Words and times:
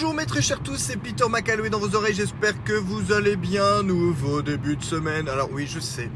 Bonjour 0.00 0.14
mes 0.14 0.26
très 0.26 0.42
chers 0.42 0.62
tous, 0.62 0.76
c'est 0.76 0.96
Peter 0.96 1.24
McAlway 1.28 1.70
dans 1.70 1.80
vos 1.80 1.96
oreilles, 1.96 2.14
j'espère 2.14 2.62
que 2.62 2.72
vous 2.72 3.10
allez 3.10 3.34
bien, 3.34 3.82
nouveau 3.82 4.42
début 4.42 4.76
de 4.76 4.82
semaine. 4.84 5.28
Alors 5.28 5.50
oui, 5.50 5.66
je 5.66 5.80
sais, 5.80 6.08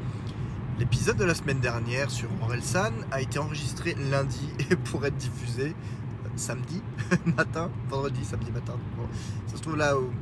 l'épisode 0.79 1.17
de 1.17 1.25
la 1.25 1.35
semaine 1.35 1.59
dernière 1.59 2.09
sur 2.09 2.29
Orelsan 2.43 2.93
a 3.11 3.21
été 3.21 3.41
enregistré 3.41 3.97
lundi 4.09 4.49
et 4.71 4.77
pour 4.77 5.05
être 5.05 5.17
diffusé 5.17 5.71
euh, 5.71 6.29
samedi 6.37 6.81
matin, 7.37 7.73
vendredi, 7.91 8.25
samedi 8.25 8.53
matin. 8.53 8.75
Bon, 8.97 9.03
ça 9.49 9.57
se 9.57 9.63
trouve 9.63 9.77
là 9.77 9.99
au, 9.99 10.13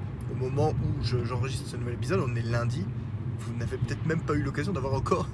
moment 0.40 0.70
où 0.70 1.04
je- 1.04 1.22
j'enregistre 1.26 1.68
ce 1.68 1.76
nouvel 1.76 1.94
épisode, 1.94 2.24
on 2.26 2.34
est 2.36 2.42
lundi. 2.42 2.86
Vous 3.40 3.52
n'avez 3.58 3.76
peut-être 3.76 4.06
même 4.06 4.22
pas 4.22 4.32
eu 4.32 4.42
l'occasion 4.42 4.72
d'avoir 4.72 4.94
encore 4.94 5.28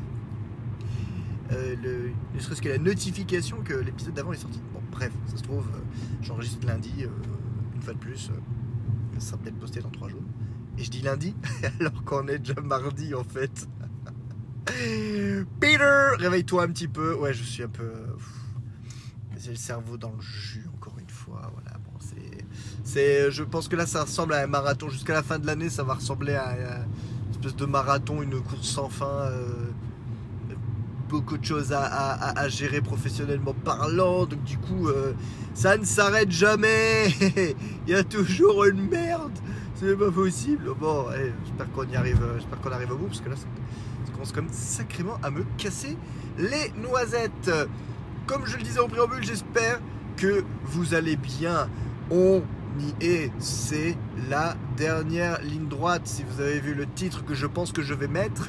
euh, 1.53 1.77
le, 1.81 2.11
ne 2.35 2.41
serait-ce 2.41 2.61
que 2.61 2.71
la 2.71 2.79
notification 2.79 3.59
que 3.65 3.75
l'épisode 3.75 4.15
d'avant 4.15 4.33
est 4.33 4.39
sorti. 4.39 4.61
Bon, 4.75 4.81
bref, 4.91 5.13
ça 5.29 5.37
se 5.37 5.45
trouve, 5.45 5.69
euh, 5.77 5.79
j'enregistre 6.23 6.67
lundi, 6.67 6.93
euh, 7.03 7.09
une 7.77 7.83
fois 7.83 7.95
de 7.95 7.99
plus, 7.99 8.31
euh, 8.31 8.41
ça 9.19 9.29
sera 9.29 9.39
peut-être 9.39 9.59
posté 9.59 9.81
dans 9.81 9.91
trois 9.91 10.09
jours. 10.09 10.23
Et 10.79 10.85
je 10.85 10.91
dis 10.91 11.03
lundi, 11.03 11.35
alors 11.81 12.05
qu'on 12.05 12.27
est 12.29 12.39
déjà 12.39 12.61
mardi 12.61 13.15
en 13.15 13.25
fait. 13.25 13.69
Peter, 15.61 16.09
réveille-toi 16.19 16.65
un 16.65 16.69
petit 16.69 16.89
peu. 16.89 17.15
Ouais, 17.15 17.33
je 17.33 17.43
suis 17.43 17.63
un 17.63 17.69
peu. 17.69 17.93
J'ai 19.39 19.51
le 19.51 19.57
cerveau 19.57 19.97
dans 19.97 20.13
le 20.13 20.21
jus 20.21 20.67
encore 20.75 20.99
une 20.99 21.09
fois. 21.09 21.51
Voilà, 21.55 21.79
bon, 21.79 21.93
c'est. 22.85 23.31
Je 23.31 23.43
pense 23.43 23.69
que 23.69 23.77
là, 23.77 23.87
ça 23.87 24.03
ressemble 24.05 24.35
à 24.35 24.43
un 24.43 24.47
marathon. 24.47 24.89
Jusqu'à 24.89 25.15
la 25.15 25.23
fin 25.23 25.39
de 25.39 25.47
l'année, 25.47 25.71
ça 25.71 25.85
va 25.85 25.95
ressembler 25.95 26.35
à, 26.35 26.49
à 26.49 26.79
une 26.85 27.31
espèce 27.31 27.57
de 27.57 27.67
marathon, 27.67 28.23
une 28.23 28.41
course 28.41 28.67
sans 28.69 28.89
fin. 28.89 29.07
euh, 29.31 29.71
beaucoup 31.09 31.39
de 31.39 31.45
choses 31.45 31.73
à, 31.73 32.49
gérer 32.49 32.81
professionnellement 32.81 33.55
parlant. 33.65 34.27
Donc 34.27 34.43
du 34.45 34.59
coup, 34.59 34.89
euh, 34.89 35.13
ça 35.55 35.77
ne 35.77 35.85
s'arrête 35.85 36.31
jamais. 36.31 37.07
Il 37.87 37.93
y 37.93 37.95
a 37.95 38.05
toujours 38.05 38.65
une 38.65 38.89
merde. 38.89 39.33
C'est 39.75 39.97
pas 39.97 40.11
possible. 40.11 40.71
Bon, 40.79 41.07
allez, 41.09 41.33
j'espère 41.45 41.71
qu'on 41.73 41.85
y 41.85 41.97
arrive. 41.97 42.23
euh, 42.23 42.39
J'espère 42.39 42.61
qu'on 42.61 42.73
arrive 42.73 42.93
au 42.93 42.97
bout 42.97 43.07
parce 43.07 43.21
que 43.21 43.29
là, 43.29 43.37
ça, 43.37 43.47
commence 44.13 44.33
comme 44.33 44.49
sacrément 44.51 45.19
à 45.23 45.31
me 45.31 45.45
casser 45.59 45.97
les 46.39 46.73
noisettes. 46.81 47.51
Comme 48.27 48.47
je 48.47 48.57
le 48.57 48.63
disais 48.63 48.81
au 48.81 48.89
préambule, 48.89 49.23
j'espère 49.23 49.81
que 50.17 50.43
vous 50.65 50.95
allez 50.95 51.17
bien. 51.17 51.69
On 52.11 52.43
y 52.81 53.05
est. 53.05 53.31
C'est 53.39 53.97
la 54.31 54.57
dernière 54.77 55.41
ligne 55.43 55.69
droite. 55.69 56.03
Si 56.05 56.25
vous 56.29 56.41
avez 56.41 56.59
vu 56.61 56.75
le 56.75 56.87
titre 56.87 57.25
que 57.25 57.35
je 57.35 57.47
pense 57.47 57.73
que 57.73 57.83
je 57.83 57.95
vais 57.95 58.09
mettre, 58.09 58.49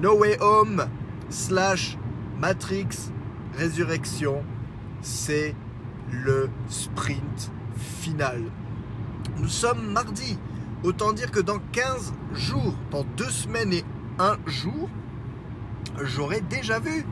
No 0.00 0.18
Way 0.18 0.38
Home 0.40 0.86
slash 1.32 1.96
Matrix 2.38 3.10
Résurrection, 3.56 4.44
c'est 5.00 5.54
le 6.10 6.48
sprint 6.68 7.50
final. 7.76 8.42
Nous 9.38 9.48
sommes 9.48 9.92
mardi. 9.92 10.38
Autant 10.84 11.12
dire 11.12 11.30
que 11.30 11.40
dans 11.40 11.58
15 11.72 12.12
jours, 12.34 12.74
dans 12.90 13.04
2 13.16 13.24
semaines 13.30 13.72
et 13.72 13.84
1 14.18 14.36
jour, 14.46 14.88
j'aurai 16.02 16.40
déjà 16.40 16.80
vu 16.80 17.04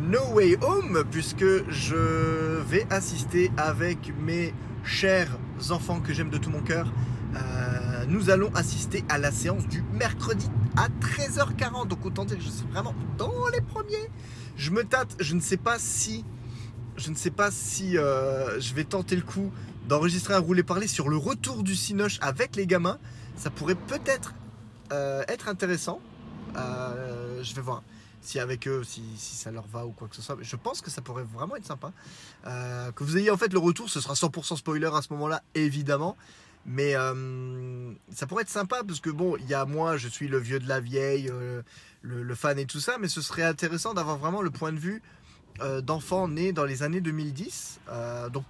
No 0.00 0.20
Way 0.34 0.58
Home 0.62 1.04
puisque 1.10 1.46
je 1.68 2.60
vais 2.62 2.86
assister 2.90 3.50
avec 3.56 4.12
mes 4.20 4.52
chers 4.84 5.38
enfants 5.70 6.00
que 6.00 6.12
j'aime 6.12 6.30
de 6.30 6.38
tout 6.38 6.50
mon 6.50 6.60
cœur. 6.60 6.92
Euh, 7.34 8.04
nous 8.08 8.30
allons 8.30 8.52
assister 8.54 9.04
à 9.08 9.18
la 9.18 9.32
séance 9.32 9.66
du 9.66 9.82
mercredi 9.94 10.50
à 10.76 10.88
13h40. 10.88 11.88
Donc 11.88 12.04
autant 12.04 12.24
dire 12.24 12.36
que 12.36 12.42
je 12.42 12.50
suis 12.50 12.66
vraiment 12.68 12.94
dans 13.18 13.48
les 13.52 13.60
premiers. 13.60 14.10
Je 14.56 14.70
me 14.70 14.84
tâte, 14.84 15.16
je 15.20 15.34
ne 15.34 15.40
sais 15.40 15.56
pas 15.56 15.78
si 15.78 16.24
je 16.96 17.10
ne 17.10 17.14
sais 17.14 17.30
pas 17.30 17.50
si 17.50 17.98
euh, 17.98 18.60
je 18.60 18.74
vais 18.74 18.84
tenter 18.84 19.16
le 19.16 19.22
coup 19.22 19.52
d'enregistrer 19.86 20.34
un 20.34 20.38
roulé 20.38 20.62
parler 20.62 20.86
sur 20.86 21.08
le 21.08 21.16
retour 21.16 21.62
du 21.62 21.76
Cinoche 21.76 22.18
avec 22.20 22.56
les 22.56 22.66
gamins. 22.66 22.98
Ça 23.36 23.50
pourrait 23.50 23.74
peut-être 23.74 24.34
euh, 24.92 25.22
être 25.28 25.48
intéressant. 25.48 26.00
Euh, 26.56 27.42
je 27.42 27.54
vais 27.54 27.60
voir 27.60 27.82
si 28.22 28.40
avec 28.40 28.66
eux, 28.66 28.82
si, 28.82 29.02
si 29.16 29.36
ça 29.36 29.50
leur 29.52 29.66
va 29.68 29.86
ou 29.86 29.92
quoi 29.92 30.08
que 30.08 30.16
ce 30.16 30.22
soit. 30.22 30.36
Mais 30.36 30.44
Je 30.44 30.56
pense 30.56 30.80
que 30.80 30.90
ça 30.90 31.02
pourrait 31.02 31.22
vraiment 31.22 31.54
être 31.56 31.66
sympa. 31.66 31.92
Que 32.44 33.04
vous 33.04 33.18
ayez 33.18 33.30
en 33.30 33.36
fait 33.36 33.52
le 33.52 33.58
retour, 33.58 33.88
ce 33.88 34.00
sera 34.00 34.14
100% 34.14 34.56
spoiler 34.56 34.90
à 34.92 35.02
ce 35.02 35.12
moment-là, 35.12 35.42
évidemment. 35.54 36.16
Mais 36.68 36.96
euh, 36.96 37.92
ça 38.12 38.26
pourrait 38.26 38.42
être 38.42 38.48
sympa 38.48 38.82
parce 38.86 38.98
que 38.98 39.10
bon, 39.10 39.36
il 39.36 39.46
y 39.46 39.54
a 39.54 39.64
moi, 39.64 39.96
je 39.96 40.08
suis 40.08 40.26
le 40.26 40.38
vieux 40.38 40.58
de 40.58 40.68
la 40.68 40.80
vieille, 40.80 41.30
euh, 41.30 41.62
le, 42.02 42.34
fan 42.34 42.58
et 42.58 42.66
tout 42.66 42.80
ça, 42.80 42.98
mais 42.98 43.06
ce 43.06 43.22
serait 43.22 43.44
intéressant 43.44 43.94
d'avoir 43.94 44.18
vraiment 44.18 44.42
le 44.42 44.50
point 44.50 44.72
de 44.72 44.78
vue 44.78 45.00
euh, 45.60 45.80
d'enfants 45.80 46.26
nés 46.26 46.52
dans 46.52 46.64
les 46.64 46.82
années 46.82 47.00
2010, 47.00 47.80
euh, 47.88 48.28
donc 48.30 48.44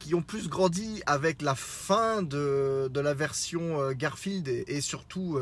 qui 0.00 0.16
ont 0.16 0.22
plus 0.22 0.48
grandi 0.48 1.00
avec 1.06 1.42
la 1.42 1.54
fin 1.54 2.22
de, 2.22 2.90
de 2.92 3.00
la 3.00 3.14
version 3.14 3.92
Garfield 3.92 4.48
et, 4.48 4.80
surtout 4.82 5.38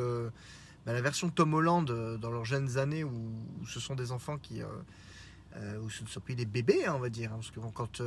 bah, 0.86 0.92
la 0.92 1.00
version 1.00 1.28
Tom 1.28 1.54
Holland 1.54 1.90
dans 2.20 2.30
leurs 2.30 2.44
jeunes 2.44 2.78
années 2.78 3.02
où, 3.02 3.32
ce 3.66 3.80
sont 3.80 3.96
des 3.96 4.12
enfants 4.12 4.38
qui 4.38 4.62
où 5.82 5.90
ce 5.90 6.04
ne 6.04 6.08
sont 6.08 6.20
plus 6.20 6.36
des 6.36 6.44
bébés 6.44 6.84
hein, 6.86 6.92
on 6.94 7.00
va 7.00 7.08
dire 7.08 7.32
hein, 7.32 7.36
parce 7.36 7.50
que 7.50 7.58
bon, 7.58 7.72
quand 7.72 8.00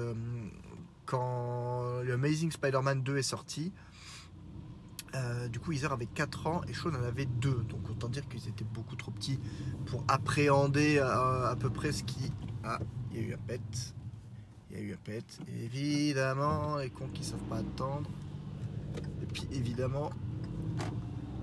quand 1.06 2.02
le 2.04 2.14
Amazing 2.14 2.52
Spider-Man 2.52 3.04
2 3.04 3.18
est 3.18 3.24
sorti 3.24 3.72
euh, 5.14 5.48
du 5.50 5.60
coup, 5.60 5.74
Heather 5.74 5.92
avait 5.92 6.06
4 6.06 6.48
ans 6.48 6.62
et 6.70 6.74
Sean 6.74 6.90
en 6.90 7.04
avait 7.04 7.26
2. 7.26 7.50
Donc, 7.70 7.90
autant 7.90 8.08
dire 8.08 8.28
qu'ils 8.30 8.48
étaient 8.48 8.66
beaucoup 8.74 8.96
trop 8.96 9.12
petits 9.12 9.40
pour 9.86 10.04
appréhender 10.08 10.98
euh, 10.98 11.52
à 11.52 11.56
peu 11.56 11.70
près 11.70 11.92
ce 11.92 12.04
qui. 12.04 12.32
Ah, 12.64 12.80
il 13.12 13.18
y 13.18 13.24
a 13.26 13.28
eu 13.28 13.34
un 13.34 13.38
pet. 13.38 13.62
Il 14.70 14.78
y 14.78 14.80
a 14.80 14.84
eu 14.84 14.94
un 14.94 14.98
pet. 15.04 15.26
Évidemment, 15.64 16.78
les 16.78 16.90
cons 16.90 17.10
qui 17.14 17.24
savent 17.26 17.40
pas 17.50 17.58
attendre. 17.58 18.10
Et 19.22 19.26
puis, 19.26 19.48
évidemment, 19.52 20.12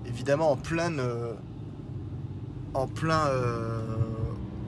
évidemment, 0.05 0.51
en 0.51 0.57
plein. 0.57 0.97
euh, 0.97 1.33
en 2.73 2.87
plein. 2.87 3.29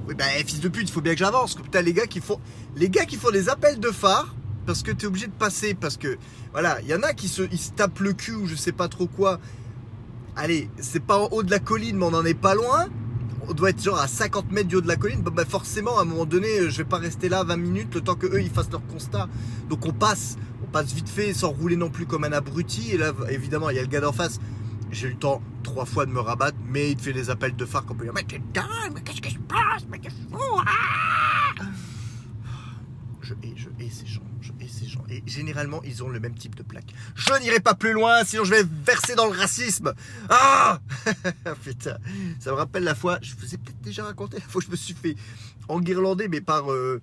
Oui, 0.07 0.15
bah, 0.15 0.25
fils 0.45 0.59
de 0.59 0.69
pute, 0.69 0.89
il 0.89 0.91
faut 0.91 1.01
bien 1.01 1.13
que 1.13 1.19
j'avance. 1.19 1.55
Putain, 1.55 1.81
les 1.81 1.93
gars 1.93 2.07
qui 2.07 2.19
font. 2.19 2.39
Les 2.75 2.89
gars 2.89 3.05
qui 3.05 3.15
font 3.15 3.31
des 3.31 3.49
appels 3.49 3.79
de 3.79 3.89
phare 3.89 4.35
parce 4.65 4.83
que 4.83 4.91
tu 4.91 5.05
es 5.05 5.07
obligé 5.07 5.27
de 5.27 5.31
passer. 5.31 5.73
Parce 5.73 5.97
que, 5.97 6.17
voilà, 6.51 6.79
il 6.81 6.87
y 6.87 6.95
en 6.95 7.03
a 7.03 7.13
qui 7.13 7.27
se, 7.27 7.43
tapent 7.75 7.99
le 7.99 8.13
cul 8.13 8.33
ou 8.33 8.47
je 8.47 8.55
sais 8.55 8.71
pas 8.71 8.87
trop 8.87 9.07
quoi. 9.07 9.39
Allez, 10.35 10.69
c'est 10.79 11.03
pas 11.03 11.17
en 11.17 11.27
haut 11.31 11.43
de 11.43 11.51
la 11.51 11.59
colline, 11.59 11.97
mais 11.97 12.05
on 12.05 12.13
en 12.13 12.25
est 12.25 12.33
pas 12.33 12.55
loin. 12.55 12.87
On 13.47 13.53
doit 13.53 13.71
être 13.71 13.83
genre 13.83 13.99
à 13.99 14.07
50 14.07 14.51
mètres 14.51 14.67
du 14.67 14.75
haut 14.75 14.81
de 14.81 14.87
la 14.87 14.95
colline. 14.95 15.21
Bah, 15.21 15.43
forcément, 15.45 15.97
à 15.97 16.03
un 16.03 16.05
moment 16.05 16.25
donné, 16.25 16.69
je 16.69 16.77
vais 16.77 16.85
pas 16.85 16.97
rester 16.97 17.27
là 17.27 17.43
20 17.43 17.57
minutes 17.57 17.95
le 17.95 18.01
temps 18.01 18.15
que 18.15 18.27
eux 18.27 18.41
ils 18.41 18.49
fassent 18.49 18.71
leur 18.71 18.85
constat. 18.87 19.27
Donc 19.69 19.85
on 19.85 19.93
passe, 19.93 20.37
on 20.63 20.67
passe 20.67 20.93
vite 20.93 21.09
fait 21.09 21.33
sans 21.33 21.49
rouler 21.49 21.75
non 21.75 21.89
plus 21.89 22.05
comme 22.05 22.23
un 22.23 22.31
abruti. 22.31 22.91
Et 22.91 22.97
là, 22.97 23.11
évidemment, 23.29 23.69
il 23.69 23.75
y 23.75 23.79
a 23.79 23.81
le 23.81 23.87
gars 23.87 24.01
d'en 24.01 24.13
face. 24.13 24.39
J'ai 24.91 25.07
eu 25.07 25.11
le 25.11 25.17
temps 25.17 25.41
trois 25.63 25.85
fois 25.85 26.05
de 26.05 26.11
me 26.11 26.19
rabattre, 26.19 26.57
mais 26.67 26.91
il 26.91 26.97
te 26.97 27.03
fait 27.03 27.13
des 27.13 27.29
appels 27.29 27.55
de 27.55 27.65
phare 27.65 27.85
qu'on 27.85 27.95
peut 27.95 28.03
dire 28.03 28.13
Mais 28.13 28.23
t'es 28.23 28.41
dingue, 28.53 28.93
mais 28.93 29.01
qu'est-ce 29.01 29.21
qui 29.21 29.31
se 29.31 29.39
passe? 29.39 29.85
Mais 29.89 29.99
t'es 29.99 30.09
fou 30.09 30.37
ah 30.65 31.63
je 33.21 33.47
hais, 33.47 33.53
je 33.55 33.69
hais 33.79 33.89
ces 33.89 34.05
gens, 34.05 34.23
je 34.41 34.51
hais 34.59 34.67
ces 34.67 34.87
gens. 34.87 35.03
Et 35.27 35.29
généralement, 35.29 35.81
ils 35.83 36.03
ont 36.03 36.09
le 36.09 36.19
même 36.19 36.35
type 36.35 36.55
de 36.55 36.63
plaque. 36.63 36.93
Je 37.15 37.33
n'irai 37.41 37.59
pas 37.59 37.75
plus 37.75 37.93
loin, 37.93 38.23
sinon 38.23 38.43
je 38.43 38.51
vais 38.51 38.63
verser 38.63 39.15
dans 39.15 39.27
le 39.27 39.37
racisme. 39.37 39.93
Ah 40.29 40.79
Putain, 41.63 41.97
ça 42.39 42.51
me 42.51 42.55
rappelle 42.55 42.83
la 42.83 42.95
fois, 42.95 43.19
je 43.21 43.35
vous 43.35 43.53
ai 43.53 43.57
peut-être 43.57 43.81
déjà 43.81 44.03
raconté 44.03 44.37
la 44.37 44.43
fois 44.43 44.59
où 44.59 44.65
je 44.65 44.71
me 44.71 44.75
suis 44.75 44.93
fait 44.93 45.15
enguirlander, 45.67 46.27
mais 46.27 46.41
par... 46.41 46.71
euh, 46.71 47.01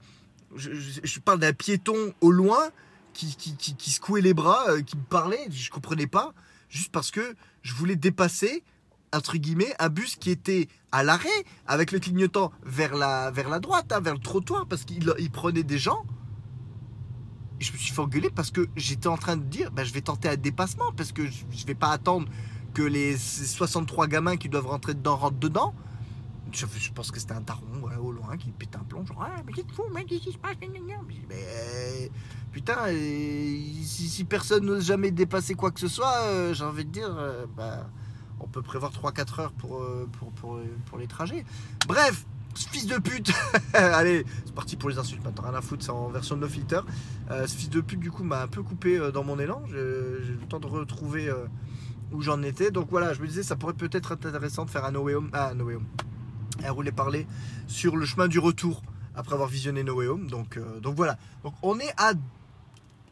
je, 0.57 1.21
parle 1.21 1.41
d'un 1.41 1.53
piéton 1.53 2.15
au 2.21 2.31
loin 2.31 2.71
qui, 3.13 3.37
qui, 3.37 3.57
qui, 3.57 3.77
qui 3.77 3.91
secouait 3.91 4.21
les 4.21 4.35
bras, 4.35 4.65
euh, 4.69 4.83
qui 4.83 4.97
me 4.97 5.03
parlait, 5.03 5.47
je 5.51 5.71
comprenais 5.71 6.07
pas, 6.07 6.33
juste 6.71 6.91
parce 6.91 7.11
que 7.11 7.35
je 7.63 7.75
voulais 7.75 7.97
dépasser 7.97 8.63
entre 9.13 9.37
guillemets, 9.37 9.75
un 9.79 9.89
bus 9.89 10.17
qui 10.17 10.31
était 10.31 10.69
à 10.93 11.03
l'arrêt 11.03 11.29
avec 11.67 11.93
le 11.93 11.99
clignotant 11.99 12.53
vers 12.63 12.95
la, 12.95 13.31
vers 13.31 13.49
la 13.49 13.61
droite, 13.61 13.93
hein, 13.93 14.01
vers 14.01 14.15
le 14.15 14.21
trottoir, 14.21 14.67
parce 14.67 14.85
qu'il 14.85 15.13
il 15.19 15.31
prenait 15.31 15.63
des 15.63 15.79
gens. 15.79 16.05
Je 17.61 17.73
me 17.73 17.79
suis 17.79 17.93
fait 17.93 18.01
engueuler 18.01 18.31
parce 18.31 18.51
que 18.51 18.69
j'étais 18.77 19.09
en 19.09 19.17
train 19.17 19.37
de 19.37 19.43
dire, 19.43 19.71
bah, 19.71 19.85
je 19.85 19.93
vais 19.93 20.01
tenter 20.01 20.29
un 20.29 20.37
dépassement, 20.37 20.93
parce 20.97 21.13
que 21.13 21.27
je, 21.27 21.45
je 21.51 21.67
vais 21.67 21.75
pas 21.75 21.91
attendre 21.91 22.29
que 22.75 22.83
les 22.83 23.17
63 23.17 24.07
gamins 24.07 24.37
qui 24.37 24.49
doivent 24.49 24.67
rentrer 24.67 24.95
dedans 24.95 25.17
rentrent 25.17 25.39
dedans. 25.39 25.75
Je, 26.53 26.65
pense 26.95 27.11
que 27.11 27.21
c'était 27.21 27.35
un 27.35 27.43
taron 27.43 27.65
au 28.03 28.11
loin 28.11 28.37
qui 28.39 28.51
pète 28.51 28.75
un 28.77 28.85
plomb, 28.85 29.05
genre, 29.05 29.23
ah, 29.23 29.43
mais 29.45 29.53
qu'est-ce 29.53 29.67
que 29.67 30.05
qu'est-ce 30.05 30.23
qui 30.23 30.33
se 30.33 30.39
passe 30.39 30.57
Mais 31.29 32.11
putain, 32.53 32.87
si, 32.89 34.09
si 34.09 34.25
personne 34.25 34.65
n'ose 34.65 34.87
jamais 34.87 35.11
dépasser 35.11 35.55
quoi 35.55 35.71
que 35.71 35.81
ce 35.81 35.89
soit, 35.89 36.23
euh, 36.23 36.55
j'ai 36.55 36.65
envie 36.65 36.87
de 36.87 36.91
dire, 36.91 37.15
euh, 37.19 37.45
bah 37.55 37.87
on 38.41 38.47
peut 38.47 38.63
prévoir 38.63 38.93
3-4 38.93 39.41
heures 39.41 39.53
pour, 39.53 39.83
euh, 39.83 40.09
pour, 40.13 40.31
pour, 40.33 40.61
pour 40.87 40.99
les 40.99 41.07
trajets. 41.07 41.45
Bref, 41.87 42.25
ce 42.59 42.69
fils 42.69 42.87
de 42.87 42.99
pute 42.99 43.33
Allez, 43.73 44.25
c'est 44.45 44.55
parti 44.55 44.77
pour 44.77 44.91
les 44.91 44.99
insultes 44.99 45.25
maintenant, 45.25 45.45
rien 45.49 45.55
à 45.55 45.61
foutre, 45.61 45.85
c'est 45.85 45.93
en 45.93 46.09
version 46.09 46.37
no 46.37 46.49
filter. 46.49 46.81
Euh, 47.31 47.47
ce 47.47 47.57
fils 47.57 47.71
de 47.71 47.81
pute, 47.81 48.01
du 48.01 48.11
coup, 48.11 48.25
m'a 48.25 48.43
un 48.43 48.49
peu 48.49 48.63
coupé 48.65 48.99
euh, 48.99 49.13
dans 49.13 49.23
mon 49.23 49.39
élan. 49.39 49.63
J'ai 49.69 49.79
eu 49.79 50.39
le 50.41 50.47
temps 50.49 50.59
de 50.59 50.67
retrouver 50.67 51.29
euh, 51.29 51.47
où 52.13 52.21
j'en 52.21 52.43
étais. 52.43 52.73
Donc 52.73 52.89
voilà, 52.91 53.15
je 53.15 53.21
me 53.21 53.29
disais, 53.29 53.45
ça 53.45 53.55
pourrait 53.55 53.75
peut-être 53.75 54.13
être 54.13 54.27
intéressant 54.27 54.65
de 54.65 54.71
faire 54.71 54.85
un 54.85 54.91
No 54.91 55.03
Way 55.03 55.15
Home. 55.15 55.31
Ah, 55.33 55.55
No 55.55 55.67
Way 55.67 55.77
Home. 55.77 55.87
Un 56.65 56.73
roulé 56.73 56.91
parler 56.91 57.29
sur 57.69 57.97
le 57.97 58.05
chemin 58.05 58.27
du 58.27 58.41
retour 58.41 58.83
après 59.15 59.35
avoir 59.35 59.49
visionné 59.49 59.85
No 59.85 59.95
Way 59.95 60.09
Home. 60.09 60.27
Donc, 60.29 60.59
donc 60.83 60.97
voilà. 60.97 61.17
Donc 61.45 61.55
on 61.63 61.79
est 61.79 61.93
à 61.97 62.15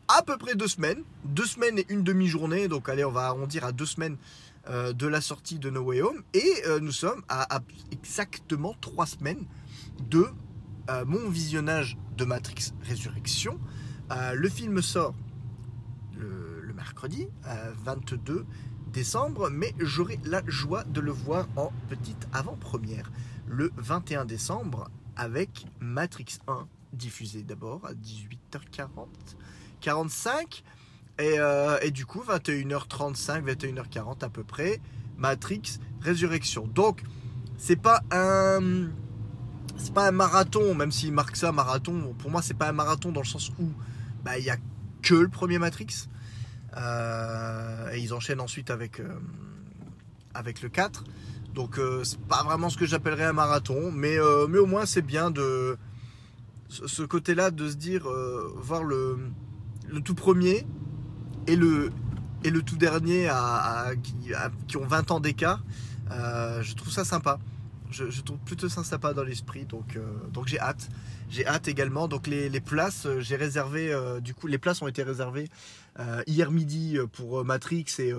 à 0.08 0.22
peu 0.22 0.36
près 0.36 0.56
deux 0.56 0.66
semaines. 0.66 1.02
Deux 1.24 1.46
semaines 1.46 1.78
et 1.78 1.86
une 1.88 2.02
demi-journée. 2.02 2.66
Donc 2.66 2.88
allez, 2.88 3.04
on 3.04 3.12
va 3.12 3.26
arrondir 3.26 3.64
à 3.64 3.70
deux 3.70 3.86
semaines 3.86 4.16
euh, 4.68 4.92
de 4.92 5.06
la 5.06 5.20
sortie 5.20 5.58
de 5.58 5.70
No 5.70 5.82
Way 5.82 6.02
Home. 6.02 6.22
Et 6.34 6.52
euh, 6.66 6.80
nous 6.80 6.92
sommes 6.92 7.22
à, 7.28 7.60
exactement 7.92 8.74
trois 8.80 9.06
semaines 9.06 9.44
de 10.10 10.26
euh, 10.90 11.04
mon 11.04 11.28
visionnage 11.28 11.96
de 12.16 12.24
Matrix 12.24 12.72
Résurrection. 12.82 13.60
le 14.10 14.48
film 14.48 14.82
sort 14.82 15.14
le, 16.16 16.72
mercredi 16.74 17.28
22 17.84 18.44
décembre, 18.92 19.50
mais 19.50 19.74
j'aurai 19.78 20.18
la 20.24 20.42
joie 20.46 20.84
de 20.84 21.00
le 21.00 21.10
voir 21.10 21.46
en 21.56 21.72
petite 21.88 22.26
avant-première 22.32 23.10
le 23.46 23.70
21 23.76 24.24
décembre 24.24 24.90
avec 25.16 25.66
Matrix 25.80 26.38
1 26.48 26.68
diffusé 26.92 27.42
d'abord 27.42 27.84
à 27.86 27.94
18h40 27.94 29.06
45 29.80 30.64
et, 31.18 31.38
euh, 31.38 31.78
et, 31.80 31.90
du 31.90 32.04
coup 32.04 32.22
21h35 32.22 33.42
21h40 33.44 34.24
à 34.24 34.28
peu 34.28 34.44
près 34.44 34.80
Matrix 35.16 35.78
Résurrection. 36.02 36.66
Donc 36.66 37.02
c'est 37.56 37.76
pas 37.76 38.02
un 38.10 38.88
c'est 39.78 39.94
pas 39.94 40.08
un 40.08 40.12
marathon 40.12 40.74
même 40.74 40.92
s'il 40.92 41.12
marque 41.12 41.36
ça 41.36 41.52
marathon. 41.52 42.14
Pour 42.18 42.30
moi 42.30 42.42
c'est 42.42 42.54
pas 42.54 42.68
un 42.68 42.72
marathon 42.72 43.12
dans 43.12 43.22
le 43.22 43.26
sens 43.26 43.50
où 43.58 43.70
bah, 44.24 44.38
il 44.38 44.44
y 44.44 44.50
a 44.50 44.56
que 45.02 45.14
le 45.14 45.28
premier 45.28 45.58
Matrix. 45.58 46.08
Euh, 46.76 47.90
et 47.92 48.00
ils 48.00 48.12
enchaînent 48.12 48.40
ensuite 48.40 48.70
avec 48.70 49.00
euh, 49.00 49.08
avec 50.34 50.60
le 50.60 50.68
4 50.68 51.04
donc 51.54 51.80
c'est 52.02 52.20
pas 52.20 52.42
vraiment 52.42 52.68
ce 52.68 52.76
que 52.76 52.84
j'appellerais 52.84 53.24
un 53.24 53.32
marathon 53.32 53.90
mais, 53.90 54.18
mais 54.50 54.58
au 54.58 54.66
moins 54.66 54.84
c'est 54.84 55.00
bien 55.00 55.30
de 55.30 55.78
ce 56.68 57.02
côté-là 57.02 57.50
de 57.50 57.66
se 57.66 57.76
dire, 57.76 58.06
voir 58.56 58.84
le, 58.84 59.30
le, 59.88 60.02
tout 60.02 60.14
premier 60.14 60.66
et 61.46 61.56
le, 61.56 61.90
et 62.44 62.50
le 62.50 62.62
tout 62.62 62.76
dernier 62.76 63.28
à, 63.28 63.90
qui, 64.66 64.76
ont 64.76 64.86
20 64.86 65.10
ans 65.10 65.20
d'écart, 65.20 65.62
euh, 66.10 66.62
je 66.62 66.74
trouve 66.74 66.92
ça 66.92 67.04
sympa. 67.04 67.38
Je, 67.90 68.20
trouve 68.20 68.38
plutôt 68.38 68.68
ça 68.68 68.82
sympa 68.82 69.14
dans 69.14 69.22
l'esprit, 69.22 69.64
donc, 69.64 69.96
euh, 69.96 70.02
donc 70.32 70.48
j'ai 70.48 70.58
hâte. 70.58 70.88
J'ai 71.30 71.46
hâte 71.46 71.68
également. 71.68 72.08
Donc 72.08 72.26
les, 72.26 72.48
les 72.48 72.60
places, 72.60 73.06
j'ai 73.20 73.36
réservé, 73.36 73.94
du 74.22 74.34
coup, 74.34 74.46
les 74.46 74.58
places 74.58 74.82
ont 74.82 74.88
été 74.88 75.02
réservées 75.02 75.48
euh, 75.98 76.22
hier 76.26 76.50
midi 76.50 76.98
euh, 76.98 77.06
pour 77.06 77.40
euh, 77.40 77.44
Matrix 77.44 77.86
et 78.00 78.12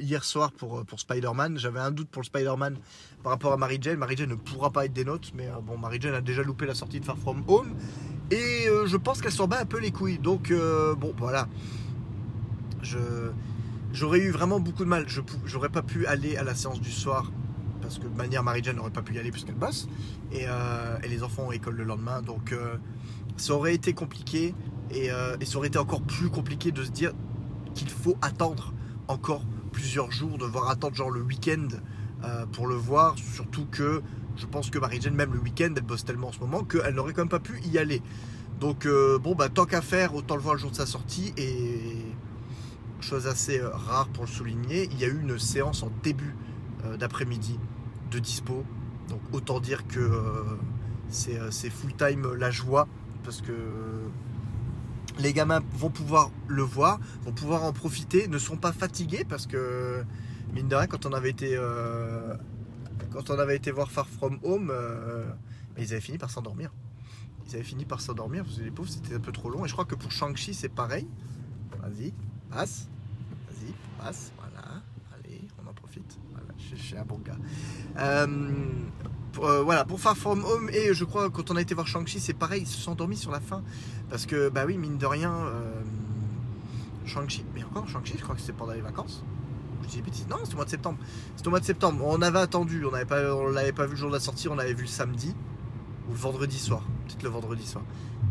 hier 0.00 0.24
soir 0.24 0.50
pour, 0.52 0.84
pour 0.84 0.98
Spider-Man. 0.98 1.58
J'avais 1.58 1.78
un 1.78 1.92
doute 1.92 2.08
pour 2.08 2.22
le 2.22 2.26
Spider-Man 2.26 2.76
par 3.22 3.32
rapport 3.32 3.52
à 3.52 3.56
Mary 3.56 3.78
Jane. 3.80 3.98
Mary 3.98 4.16
Jane 4.16 4.30
ne 4.30 4.34
pourra 4.34 4.70
pas 4.70 4.84
être 4.86 4.92
des 4.92 5.04
notes, 5.04 5.30
mais 5.34 5.48
bon, 5.62 5.78
Mary 5.78 5.98
Jane 6.00 6.14
a 6.14 6.20
déjà 6.20 6.42
loupé 6.42 6.66
la 6.66 6.74
sortie 6.74 7.00
de 7.00 7.04
Far 7.04 7.16
From 7.18 7.44
Home. 7.46 7.74
Et 8.30 8.66
je 8.86 8.96
pense 8.96 9.20
qu'elle 9.20 9.32
s'en 9.32 9.46
bat 9.46 9.60
un 9.60 9.66
peu 9.66 9.78
les 9.78 9.92
couilles. 9.92 10.18
Donc, 10.18 10.52
bon, 10.98 11.14
voilà. 11.16 11.48
J'aurais 13.92 14.20
eu 14.20 14.30
vraiment 14.30 14.60
beaucoup 14.60 14.84
de 14.84 14.88
mal. 14.88 15.06
Je 15.08 15.58
pas 15.68 15.82
pu 15.82 16.06
aller 16.06 16.36
à 16.36 16.44
la 16.44 16.54
séance 16.54 16.80
du 16.80 16.90
soir 16.90 17.32
parce 17.80 17.98
que 17.98 18.06
de 18.06 18.16
manière 18.16 18.42
Mary 18.42 18.60
Jane 18.62 18.76
n'aurait 18.76 18.90
pas 18.90 19.02
pu 19.02 19.14
y 19.14 19.18
aller 19.18 19.30
puisqu'elle 19.30 19.56
bosse 19.56 19.88
et, 20.32 20.44
et, 21.02 21.08
les 21.08 21.22
enfants 21.22 21.44
ont 21.48 21.52
école 21.52 21.76
le 21.76 21.84
lendemain. 21.84 22.22
Donc, 22.22 22.54
ça 23.36 23.54
aurait 23.54 23.74
été 23.74 23.92
compliqué. 23.92 24.54
Euh, 24.94 25.36
et, 25.40 25.44
ça 25.44 25.58
aurait 25.58 25.68
été 25.68 25.78
encore 25.78 26.02
plus 26.02 26.30
compliqué 26.30 26.72
de 26.72 26.84
se 26.84 26.90
dire 26.90 27.12
qu'il 27.74 27.90
faut 27.90 28.16
attendre 28.22 28.72
encore 29.08 29.42
plusieurs 29.72 30.10
jours, 30.12 30.38
devoir 30.38 30.70
attendre 30.70 30.94
genre 30.94 31.10
le 31.10 31.20
week-end 31.20 31.68
euh, 32.24 32.46
pour 32.46 32.66
le 32.66 32.74
voir. 32.74 33.16
Surtout 33.18 33.66
que 33.70 34.02
je 34.36 34.46
pense 34.46 34.70
que 34.70 34.78
Marie-Jane, 34.78 35.14
même 35.14 35.32
le 35.32 35.40
week-end, 35.40 35.72
elle 35.76 35.82
bosse 35.82 36.04
tellement 36.04 36.28
en 36.28 36.32
ce 36.32 36.40
moment 36.40 36.64
qu'elle 36.64 36.94
n'aurait 36.94 37.12
quand 37.12 37.22
même 37.22 37.28
pas 37.28 37.40
pu 37.40 37.60
y 37.64 37.78
aller. 37.78 38.02
Donc 38.60 38.86
euh, 38.86 39.18
bon, 39.18 39.34
bah 39.34 39.48
tant 39.48 39.66
qu'à 39.66 39.82
faire, 39.82 40.14
autant 40.14 40.36
le 40.36 40.42
voir 40.42 40.54
le 40.54 40.60
jour 40.60 40.70
de 40.70 40.76
sa 40.76 40.86
sortie. 40.86 41.32
Et 41.36 41.96
chose 43.04 43.26
assez 43.26 43.60
rare 43.60 44.08
pour 44.08 44.24
le 44.24 44.30
souligner, 44.30 44.88
il 44.92 44.98
y 44.98 45.04
a 45.04 45.08
eu 45.08 45.20
une 45.20 45.38
séance 45.38 45.82
en 45.82 45.90
début 46.02 46.34
d'après-midi 46.98 47.58
de 48.10 48.18
dispo. 48.18 48.64
Donc 49.08 49.20
autant 49.32 49.60
dire 49.60 49.86
que 49.86 50.22
c'est 51.08 51.70
full-time 51.70 52.34
la 52.34 52.50
joie 52.50 52.88
parce 53.22 53.40
que 53.40 53.52
les 55.18 55.32
gamins 55.32 55.62
vont 55.72 55.90
pouvoir 55.90 56.30
le 56.48 56.62
voir, 56.62 56.98
vont 57.24 57.32
pouvoir 57.32 57.64
en 57.64 57.72
profiter, 57.72 58.28
ne 58.28 58.38
sont 58.38 58.56
pas 58.56 58.72
fatigués 58.72 59.24
parce 59.24 59.46
que 59.46 60.04
mine 60.52 60.68
de 60.68 60.74
rien 60.74 60.86
quand 60.86 61.06
on 61.06 61.12
avait 61.12 61.30
été 61.30 61.54
euh, 61.56 62.34
quand 63.12 63.30
on 63.30 63.38
avait 63.38 63.56
été 63.56 63.70
voir 63.70 63.90
Far 63.90 64.08
From 64.08 64.38
Home, 64.42 64.70
euh, 64.72 65.24
ils 65.78 65.92
avaient 65.92 66.00
fini 66.00 66.18
par 66.18 66.30
s'endormir. 66.30 66.72
Ils 67.46 67.54
avaient 67.54 67.64
fini 67.64 67.84
par 67.84 68.00
s'endormir 68.00 68.44
parce 68.44 68.58
que 68.58 68.62
les 68.62 68.70
pauvres 68.70 68.88
c'était 68.88 69.14
un 69.14 69.20
peu 69.20 69.32
trop 69.32 69.50
long 69.50 69.64
et 69.64 69.68
je 69.68 69.72
crois 69.72 69.84
que 69.84 69.94
pour 69.94 70.10
Shang-Chi 70.10 70.54
c'est 70.54 70.68
pareil. 70.68 71.06
Vas-y, 71.82 72.12
passe, 72.50 72.88
passe, 73.94 74.32
voilà, 74.38 74.82
allez, 75.14 75.42
on 75.62 75.68
en 75.68 75.72
profite. 75.72 76.18
Voilà, 76.32 76.48
je 76.58 76.76
suis 76.76 76.96
un 76.96 77.04
bon 77.04 77.18
gars. 77.18 77.36
Euh, 77.98 78.26
euh, 79.38 79.62
voilà, 79.62 79.84
pour 79.84 80.00
Far 80.00 80.16
From 80.16 80.44
Home, 80.44 80.70
et 80.70 80.94
je 80.94 81.04
crois 81.04 81.30
quand 81.30 81.50
on 81.50 81.56
a 81.56 81.60
été 81.60 81.74
voir 81.74 81.86
Shang-Chi, 81.86 82.20
c'est 82.20 82.34
pareil, 82.34 82.62
ils 82.62 82.66
se 82.66 82.80
sont 82.80 82.92
endormis 82.92 83.16
sur 83.16 83.30
la 83.30 83.40
fin. 83.40 83.62
Parce 84.10 84.26
que, 84.26 84.48
bah 84.48 84.64
oui, 84.66 84.78
mine 84.78 84.98
de 84.98 85.06
rien, 85.06 85.34
euh, 85.34 85.82
Shang-Chi, 87.04 87.44
mais 87.54 87.64
encore 87.64 87.88
Shang-Chi, 87.88 88.14
je 88.18 88.22
crois 88.22 88.34
que 88.34 88.40
c'était 88.40 88.52
pendant 88.52 88.72
les 88.72 88.80
vacances. 88.80 89.24
Je 89.82 89.88
dis 89.88 90.02
bêtises, 90.02 90.26
non, 90.28 90.38
c'est 90.44 90.54
au 90.54 90.56
mois 90.56 90.64
de 90.64 90.70
septembre. 90.70 90.98
C'est 91.36 91.46
au 91.46 91.50
mois 91.50 91.60
de 91.60 91.64
septembre. 91.64 92.04
On 92.06 92.22
avait 92.22 92.38
attendu, 92.38 92.84
on 92.86 92.92
n'avait 92.92 93.52
l'avait 93.52 93.72
pas 93.72 93.84
vu 93.84 93.92
le 93.92 93.96
jour 93.96 94.08
de 94.08 94.14
la 94.14 94.20
sortie, 94.20 94.48
on 94.48 94.54
l'avait 94.54 94.72
vu 94.72 94.82
le 94.82 94.88
samedi 94.88 95.34
ou 96.08 96.12
le 96.12 96.18
vendredi 96.18 96.58
soir, 96.58 96.82
peut-être 97.06 97.22
le 97.22 97.28
vendredi 97.28 97.66
soir. 97.66 97.84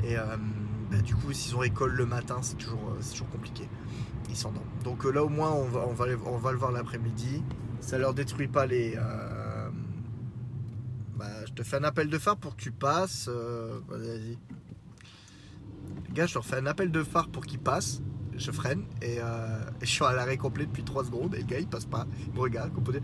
Et 0.04 0.15
bah, 0.15 0.98
du 0.98 1.15
coup, 1.15 1.31
s'ils 1.31 1.56
ont 1.56 1.62
école 1.62 1.92
le 1.92 2.06
matin, 2.07 2.38
c'est 2.42 2.57
toujours, 2.57 2.95
toujours 3.12 3.30
compliqué. 3.30 3.69
Donc 4.83 5.06
là, 5.06 5.24
au 5.24 5.30
moins, 5.30 5.51
on 5.51 5.68
va, 5.68 5.85
on 5.88 5.94
va, 6.38 6.51
le 6.51 6.57
voir 6.57 6.71
l'après-midi. 6.71 7.44
Ça 7.80 7.97
leur 7.97 8.13
détruit 8.13 8.47
pas 8.47 8.65
les 8.65 8.97
bah, 11.24 11.45
je 11.47 11.53
te 11.53 11.63
fais 11.63 11.77
un 11.77 11.83
appel 11.85 12.09
de 12.09 12.18
phare 12.18 12.35
pour 12.35 12.56
que 12.56 12.62
tu 12.62 12.71
passes. 12.71 13.30
Euh, 13.30 13.80
vas-y. 13.88 14.38
Les 16.07 16.13
gars, 16.13 16.25
je 16.25 16.33
leur 16.33 16.45
fais 16.45 16.57
un 16.57 16.65
appel 16.65 16.91
de 16.91 17.01
phare 17.01 17.30
pour 17.30 17.45
qu'ils 17.45 17.60
passent. 17.60 18.01
Je 18.36 18.51
freine 18.51 18.84
et, 19.01 19.19
euh, 19.19 19.60
je 19.79 19.86
suis 19.86 20.03
à 20.03 20.12
l'arrêt 20.12 20.38
complet 20.38 20.65
depuis 20.65 20.84
3 20.84 21.05
secondes 21.05 21.36
et 21.36 21.38
le 21.38 21.43
gars 21.43 21.60
il 21.60 21.67
passe 21.67 21.86
pas. 21.86 22.07
Il 22.27 22.34
me 22.34 22.39
regarde, 22.39 22.72
fait 22.91 23.00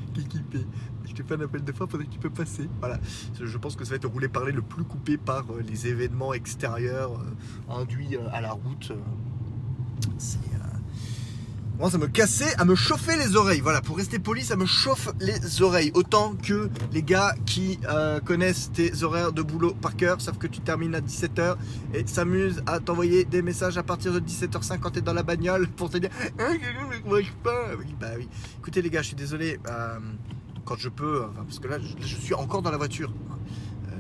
Je 1.05 1.13
te 1.13 1.21
fais 1.21 1.35
un 1.35 1.41
appel 1.41 1.63
de 1.63 1.71
phare 1.71 1.87
pour 1.87 1.99
que 1.99 2.03
tu 2.03 2.17
peux 2.17 2.31
passer. 2.31 2.67
Voilà. 2.79 2.99
Je 3.39 3.57
pense 3.57 3.75
que 3.75 3.85
ça 3.85 3.91
va 3.91 3.95
être 3.97 4.07
roulé 4.07 4.27
parler 4.27 4.51
le 4.51 4.63
plus 4.63 4.83
coupé 4.83 5.17
par 5.17 5.45
euh, 5.51 5.61
les 5.61 5.87
événements 5.87 6.33
extérieurs 6.33 7.23
induits 7.69 8.17
à 8.33 8.41
la 8.41 8.51
route. 8.51 8.91
C'est 10.17 10.39
moi, 11.79 11.89
ça 11.89 11.97
me 11.97 12.07
cassait 12.07 12.53
à 12.57 12.65
me 12.65 12.75
chauffer 12.75 13.15
les 13.15 13.37
oreilles. 13.37 13.61
Voilà, 13.61 13.81
pour 13.81 13.95
rester 13.95 14.19
poli, 14.19 14.43
ça 14.43 14.57
me 14.57 14.65
chauffe 14.65 15.07
les 15.21 15.61
oreilles. 15.61 15.91
Autant 15.93 16.35
que 16.35 16.69
les 16.91 17.01
gars 17.01 17.33
qui 17.45 17.79
euh, 17.87 18.19
connaissent 18.19 18.69
tes 18.73 19.01
horaires 19.03 19.31
de 19.31 19.41
boulot 19.41 19.73
par 19.73 19.95
cœur, 19.95 20.19
savent 20.19 20.37
que 20.37 20.47
tu 20.47 20.59
termines 20.59 20.93
à 20.93 20.99
17h 20.99 21.55
et 21.93 22.05
s'amusent 22.05 22.61
à 22.65 22.81
t'envoyer 22.81 23.23
des 23.23 23.41
messages 23.41 23.77
à 23.77 23.83
partir 23.83 24.11
de 24.11 24.19
17h50 24.19 24.79
quand 24.79 24.91
tu 24.91 24.99
es 24.99 25.01
dans 25.01 25.13
la 25.13 25.23
bagnole 25.23 25.67
pour 25.77 25.89
te 25.89 25.97
dire 25.97 26.09
ah, 26.37 26.51
je 26.51 27.31
pas. 27.43 27.69
Bah 27.97 28.07
oui. 28.17 28.27
Écoutez, 28.57 28.81
les 28.81 28.89
gars, 28.89 29.01
je 29.01 29.07
suis 29.07 29.15
désolé. 29.15 29.57
Euh, 29.69 29.99
quand 30.65 30.77
je 30.77 30.89
peux, 30.89 31.23
parce 31.35 31.57
que 31.57 31.67
là, 31.67 31.77
je, 31.79 32.15
suis 32.15 32.35
encore 32.35 32.61
dans 32.61 32.69
la 32.69 32.77
voiture 32.77 33.11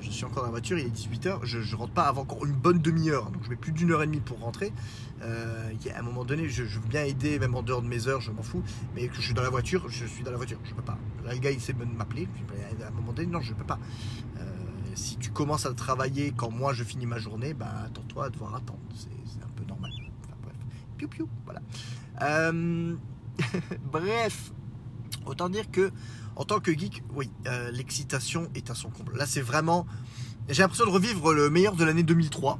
je 0.09 0.15
suis 0.15 0.25
encore 0.25 0.43
dans 0.43 0.47
la 0.47 0.51
voiture, 0.51 0.77
il 0.77 0.87
est 0.87 0.89
18h, 0.89 1.39
je, 1.43 1.59
ne 1.59 1.75
rentre 1.75 1.93
pas 1.93 2.03
avant 2.03 2.23
encore 2.23 2.45
une 2.45 2.53
bonne 2.53 2.79
demi-heure, 2.79 3.29
donc 3.31 3.43
je 3.43 3.49
mets 3.49 3.55
plus 3.55 3.71
d'une 3.71 3.91
heure 3.91 4.01
et 4.01 4.07
demie 4.07 4.19
pour 4.19 4.39
rentrer. 4.39 4.73
Euh, 5.21 5.71
à 5.93 5.99
un 5.99 6.01
moment 6.01 6.25
donné, 6.25 6.49
je, 6.49 6.63
veux 6.63 6.87
bien 6.87 7.03
aider, 7.03 7.39
même 7.39 7.55
en 7.55 7.61
dehors 7.61 7.81
de 7.81 7.87
mes 7.87 8.07
heures, 8.07 8.21
je 8.21 8.31
m'en 8.31 8.41
fous. 8.41 8.63
Mais 8.95 9.07
que 9.07 9.15
je 9.15 9.21
suis 9.21 9.33
dans 9.33 9.43
la 9.43 9.49
voiture, 9.49 9.87
je 9.89 10.05
suis 10.05 10.23
dans 10.23 10.31
la 10.31 10.37
voiture, 10.37 10.57
je 10.63 10.73
peux 10.73 10.81
pas. 10.81 10.97
Là, 11.25 11.33
le 11.33 11.39
gars, 11.39 11.51
il 11.51 11.61
sait 11.61 11.73
m'appeler. 11.73 12.27
À 12.83 12.87
un 12.87 12.91
moment 12.91 13.13
donné, 13.13 13.27
non, 13.27 13.41
je 13.41 13.53
peux 13.53 13.63
pas. 13.63 13.79
Euh, 14.37 14.41
si 14.95 15.17
tu 15.17 15.29
commences 15.29 15.65
à 15.65 15.73
travailler 15.73 16.33
quand 16.35 16.49
moi 16.49 16.73
je 16.73 16.83
finis 16.83 17.05
ma 17.05 17.19
journée, 17.19 17.53
bah 17.53 17.71
attends-toi 17.85 18.25
à 18.25 18.29
devoir 18.29 18.55
attendre. 18.55 18.79
C'est 18.95 19.43
un 19.43 19.49
peu 19.55 19.63
normal. 19.65 19.91
Enfin, 20.23 20.35
bref. 20.41 20.55
Piu 20.97 21.07
piu, 21.07 21.25
voilà. 21.45 21.61
Euh, 22.21 22.95
bref, 23.91 24.51
autant 25.25 25.49
dire 25.49 25.69
que 25.69 25.91
en 26.39 26.45
tant 26.45 26.59
que 26.59 26.71
geek, 26.71 27.03
oui, 27.13 27.29
l'excitation 27.71 28.49
est 28.55 28.71
à 28.71 28.75
son 28.75 28.89
comble. 28.89 29.15
Là, 29.15 29.27
c'est 29.27 29.41
vraiment. 29.41 29.85
J'ai 30.47 30.63
l'impression 30.63 30.85
de 30.85 30.89
revivre 30.89 31.33
le 31.33 31.51
meilleur 31.51 31.75
de 31.75 31.83
l'année 31.83 32.01
2003 32.01 32.59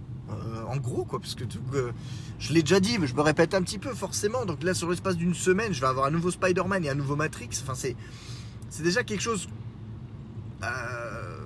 en 0.69 0.77
gros, 0.77 1.03
quoi, 1.03 1.19
parce 1.19 1.35
que 1.35 1.43
euh, 1.73 1.91
je 2.37 2.53
l'ai 2.53 2.61
déjà 2.61 2.79
dit, 2.79 2.97
mais 2.99 3.07
je 3.07 3.15
me 3.15 3.21
répète 3.21 3.53
un 3.53 3.61
petit 3.61 3.79
peu 3.79 3.93
forcément. 3.93 4.45
Donc 4.45 4.63
là, 4.63 4.73
sur 4.73 4.89
l'espace 4.89 5.17
d'une 5.17 5.33
semaine, 5.33 5.73
je 5.73 5.81
vais 5.81 5.87
avoir 5.87 6.05
un 6.05 6.11
nouveau 6.11 6.31
Spider-Man 6.31 6.85
et 6.85 6.89
un 6.89 6.95
nouveau 6.95 7.15
Matrix. 7.15 7.49
Enfin, 7.63 7.75
c'est, 7.75 7.95
c'est 8.69 8.83
déjà 8.83 9.03
quelque 9.03 9.21
chose. 9.21 9.49
Euh, 10.63 11.37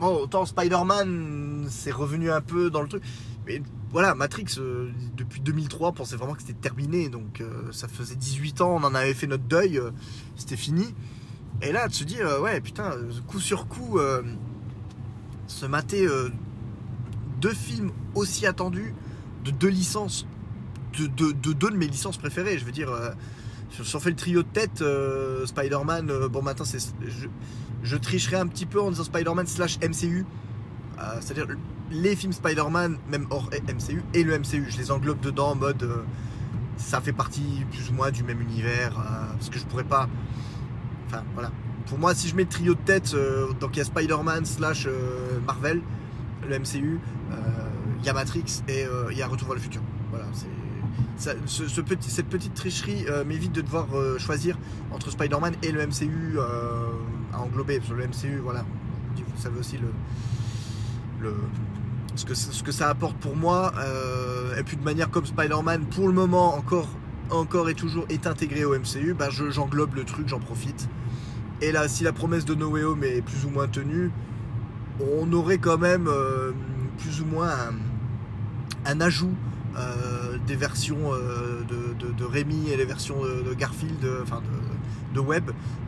bon, 0.00 0.22
autant 0.22 0.44
Spider-Man, 0.44 1.66
c'est 1.68 1.92
revenu 1.92 2.30
un 2.30 2.40
peu 2.40 2.70
dans 2.70 2.82
le 2.82 2.88
truc. 2.88 3.02
Mais 3.46 3.62
voilà, 3.90 4.14
Matrix, 4.14 4.56
euh, 4.58 4.90
depuis 5.16 5.40
2003, 5.40 5.90
on 5.90 5.92
pensait 5.92 6.16
vraiment 6.16 6.34
que 6.34 6.42
c'était 6.42 6.54
terminé. 6.54 7.08
Donc 7.08 7.42
ça 7.70 7.88
faisait 7.88 8.16
18 8.16 8.60
ans, 8.60 8.74
on 8.74 8.84
en 8.84 8.94
avait 8.94 9.14
fait 9.14 9.26
notre 9.26 9.44
deuil, 9.44 9.80
c'était 10.36 10.56
fini. 10.56 10.94
Et 11.62 11.72
là, 11.72 11.88
de 11.88 11.94
se 11.94 12.04
dire, 12.04 12.26
ouais, 12.42 12.60
putain, 12.60 12.92
coup 13.26 13.40
sur 13.40 13.66
coup, 13.68 13.98
se 15.46 15.66
mater 15.66 16.06
deux 17.40 17.54
films 17.54 17.90
aussi 18.14 18.46
attendus, 18.46 18.94
de 19.44 19.50
deux 19.50 19.68
licences 19.68 20.26
de, 20.98 21.06
de, 21.06 21.32
de 21.32 21.52
deux 21.52 21.70
de 21.70 21.76
mes 21.76 21.86
licences 21.86 22.16
préférées. 22.16 22.58
Je 22.58 22.64
veux 22.64 22.72
dire, 22.72 22.90
euh, 22.90 23.10
si 23.70 23.94
on 23.96 24.00
fait 24.00 24.10
le 24.10 24.16
trio 24.16 24.42
de 24.42 24.48
tête, 24.48 24.82
euh, 24.82 25.46
Spider-Man, 25.46 26.10
euh, 26.10 26.28
bon 26.28 26.42
maintenant 26.42 26.64
c'est, 26.64 26.78
je, 27.06 27.26
je 27.82 27.96
tricherai 27.96 28.36
un 28.36 28.46
petit 28.46 28.66
peu 28.66 28.80
en 28.80 28.90
disant 28.90 29.04
Spider-Man 29.04 29.46
slash 29.46 29.78
MCU. 29.80 30.24
Euh, 30.98 31.16
c'est-à-dire 31.20 31.46
les 31.90 32.16
films 32.16 32.32
Spider-Man, 32.32 32.98
même 33.10 33.26
hors 33.30 33.50
MCU, 33.68 34.02
et 34.14 34.22
le 34.22 34.38
MCU. 34.38 34.66
Je 34.68 34.78
les 34.78 34.90
englobe 34.90 35.20
dedans 35.20 35.50
en 35.50 35.56
mode 35.56 35.82
euh, 35.82 36.02
ça 36.76 37.00
fait 37.00 37.12
partie 37.12 37.64
plus 37.70 37.90
ou 37.90 37.94
moins 37.94 38.10
du 38.10 38.22
même 38.22 38.40
univers. 38.40 38.98
euh, 38.98 39.32
parce 39.34 39.50
que 39.50 39.58
je 39.58 39.64
pourrais 39.64 39.84
pas. 39.84 40.08
Voilà. 41.34 41.50
Pour 41.86 41.98
moi, 41.98 42.14
si 42.14 42.28
je 42.28 42.34
mets 42.34 42.44
le 42.44 42.48
trio 42.48 42.74
de 42.74 42.80
tête, 42.80 43.12
euh, 43.14 43.52
donc 43.60 43.70
il 43.74 43.78
y 43.78 43.82
a 43.82 43.84
Spider-Man 43.84 44.44
slash 44.46 44.86
euh, 44.86 45.38
Marvel, 45.46 45.80
le 46.48 46.58
MCU, 46.58 46.98
euh, 47.30 47.34
il 48.00 48.06
y 48.06 48.08
a 48.08 48.12
Matrix 48.14 48.62
et 48.68 48.86
il 49.10 49.16
y 49.18 49.22
a 49.22 49.26
Retour 49.26 49.48
vers 49.48 49.54
le 49.56 49.60
futur. 49.60 49.82
Voilà, 50.10 50.24
cette 51.16 52.28
petite 52.28 52.54
tricherie 52.54 53.06
m'évite 53.26 53.52
de 53.52 53.60
devoir 53.62 53.86
choisir 54.18 54.58
entre 54.92 55.10
Spider-Man 55.10 55.54
et 55.62 55.72
le 55.72 55.86
MCU 55.86 56.38
à 57.32 57.38
englober. 57.40 57.78
Parce 57.78 57.90
que 57.90 57.94
le 57.94 58.06
MCU, 58.06 58.40
voilà, 58.42 58.64
vous 59.16 59.42
savez 59.42 59.58
aussi 59.58 59.78
le, 61.22 61.34
ce, 62.16 62.24
que, 62.62 62.72
ça 62.72 62.88
apporte 62.90 63.16
pour 63.16 63.36
moi. 63.36 63.72
et 64.58 64.62
puis 64.62 64.76
de 64.76 64.84
manière 64.84 65.10
comme 65.10 65.24
Spider-Man, 65.26 65.86
pour 65.86 66.08
le 66.08 66.14
moment, 66.14 66.54
encore, 66.56 67.68
et 67.70 67.74
toujours 67.74 68.04
est 68.10 68.26
intégré 68.26 68.64
au 68.64 68.74
MCU, 68.78 69.14
bah, 69.14 69.30
je- 69.30 69.50
j'englobe 69.50 69.94
le 69.94 70.04
truc, 70.04 70.28
j'en 70.28 70.40
profite. 70.40 70.88
Et 71.60 71.72
là, 71.72 71.88
si 71.88 72.04
la 72.04 72.12
promesse 72.12 72.44
de 72.44 72.54
No 72.54 72.68
Way 72.70 72.84
Home 72.84 73.04
est 73.04 73.22
plus 73.22 73.44
ou 73.44 73.50
moins 73.50 73.68
tenue, 73.68 74.10
on 75.00 75.32
aurait 75.32 75.58
quand 75.58 75.78
même 75.78 76.08
euh, 76.08 76.52
plus 76.98 77.20
ou 77.20 77.24
moins 77.26 77.50
un, 78.86 79.00
ajout 79.00 79.34
euh, 79.76 80.36
des 80.46 80.56
versions 80.56 81.12
euh, 81.12 81.62
de, 81.64 82.24
Rémi 82.24 82.70
et 82.70 82.76
les 82.76 82.84
versions 82.84 83.22
de, 83.22 83.48
de 83.48 83.54
Garfield, 83.54 84.04
enfin 84.22 84.40
de, 85.14 85.20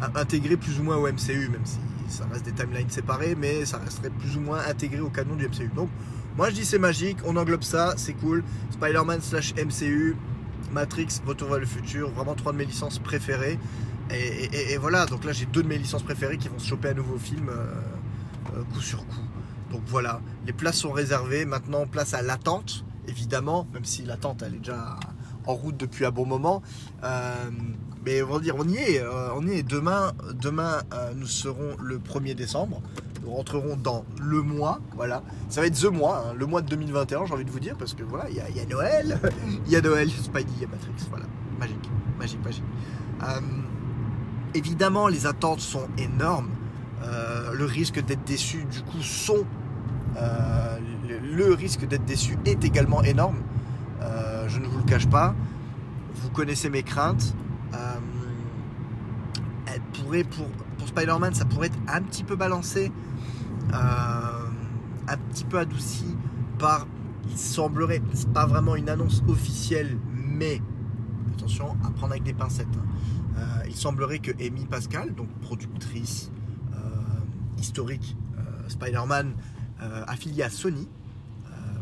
à- 0.01 0.21
intégrées 0.21 0.57
plus 0.57 0.79
ou 0.81 0.83
moins 0.85 0.97
au 0.97 1.07
MCU, 1.07 1.49
même 1.51 1.65
si 1.65 1.79
ça 2.09 2.27
reste 2.33 2.45
des 2.45 2.53
timelines 2.53 2.91
séparées, 2.91 3.35
mais 3.37 3.65
ça 3.65 3.79
resterait 3.79 4.11
plus 4.11 4.37
ou 4.37 4.41
moins 4.41 4.61
intégré 4.69 5.01
au 5.01 5.09
canon 5.09 5.35
du 5.35 5.47
MCU. 5.47 5.71
Donc, 5.75 5.89
moi 6.37 6.51
je 6.51 6.55
dis 6.55 6.65
c'est 6.65 6.79
magique, 6.79 7.19
on 7.25 7.37
englobe 7.37 7.63
ça, 7.63 7.95
c'est 7.97 8.13
cool. 8.15 8.45
Spider-Man 8.71 9.21
slash 9.21 9.55
MCU, 9.55 10.17
Matrix, 10.73 11.21
Retour 11.27 11.49
vers 11.49 11.59
le 11.59 11.67
futur, 11.67 12.11
vraiment 12.11 12.35
trois 12.35 12.53
de 12.53 12.59
mes 12.59 12.65
licences 12.65 12.99
préférées. 12.99 13.59
Et, 14.11 14.77
voilà, 14.79 15.07
donc 15.07 15.25
là 15.25 15.33
j'ai 15.33 15.47
deux 15.47 15.63
de 15.63 15.69
mes 15.69 15.79
licences 15.79 16.03
préférées 16.03 16.39
qui 16.39 16.49
vont 16.49 16.59
se 16.59 16.67
choper 16.69 16.91
un 16.91 16.95
nouveau 16.95 17.19
film 17.19 17.49
euh, 17.49 17.65
euh, 18.57 18.63
coup 18.73 18.81
sur 18.81 19.05
coup. 19.07 19.21
Donc 19.71 19.83
voilà, 19.87 20.21
les 20.47 20.53
places 20.53 20.77
sont 20.77 20.93
réservées. 20.93 21.45
Maintenant, 21.45 21.87
place 21.87 22.15
à 22.15 22.23
l'attente, 22.23 22.85
évidemment, 23.09 23.67
même 23.75 23.85
si 23.85 24.03
l'attente 24.05 24.43
elle 24.47 24.55
est 24.55 24.59
déjà 24.59 24.97
en 25.47 25.55
route 25.55 25.77
depuis 25.77 26.05
un 26.07 26.11
bon 26.11 26.25
moment. 26.27 26.63
Euh, 27.03 27.35
mais 28.05 28.23
on 28.23 28.35
va 28.35 28.39
dire, 28.39 28.55
on 28.57 28.69
y 28.69 28.77
est, 28.77 29.03
on 29.35 29.45
y 29.47 29.55
est. 29.59 29.63
Demain, 29.65 30.13
demain 30.41 30.83
nous 31.17 31.27
serons 31.27 31.77
le 31.83 31.99
1er 31.99 32.35
décembre. 32.37 32.81
Nous 33.25 33.33
rentrerons 33.33 33.75
dans 33.77 34.05
le 34.23 34.41
mois, 34.41 34.79
voilà. 34.95 35.25
Ça 35.49 35.61
va 35.61 35.67
être 35.67 35.81
the 35.81 35.87
mois, 35.91 36.27
hein, 36.29 36.35
le 36.39 36.47
mois 36.47 36.63
de 36.63 36.69
2021, 36.69 37.27
j'ai 37.27 37.33
envie 37.35 37.45
de 37.45 37.51
vous 37.51 37.59
dire, 37.59 37.75
parce 37.77 37.93
que 37.95 38.05
voilà, 38.05 38.31
il 38.31 38.37
y, 38.37 38.41
a- 38.41 38.49
il 38.49 38.57
y 38.57 38.61
a 38.61 38.67
Noël, 38.67 39.19
il 39.67 39.73
y 39.73 39.75
a 39.75 39.81
Noël, 39.81 40.09
Spidey, 40.09 40.47
il 40.59 40.63
y 40.63 40.65
a 40.65 40.69
Matrix, 40.69 40.93
voilà. 41.11 41.25
Magique, 41.59 41.91
magique, 42.21 42.45
magique. 42.45 42.63
Évidemment, 44.57 45.07
les 45.07 45.27
attentes 45.27 45.61
sont 45.61 45.87
énormes. 45.99 46.49
Euh, 47.03 47.53
le 47.53 47.67
risque 47.67 48.03
d'être 48.03 48.25
déçu, 48.25 48.65
du 48.65 48.81
coup, 48.81 49.03
sont. 49.03 49.45
euh, 50.17 50.79
le, 51.21 51.53
risque 51.53 51.87
d'être 51.87 52.07
déçu 52.07 52.39
est 52.47 52.65
également 52.65 53.03
énorme. 53.03 53.37
Euh, 54.01 54.49
je 54.49 54.59
ne 54.59 54.67
vous 54.67 54.79
le 54.79 54.85
cache 54.85 55.07
pas. 55.09 55.35
Vous 56.15 56.31
connaissez 56.31 56.71
mes 56.71 56.83
craintes. 56.83 57.35
Pour, 60.31 60.89
Spider-Man, 60.89 61.35
ça 61.35 61.45
pourrait 61.45 61.67
être 61.67 61.79
un 61.89 62.01
petit 62.01 62.25
peu 62.25 62.37
balancé, 62.37 62.91
un 63.73 65.17
petit 65.31 65.45
peu 65.45 65.59
adouci 65.59 66.17
par. 66.59 66.87
Il 67.29 67.37
semblerait, 67.37 68.01
c'est 68.15 68.33
pas 68.33 68.47
vraiment 68.47 68.77
une 68.77 68.89
annonce 68.89 69.23
officielle, 69.29 69.99
mais 70.15 70.63
attention 71.37 71.77
à 71.85 71.91
prendre 71.91 72.13
avec 72.13 72.23
des 72.23 72.33
pincettes. 72.33 72.69
hein. 72.79 72.87
Il 73.67 73.77
semblerait 73.77 74.19
que 74.19 74.33
Amy 74.45 74.67
Pascal, 74.67 75.15
donc 75.15 75.29
productrice 75.41 76.31
euh, 76.75 76.79
historique 77.59 78.17
euh, 78.39 78.69
Spider-Man, 78.69 79.33
euh, 79.83 80.05
affiliée 80.07 80.43
à 80.43 80.51
Sony, 80.51 80.89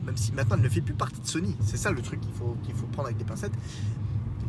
même 0.05 0.19
si 0.19 0.33
maintenant 0.33 0.57
elle 0.57 0.63
ne 0.63 0.69
fait 0.69 0.83
plus 0.83 0.93
partie 0.93 1.19
de 1.19 1.27
Sony, 1.27 1.57
c'est 1.63 1.79
ça 1.79 1.91
le 1.91 2.03
truc 2.03 2.21
qu'il 2.21 2.75
faut, 2.75 2.87
prendre 2.89 3.07
avec 3.07 3.17
des 3.17 3.25
pincettes. 3.25 3.55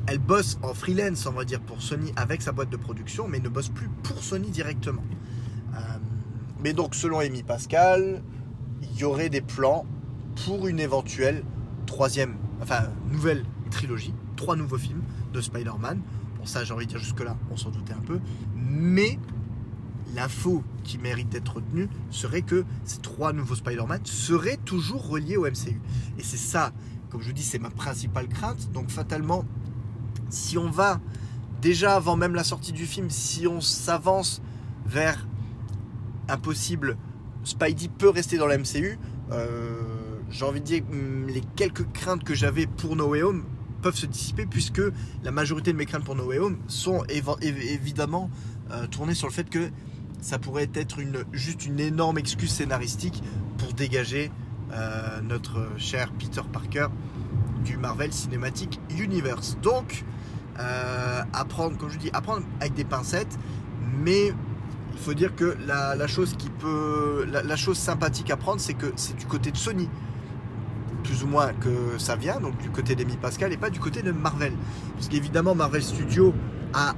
Elle 0.06 0.18
bosse 0.18 0.60
en 0.62 0.74
freelance, 0.74 1.26
on 1.28 1.32
va 1.32 1.46
dire, 1.46 1.62
pour 1.62 1.82
Sony 1.82 2.12
avec 2.18 2.42
sa 2.42 2.52
boîte 2.52 2.70
de 2.70 2.76
production, 2.76 3.30
mais 3.30 3.40
ne 3.40 3.48
bosse 3.48 3.70
plus 3.70 3.88
pour 4.04 4.22
Sony 4.22 4.50
directement. 4.50 5.02
Mais 6.62 6.74
donc, 6.74 6.96
selon 6.96 7.20
Amy 7.20 7.44
Pascal, 7.44 8.22
il 8.82 9.00
y 9.00 9.04
aurait 9.06 9.30
des 9.30 9.40
plans 9.40 9.86
pour 10.44 10.68
une 10.68 10.80
éventuelle 10.80 11.44
troisième, 11.86 12.36
enfin 12.62 12.90
nouvelle 13.12 13.46
trilogie, 13.72 14.14
trois 14.36 14.56
nouveaux 14.56 14.78
films 14.78 15.04
de 15.32 15.42
Spider-Man. 15.42 16.02
Ça, 16.46 16.64
j'ai 16.64 16.74
envie 16.74 16.86
de 16.86 16.92
dire 16.92 17.00
jusque-là, 17.00 17.36
on 17.52 17.58
s'en 17.58 17.70
doutait 17.70 17.94
un 17.94 18.02
peu. 18.06 18.20
Mais 18.56 19.20
l'info 20.16 20.64
qui 20.84 20.98
mérite 20.98 21.30
d'être 21.30 21.56
retenue 21.56 21.90
serait 22.10 22.44
que 22.44 22.64
ces 22.86 23.00
trois 23.00 23.34
nouveaux 23.34 23.56
Spider-Man 23.56 24.02
seraient 24.06 24.60
toujours 24.64 25.08
reliés 25.08 25.38
au 25.38 25.46
MCU. 25.46 25.82
Et 26.18 26.24
c'est 26.24 26.38
ça, 26.38 26.72
comme 27.10 27.22
je 27.22 27.28
vous 27.28 27.34
dis, 27.34 27.44
c'est 27.44 27.60
ma 27.60 27.70
principale 27.70 28.28
crainte. 28.28 28.72
Donc, 28.72 28.90
fatalement, 28.90 29.44
si 30.30 30.58
on 30.58 30.70
va 30.70 31.02
déjà 31.62 31.96
avant 31.96 32.16
même 32.16 32.36
la 32.36 32.44
sortie 32.44 32.72
du 32.72 32.86
film, 32.86 33.10
si 33.10 33.48
on 33.48 33.60
s'avance 33.62 34.42
vers 34.86 35.28
un 36.28 36.38
possible 36.38 36.98
Spidey 37.44 37.90
peut 37.90 38.10
rester 38.10 38.38
dans 38.38 38.48
la 38.48 38.58
MCU, 38.58 38.98
euh, 39.32 40.20
j'ai 40.30 40.46
envie 40.46 40.62
de 40.62 40.66
dire 40.66 40.84
hum, 40.92 41.28
les 41.28 41.42
quelques 41.56 41.92
craintes 41.92 42.24
que 42.24 42.34
j'avais 42.34 42.68
pour 42.68 42.96
No 42.96 43.10
Way 43.10 43.24
Home 43.24 43.44
peuvent 43.86 43.96
se 43.96 44.08
dissiper 44.08 44.48
puisque 44.48 44.82
la 45.24 45.30
majorité 45.30 45.72
de 45.72 45.78
mes 45.78 45.86
craintes 45.86 46.04
pour 46.04 46.16
No 46.16 46.24
Way 46.24 46.40
Home 46.40 46.58
sont 46.68 47.04
évidemment 47.08 48.32
euh, 48.72 48.88
tournées 48.88 49.14
sur 49.14 49.28
le 49.28 49.32
fait 49.32 49.48
que 49.48 49.70
ça 50.22 50.40
pourrait 50.40 50.72
être 50.74 50.98
juste 51.34 51.68
une 51.68 51.80
énorme 51.80 52.18
excuse 52.18 52.50
scénaristique 52.50 53.22
pour 53.60 53.74
dégager 53.74 54.32
euh, 54.74 55.22
notre 55.22 55.68
cher 55.78 56.12
Peter 56.14 56.42
Parker 56.52 56.88
du 57.64 57.78
Marvel 57.78 58.12
Cinematic 58.12 58.80
Universe. 58.98 59.56
Donc, 59.62 60.04
euh, 60.60 61.22
apprendre, 61.32 61.78
comme 61.78 61.92
je 61.92 62.00
dis, 62.00 62.10
apprendre 62.12 62.42
avec 62.62 62.74
des 62.74 62.86
pincettes, 62.86 63.38
mais 64.00 64.34
il 64.94 64.98
faut 64.98 65.14
dire 65.14 65.36
que 65.36 65.56
la, 65.68 66.08
chose 66.08 66.36
qui 66.40 66.50
peut, 66.50 67.28
la 67.32 67.56
chose 67.56 67.78
sympathique 67.78 68.32
à 68.32 68.38
prendre, 68.38 68.60
c'est 68.60 68.74
que 68.74 68.92
c'est 68.96 69.16
du 69.16 69.28
côté 69.28 69.52
de 69.52 69.58
Sony, 69.58 69.88
plus 71.06 71.24
ou 71.24 71.28
moins 71.28 71.54
que 71.54 71.98
ça 71.98 72.16
vient, 72.16 72.40
donc 72.40 72.58
du 72.58 72.70
côté 72.70 72.96
d'Amy 72.96 73.18
Pascal 73.18 73.54
et 73.54 73.58
pas 73.58 73.70
du 73.70 73.80
côté 73.80 74.02
de 74.02 74.12
Marvel, 74.12 74.54
parce 74.96 75.08
qu'évidemment 75.08 75.56
Marvel 75.56 75.84
Studios 75.84 76.34
a 76.74 76.94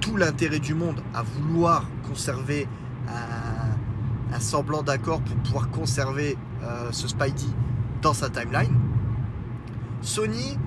tout 0.00 0.16
l'intérêt 0.16 0.58
du 0.58 0.74
monde 0.74 1.02
à 1.14 1.22
vouloir 1.22 1.86
conserver 2.08 2.66
un, 3.08 4.40
semblant 4.40 4.82
d'accord 4.82 5.20
pour 5.20 5.36
pouvoir 5.36 5.70
conserver 5.70 6.36
euh, 6.62 6.88
ce 6.90 7.06
Spidey 7.06 7.46
dans 8.02 8.12
sa 8.12 8.28
timeline. 8.28 8.74
Sony, 10.02 10.58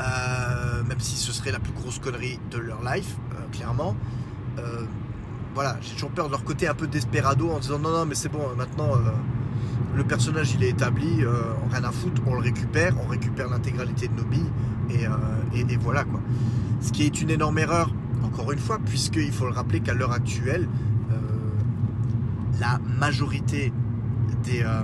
euh, 0.00 0.82
même 0.82 0.98
si 0.98 1.16
ce 1.16 1.32
serait 1.32 1.52
la 1.52 1.60
plus 1.60 1.72
grosse 1.72 2.00
connerie 2.00 2.40
de 2.50 2.58
leur 2.58 2.82
life, 2.82 3.16
euh, 3.32 3.46
clairement, 3.52 3.94
voilà, 5.54 5.76
j'ai 5.80 5.94
toujours 5.94 6.10
peur 6.10 6.26
de 6.26 6.32
leur 6.32 6.44
côté 6.44 6.68
un 6.68 6.74
peu 6.74 6.86
desperado 6.86 7.50
en 7.50 7.58
disant 7.58 7.78
non, 7.78 7.90
non, 7.90 8.06
mais 8.06 8.14
c'est 8.14 8.28
bon, 8.28 8.54
maintenant 8.56 8.90
le 9.96 10.04
personnage 10.04 10.54
il 10.54 10.62
est 10.64 10.70
établi, 10.70 11.22
euh, 11.24 11.32
on 11.64 11.68
rien 11.74 11.84
à 11.84 11.90
foutre, 11.90 12.22
on 12.26 12.34
le 12.34 12.40
récupère, 12.40 12.94
on 13.04 13.08
récupère 13.08 13.48
l'intégralité 13.48 14.08
de 14.08 14.14
nos 14.14 14.24
billes 14.24 14.50
et, 14.90 15.06
euh, 15.06 15.10
et- 15.54 15.76
voilà 15.76 16.04
quoi. 16.04 16.20
Ce 16.80 16.92
qui 16.92 17.02
est 17.04 17.20
une 17.20 17.30
énorme 17.30 17.58
erreur, 17.58 17.92
encore 18.24 18.52
une 18.52 18.58
fois, 18.58 18.78
puisqu'il 18.84 19.32
faut 19.32 19.46
le 19.46 19.52
rappeler 19.52 19.80
qu'à 19.80 19.94
l'heure 19.94 20.12
actuelle, 20.12 20.68
euh, 21.10 21.14
la 22.60 22.78
majorité 22.98 23.72
des, 24.44 24.62
euh, 24.62 24.82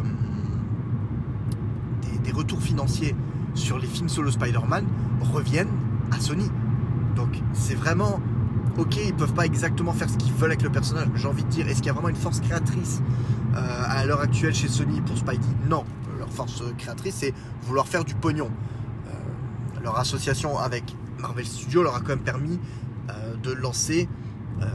des, 2.02 2.18
des 2.18 2.32
retours 2.32 2.61
financiers 2.61 3.14
sur 3.54 3.78
les 3.78 3.87
films 3.87 4.08
solo 4.08 4.30
Spider-Man 4.30 4.84
reviennent 5.20 5.68
à 6.11 6.18
Sony. 6.20 6.50
Donc 7.16 7.40
c'est 7.52 7.76
vraiment 7.76 8.20
ok, 8.78 8.96
ils 8.96 9.14
peuvent 9.14 9.34
pas 9.34 9.46
exactement 9.46 9.92
faire 9.92 10.10
ce 10.10 10.16
qu'ils 10.16 10.32
veulent 10.32 10.50
avec 10.50 10.62
le 10.62 10.70
personnage. 10.70 11.08
J'ai 11.14 11.28
envie 11.28 11.44
de 11.44 11.48
dire, 11.48 11.68
est-ce 11.68 11.78
qu'il 11.78 11.86
y 11.86 11.90
a 11.90 11.92
vraiment 11.92 12.08
une 12.08 12.16
force 12.16 12.40
créatrice 12.40 13.00
euh, 13.54 13.82
à 13.88 14.04
l'heure 14.04 14.20
actuelle 14.20 14.54
chez 14.54 14.68
Sony 14.68 15.00
pour 15.00 15.16
Spidey 15.16 15.46
Non. 15.68 15.84
Leur 16.18 16.30
force 16.30 16.62
créatrice, 16.78 17.16
c'est 17.16 17.34
vouloir 17.62 17.86
faire 17.86 18.04
du 18.04 18.14
pognon. 18.14 18.50
Euh, 19.06 19.80
leur 19.82 19.98
association 19.98 20.58
avec 20.58 20.94
Marvel 21.20 21.46
Studios 21.46 21.82
leur 21.82 21.94
a 21.96 22.00
quand 22.00 22.08
même 22.08 22.18
permis 22.18 22.58
euh, 23.10 23.36
de 23.36 23.52
lancer 23.52 24.08
euh, 24.62 24.66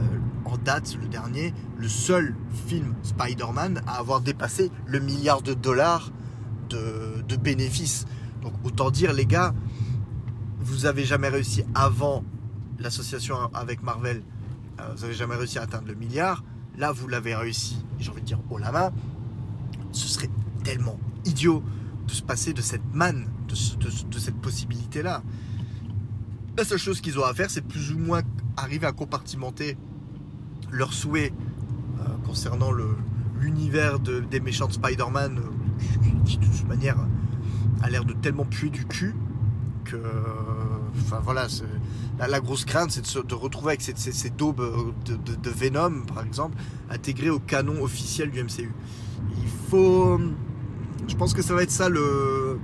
en 0.44 0.56
date, 0.56 0.96
le 1.00 1.06
dernier, 1.06 1.54
le 1.78 1.88
seul 1.88 2.34
film 2.66 2.94
Spider-Man 3.02 3.82
à 3.86 3.98
avoir 3.98 4.20
dépassé 4.20 4.70
le 4.86 4.98
milliard 4.98 5.42
de 5.42 5.54
dollars 5.54 6.10
de, 6.68 7.22
de 7.26 7.36
bénéfices. 7.36 8.06
Donc 8.42 8.52
autant 8.64 8.90
dire, 8.90 9.12
les 9.12 9.26
gars, 9.26 9.54
vous 10.60 10.86
avez 10.86 11.04
jamais 11.04 11.28
réussi 11.28 11.64
avant 11.74 12.24
l'association 12.80 13.36
avec 13.54 13.82
Marvel, 13.82 14.22
euh, 14.80 14.92
vous 14.96 15.04
avez 15.04 15.14
jamais 15.14 15.36
réussi 15.36 15.58
à 15.58 15.62
atteindre 15.62 15.86
le 15.88 15.94
milliard. 15.94 16.42
Là, 16.78 16.92
vous 16.92 17.08
l'avez 17.08 17.34
réussi, 17.34 17.84
j'ai 17.98 18.10
envie 18.10 18.20
de 18.22 18.26
dire, 18.26 18.40
au 18.50 18.58
la 18.58 18.72
main. 18.72 18.90
Ce 19.92 20.08
serait 20.08 20.30
tellement 20.64 20.98
idiot 21.24 21.62
de 22.06 22.12
se 22.12 22.22
passer 22.22 22.52
de 22.52 22.60
cette 22.62 22.94
manne, 22.94 23.26
de, 23.48 23.54
ce- 23.54 23.76
de 23.76 23.90
ce- 23.90 24.04
de 24.04 24.18
cette 24.18 24.36
possibilité-là. 24.36 25.22
La 26.56 26.64
seule 26.64 26.78
chose 26.78 27.00
qu'ils 27.00 27.18
ont 27.18 27.24
à 27.24 27.34
faire, 27.34 27.50
c'est 27.50 27.60
plus 27.66 27.92
ou 27.92 27.98
moins 27.98 28.22
arriver 28.56 28.86
à 28.86 28.92
compartimenter 28.92 29.76
leurs 30.70 30.92
souhaits 30.92 31.32
euh, 32.00 32.02
concernant 32.24 32.70
l'univers 33.40 33.98
de- 34.00 34.20
des 34.20 34.40
méchants 34.40 34.66
de 34.68 34.72
Spider-Man, 34.72 35.38
euh, 35.38 36.24
qui, 36.24 36.38
de 36.38 36.46
toute 36.46 36.68
manière 36.68 36.96
a 37.82 37.90
l'air 37.90 38.04
de 38.04 38.12
tellement 38.12 38.44
puer 38.44 38.70
du 38.70 38.84
cul 38.86 39.14
que. 39.84 39.96
Enfin 41.00 41.20
voilà, 41.22 41.48
la, 42.28 42.40
grosse 42.40 42.64
crainte, 42.64 42.90
c'est 42.90 43.26
de, 43.26 43.34
retrouver 43.34 43.68
avec 43.70 43.82
ces 43.82 44.30
daubes 44.30 44.60
euh, 44.60 44.92
de, 45.06 45.50
Venom, 45.50 46.02
par 46.02 46.24
exemple, 46.24 46.56
intégrées 46.90 47.30
au 47.30 47.38
canon 47.38 47.82
officiel 47.82 48.30
du 48.30 48.42
MCU. 48.42 48.72
Il 49.38 49.48
faut. 49.70 50.20
Je 51.08 51.16
pense 51.16 51.34
que 51.34 51.42
ça 51.42 51.54
va 51.54 51.62
être 51.62 51.70
ça 51.70 51.88
le. 51.88 52.58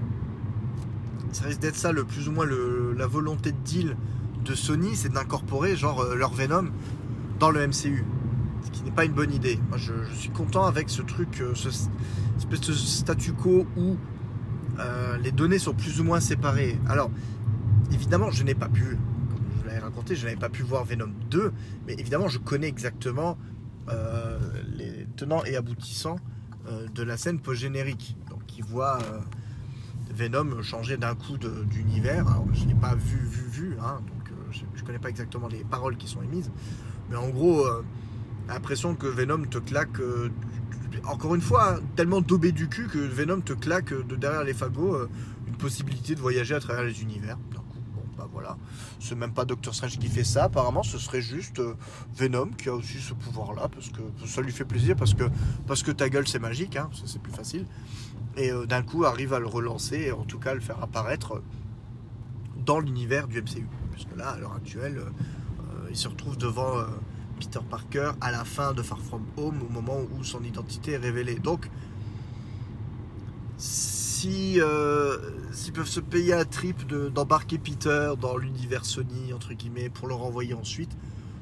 Ça 1.32 1.46
risque 1.46 1.60
d'être 1.60 1.76
ça 1.76 1.92
le 1.92 2.04
plus 2.04 2.28
ou 2.28 2.32
moins 2.32 2.46
la 2.96 3.06
volonté 3.06 3.52
de 3.52 3.58
deal 3.64 3.96
de 4.44 4.54
Sony, 4.54 4.94
c'est 4.94 5.12
d'incorporer 5.12 5.76
genre 5.76 6.00
euh, 6.00 6.14
leur 6.14 6.32
Venom 6.32 6.68
dans 7.38 7.50
le 7.50 7.66
MCU. 7.66 8.04
Ce 8.62 8.70
qui 8.70 8.82
n'est 8.84 8.92
pas 8.92 9.04
une 9.04 9.12
bonne 9.12 9.32
idée. 9.32 9.58
Moi 9.68 9.76
je, 9.76 9.92
suis 10.14 10.30
content 10.30 10.64
avec 10.64 10.88
ce 10.88 11.02
truc, 11.02 11.40
euh, 11.40 11.52
ce 11.54 11.68
cette 11.70 12.72
statu 12.72 13.32
quo 13.32 13.66
où 13.76 13.96
les 15.22 15.32
données 15.32 15.58
sont 15.58 15.72
plus 15.72 16.00
ou 16.00 16.04
moins 16.04 16.20
séparées. 16.20 16.78
Alors, 16.86 17.10
évidemment, 17.92 18.30
je 18.30 18.44
n'ai 18.44 18.54
pas 18.54 18.68
pu, 18.68 18.98
je 20.14 20.25
n'avais 20.25 20.36
pas 20.36 20.48
pu 20.48 20.62
voir 20.62 20.84
Venom 20.84 21.10
2, 21.30 21.52
mais 21.86 21.94
évidemment, 21.94 22.28
je 22.28 22.38
connais 22.38 22.68
exactement 22.68 23.38
euh, 23.88 24.38
les 24.76 25.06
tenants 25.16 25.44
et 25.44 25.56
aboutissants 25.56 26.18
euh, 26.68 26.86
de 26.94 27.02
la 27.02 27.16
scène 27.16 27.40
post-générique. 27.40 28.16
Donc, 28.30 28.44
qui 28.46 28.62
voit 28.62 28.98
euh, 29.02 29.20
Venom 30.14 30.62
changer 30.62 30.96
d'un 30.96 31.14
coup 31.14 31.36
d'univers. 31.38 32.26
Je 32.52 32.64
n'ai 32.64 32.75
pas 32.75 32.94
vu, 32.94 33.18
vu, 33.18 33.48
vu, 33.48 33.76
hein, 33.80 34.00
donc 34.00 34.32
je 34.50 34.62
ne 34.80 34.86
connais 34.86 34.98
pas 34.98 35.10
exactement 35.10 35.48
les 35.48 35.64
paroles 35.64 35.96
qui 35.96 36.08
sont 36.08 36.22
émises, 36.22 36.50
mais 37.10 37.16
en 37.16 37.28
gros, 37.28 37.66
l'impression 38.48 38.94
que 38.94 39.06
Venom 39.06 39.44
te 39.44 39.58
claque. 39.58 40.00
encore 41.04 41.34
une 41.34 41.40
fois, 41.40 41.80
tellement 41.96 42.20
daubé 42.20 42.52
du 42.52 42.68
cul 42.68 42.86
que 42.86 42.98
Venom 42.98 43.40
te 43.40 43.52
claque 43.52 43.92
de 43.92 44.16
derrière 44.16 44.44
les 44.44 44.54
fagots 44.54 45.08
une 45.46 45.56
possibilité 45.56 46.14
de 46.14 46.20
voyager 46.20 46.54
à 46.54 46.60
travers 46.60 46.84
les 46.84 47.02
univers. 47.02 47.36
D'un 47.52 47.60
coup, 47.60 47.80
bon, 47.94 48.02
bah 48.16 48.25
voilà. 48.36 48.58
C'est 49.00 49.14
même 49.14 49.32
pas 49.32 49.46
Doctor 49.46 49.74
Strange 49.74 49.98
qui 49.98 50.08
fait 50.08 50.22
ça, 50.24 50.44
apparemment, 50.44 50.82
ce 50.82 50.98
serait 50.98 51.22
juste 51.22 51.58
euh, 51.58 51.74
Venom 52.14 52.50
qui 52.50 52.68
a 52.68 52.74
aussi 52.74 52.98
ce 52.98 53.14
pouvoir-là, 53.14 53.68
parce 53.68 53.88
que 53.88 54.02
ça 54.26 54.42
lui 54.42 54.52
fait 54.52 54.66
plaisir, 54.66 54.94
parce 54.94 55.14
que, 55.14 55.24
parce 55.66 55.82
que 55.82 55.90
ta 55.90 56.10
gueule 56.10 56.28
c'est 56.28 56.38
magique, 56.38 56.76
hein, 56.76 56.90
c'est 57.06 57.22
plus 57.22 57.32
facile. 57.32 57.64
Et 58.36 58.52
euh, 58.52 58.66
d'un 58.66 58.82
coup 58.82 59.06
arrive 59.06 59.32
à 59.32 59.38
le 59.38 59.46
relancer, 59.46 59.96
et 59.96 60.12
en 60.12 60.24
tout 60.24 60.38
cas 60.38 60.52
le 60.52 60.60
faire 60.60 60.82
apparaître 60.82 61.36
euh, 61.36 61.42
dans 62.66 62.78
l'univers 62.78 63.26
du 63.26 63.40
MCU. 63.40 63.66
Puisque 63.92 64.14
là, 64.14 64.28
à 64.30 64.38
l'heure 64.38 64.52
actuelle, 64.54 65.00
il 65.88 65.96
se 65.96 66.08
retrouve 66.08 66.36
devant 66.36 66.84
Peter 67.40 67.60
Parker 67.70 68.10
à 68.20 68.30
la 68.30 68.44
fin 68.44 68.75
de 68.75 68.82
Far 68.82 68.99
From 68.99 69.25
Home, 69.38 69.62
au 69.62 69.72
moment 69.72 70.00
où 70.12 70.22
son 70.22 70.42
identité 70.42 70.92
est 70.92 70.96
révélée. 70.99 71.36
Donc, 71.36 71.70
si 74.16 74.60
euh, 74.60 75.18
s'ils 75.52 75.72
peuvent 75.74 75.86
se 75.88 76.00
payer 76.00 76.32
un 76.32 76.44
trip 76.46 76.86
de- 76.86 77.08
d'embarquer 77.10 77.58
Peter 77.58 78.12
dans 78.18 78.36
l'univers 78.38 78.84
Sony 78.86 79.32
entre 79.34 79.52
guillemets 79.52 79.90
pour 79.90 80.08
le 80.08 80.14
renvoyer 80.14 80.54
ensuite, 80.54 80.96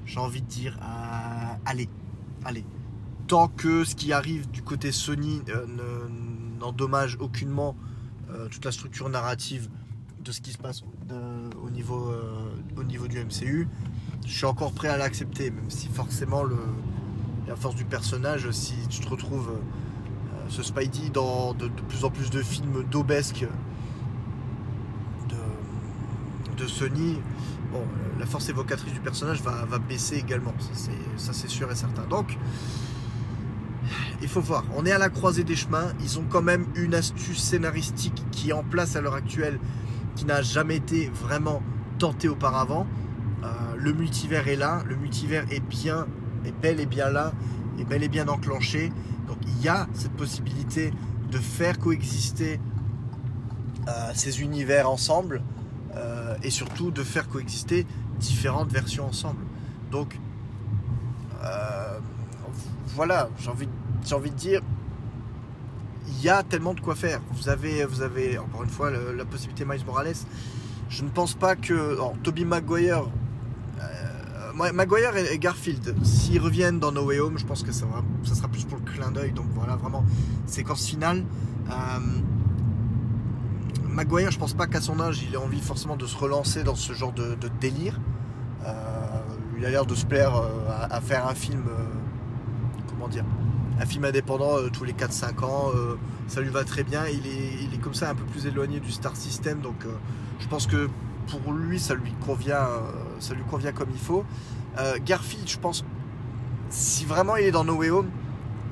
j'ai 0.06 0.18
envie 0.18 0.42
de 0.42 0.46
dire 0.48 0.76
ah, 0.82 1.56
allez, 1.66 1.88
allez. 2.44 2.64
Tant 3.28 3.46
que 3.48 3.84
ce 3.84 3.94
qui 3.94 4.12
arrive 4.12 4.50
du 4.50 4.62
côté 4.62 4.90
Sony 4.90 5.40
euh, 5.50 5.66
ne- 5.66 6.58
n'endommage 6.60 7.16
aucunement 7.20 7.76
euh, 8.30 8.48
toute 8.48 8.64
la 8.64 8.72
structure 8.72 9.08
narrative 9.08 9.68
de 10.24 10.32
ce 10.32 10.40
qui 10.40 10.50
se 10.52 10.58
passe 10.58 10.82
au, 11.62 11.70
niveau, 11.70 12.08
euh, 12.10 12.48
au 12.76 12.82
niveau 12.82 13.06
du 13.06 13.18
MCU, 13.22 13.68
je 14.26 14.32
suis 14.32 14.46
encore 14.46 14.72
prêt 14.72 14.88
à 14.88 14.96
l'accepter, 14.96 15.50
même 15.50 15.70
si 15.70 15.86
forcément 15.88 16.42
le, 16.42 16.56
la 17.46 17.54
force 17.56 17.76
du 17.76 17.84
personnage, 17.84 18.50
si 18.50 18.74
tu 18.88 19.00
te 19.00 19.08
retrouves 19.08 19.50
euh, 19.50 19.60
ce 20.48 20.62
Spidey 20.62 21.10
dans 21.12 21.54
de, 21.54 21.68
plus 21.88 22.04
en 22.04 22.10
plus 22.10 22.30
de 22.30 22.42
films 22.42 22.84
d'aubesque 22.90 23.46
de, 26.56 26.66
Sony, 26.66 27.18
bon, 27.72 27.82
la 28.18 28.26
force 28.26 28.48
évocatrice 28.48 28.92
du 28.92 29.00
personnage 29.00 29.42
va, 29.42 29.64
va 29.66 29.78
baisser 29.78 30.16
également, 30.16 30.54
ça 30.60 30.68
c'est- 30.72 30.90
ça 31.16 31.32
c'est 31.32 31.48
sûr 31.48 31.70
et 31.70 31.74
certain. 31.74 32.04
Donc, 32.08 32.38
il 34.22 34.28
faut 34.28 34.40
voir, 34.40 34.64
on 34.76 34.86
est 34.86 34.92
à 34.92 34.98
la 34.98 35.08
croisée 35.10 35.44
des 35.44 35.56
chemins, 35.56 35.88
ils 36.00 36.18
ont 36.18 36.24
quand 36.28 36.42
même 36.42 36.66
une 36.76 36.94
astuce 36.94 37.38
scénaristique 37.38 38.22
qui 38.30 38.50
est 38.50 38.52
en 38.52 38.62
place 38.62 38.96
à 38.96 39.00
l'heure 39.00 39.14
actuelle, 39.14 39.58
qui 40.16 40.24
n'a 40.24 40.42
jamais 40.42 40.76
été 40.76 41.10
vraiment 41.14 41.60
tentée 41.98 42.28
auparavant. 42.28 42.86
Euh, 43.42 43.48
le 43.76 43.92
multivers 43.92 44.48
est 44.48 44.56
là, 44.56 44.82
le 44.88 44.96
multivers 44.96 45.44
est 45.50 45.60
bien, 45.60 46.06
est 46.46 46.54
bel 46.62 46.80
et 46.80 46.86
bien 46.86 47.10
là, 47.10 47.32
est 47.78 47.84
bel 47.84 48.02
et 48.02 48.08
bien 48.08 48.28
enclenché. 48.28 48.92
Donc 49.26 49.38
il 49.46 49.62
y 49.62 49.68
a 49.68 49.86
cette 49.94 50.12
possibilité 50.12 50.92
de 51.30 51.38
faire 51.38 51.78
coexister 51.78 52.60
euh, 53.88 54.10
ces 54.14 54.40
univers 54.40 54.88
ensemble 54.88 55.42
euh, 55.94 56.36
et 56.42 56.50
surtout 56.50 56.90
de 56.90 57.02
faire 57.02 57.28
coexister 57.28 57.86
différentes 58.18 58.70
versions 58.70 59.06
ensemble. 59.06 59.44
Donc 59.90 60.18
euh, 61.42 61.98
voilà, 62.94 63.28
j'ai 63.38 63.50
envie, 63.50 64.30
de 64.30 64.36
dire, 64.36 64.62
il 66.06 66.22
y 66.22 66.28
a 66.28 66.42
tellement 66.42 66.72
de 66.74 66.80
quoi 66.80 66.94
faire. 66.94 67.20
Vous 67.32 67.48
avez, 67.48 68.38
encore 68.38 68.62
une 68.62 68.70
fois 68.70 68.90
la 68.90 69.24
possibilité 69.24 69.64
Miles 69.64 69.84
Morales. 69.84 70.14
Je 70.88 71.02
ne 71.02 71.08
pense 71.08 71.34
pas 71.34 71.56
que 71.56 71.98
Tobey 72.22 72.44
Maguire, 72.44 73.04
Maguire 74.54 75.16
et, 75.16 75.38
Garfield, 75.38 75.96
s'ils 76.04 76.40
reviennent 76.40 76.78
dans 76.78 76.92
No 76.92 77.04
Way 77.04 77.18
Home, 77.18 77.38
je 77.38 77.44
pense 77.44 77.62
que 77.64 77.72
ça, 77.72 77.86
va, 77.86 78.02
sera 78.34 78.48
clin 78.94 79.10
d'œil. 79.10 79.32
Donc 79.32 79.46
voilà, 79.54 79.76
vraiment 79.76 80.04
séquence 80.46 80.86
finale. 80.86 81.24
Euh, 81.68 81.72
Maguire, 83.94 84.32
je 84.32 84.38
pense 84.38 84.54
pas 84.54 84.66
qu'à 84.66 84.80
son 84.80 84.98
âge, 84.98 85.22
il 85.22 85.34
ait 85.34 85.38
envie 85.38 85.60
forcément 85.60 85.96
de 85.96 86.04
se 86.04 86.16
relancer 86.16 86.64
dans 86.64 86.74
ce 86.74 86.92
genre 86.92 87.12
de, 87.12 87.36
délire. 87.60 88.00
Euh, 88.66 88.72
il 89.56 89.64
a 89.64 89.70
l'air 89.70 89.86
de 89.86 89.94
se 89.94 90.04
plaire 90.04 90.34
euh, 90.34 90.88
à, 90.90 91.00
faire 91.00 91.28
un 91.28 91.34
film, 91.34 91.62
euh, 91.68 91.84
comment 92.88 93.06
dire, 93.06 93.24
un 93.80 93.86
film 93.86 94.04
indépendant 94.04 94.56
tous 94.72 94.82
les 94.82 94.94
4-5 94.94 95.44
ans. 95.44 95.70
ça 96.26 96.40
lui 96.40 96.50
va 96.50 96.64
très 96.64 96.82
bien. 96.82 97.06
Il 97.06 97.26
est, 97.26 97.62
il 97.62 97.72
est 97.72 97.78
comme 97.78 97.94
ça 97.94 98.10
un 98.10 98.14
peu 98.16 98.24
plus 98.24 98.46
éloigné 98.46 98.80
du 98.80 98.90
star 98.90 99.16
system. 99.16 99.60
Donc 99.60 99.86
je 100.40 100.48
pense 100.48 100.66
que 100.66 100.88
pour 101.28 101.52
lui, 101.52 101.78
ça 101.78 101.94
lui 101.94 102.12
convient, 102.26 102.66
ça 103.20 103.34
lui 103.34 103.44
convient 103.44 103.72
comme 103.72 103.90
il 103.92 104.00
faut. 104.00 104.24
Garfield, 105.04 105.48
je 105.48 105.58
pense, 105.58 105.84
si 106.70 107.04
vraiment 107.04 107.36
il 107.36 107.46
est 107.46 107.52
dans 107.52 107.64
No 107.64 107.74
Way 107.74 107.90
Home, 107.90 108.10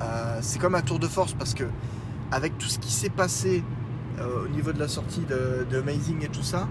euh, 0.02 0.38
c'est 0.42 0.58
comme 0.58 0.74
un 0.74 0.82
tour 0.82 0.98
de 0.98 1.06
force 1.08 1.34
parce 1.34 1.54
que 1.54 1.64
avec 2.30 2.56
tout 2.58 2.68
ce 2.68 2.78
qui 2.78 2.90
s'est 2.90 3.10
passé 3.10 3.62
euh, 4.18 4.44
au 4.44 4.48
niveau 4.48 4.72
de 4.72 4.78
la 4.78 4.88
sortie 4.88 5.20
de, 5.22 5.66
Amazing 5.76 6.24
et 6.24 6.28
tout 6.28 6.42
ça, 6.42 6.68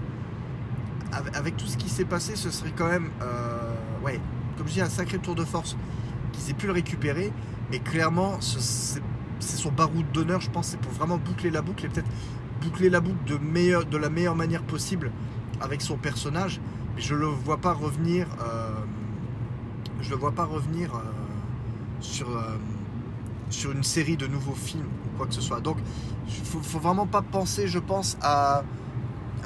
avec, 1.34 1.56
tout 1.56 1.66
ce 1.66 1.76
qui 1.76 1.88
s'est 1.88 2.04
passé, 2.06 2.36
ce 2.36 2.50
serait 2.50 2.72
quand 2.76 2.88
même, 2.88 3.10
euh, 3.22 3.74
ouais, 4.04 4.18
comme 4.56 4.66
je 4.66 4.72
dis, 4.74 4.80
un 4.80 4.88
sacré 4.88 5.18
tour 5.18 5.34
de 5.34 5.44
force 5.44 5.76
qu'ils 6.32 6.50
aient 6.50 6.54
pu 6.54 6.66
le 6.66 6.72
récupérer. 6.72 7.32
Mais 7.70 7.78
clairement, 7.80 8.40
ce- 8.40 8.60
c'est 8.60 9.02
c'est 9.40 9.56
son 9.56 9.72
baroud 9.72 10.06
d'honneur, 10.12 10.40
je 10.40 10.48
pense, 10.50 10.68
c'est 10.68 10.78
pour 10.80 10.92
vraiment 10.92 11.18
boucler 11.18 11.50
la 11.50 11.62
boucle 11.62 11.84
et 11.84 11.88
peut-être 11.88 12.06
boucler 12.62 12.88
la 12.88 13.00
boucle 13.00 13.16
de, 13.26 13.36
de 13.84 13.96
la 13.98 14.08
meilleure 14.08 14.36
manière 14.36 14.62
possible 14.62 15.10
avec 15.60 15.82
son 15.82 15.96
personnage. 15.96 16.60
Mais 16.94 17.02
je 17.02 17.16
le 17.16 17.26
vois 17.26 17.56
pas 17.56 17.72
revenir, 17.72 18.28
euh, 18.40 18.70
je 20.00 20.10
le 20.10 20.16
vois 20.16 20.30
pas 20.30 20.44
revenir 20.44 20.92
sur, 22.00 22.28
sur 23.52 23.72
une 23.72 23.84
série 23.84 24.16
de 24.16 24.26
nouveaux 24.26 24.54
films 24.54 24.86
ou 25.06 25.16
quoi 25.16 25.26
que 25.26 25.34
ce 25.34 25.40
soit. 25.40 25.60
Donc, 25.60 25.78
il 26.26 26.46
faut, 26.46 26.60
faut 26.60 26.78
vraiment 26.78 27.06
pas 27.06 27.22
penser, 27.22 27.68
je 27.68 27.78
pense, 27.78 28.16
à, 28.22 28.64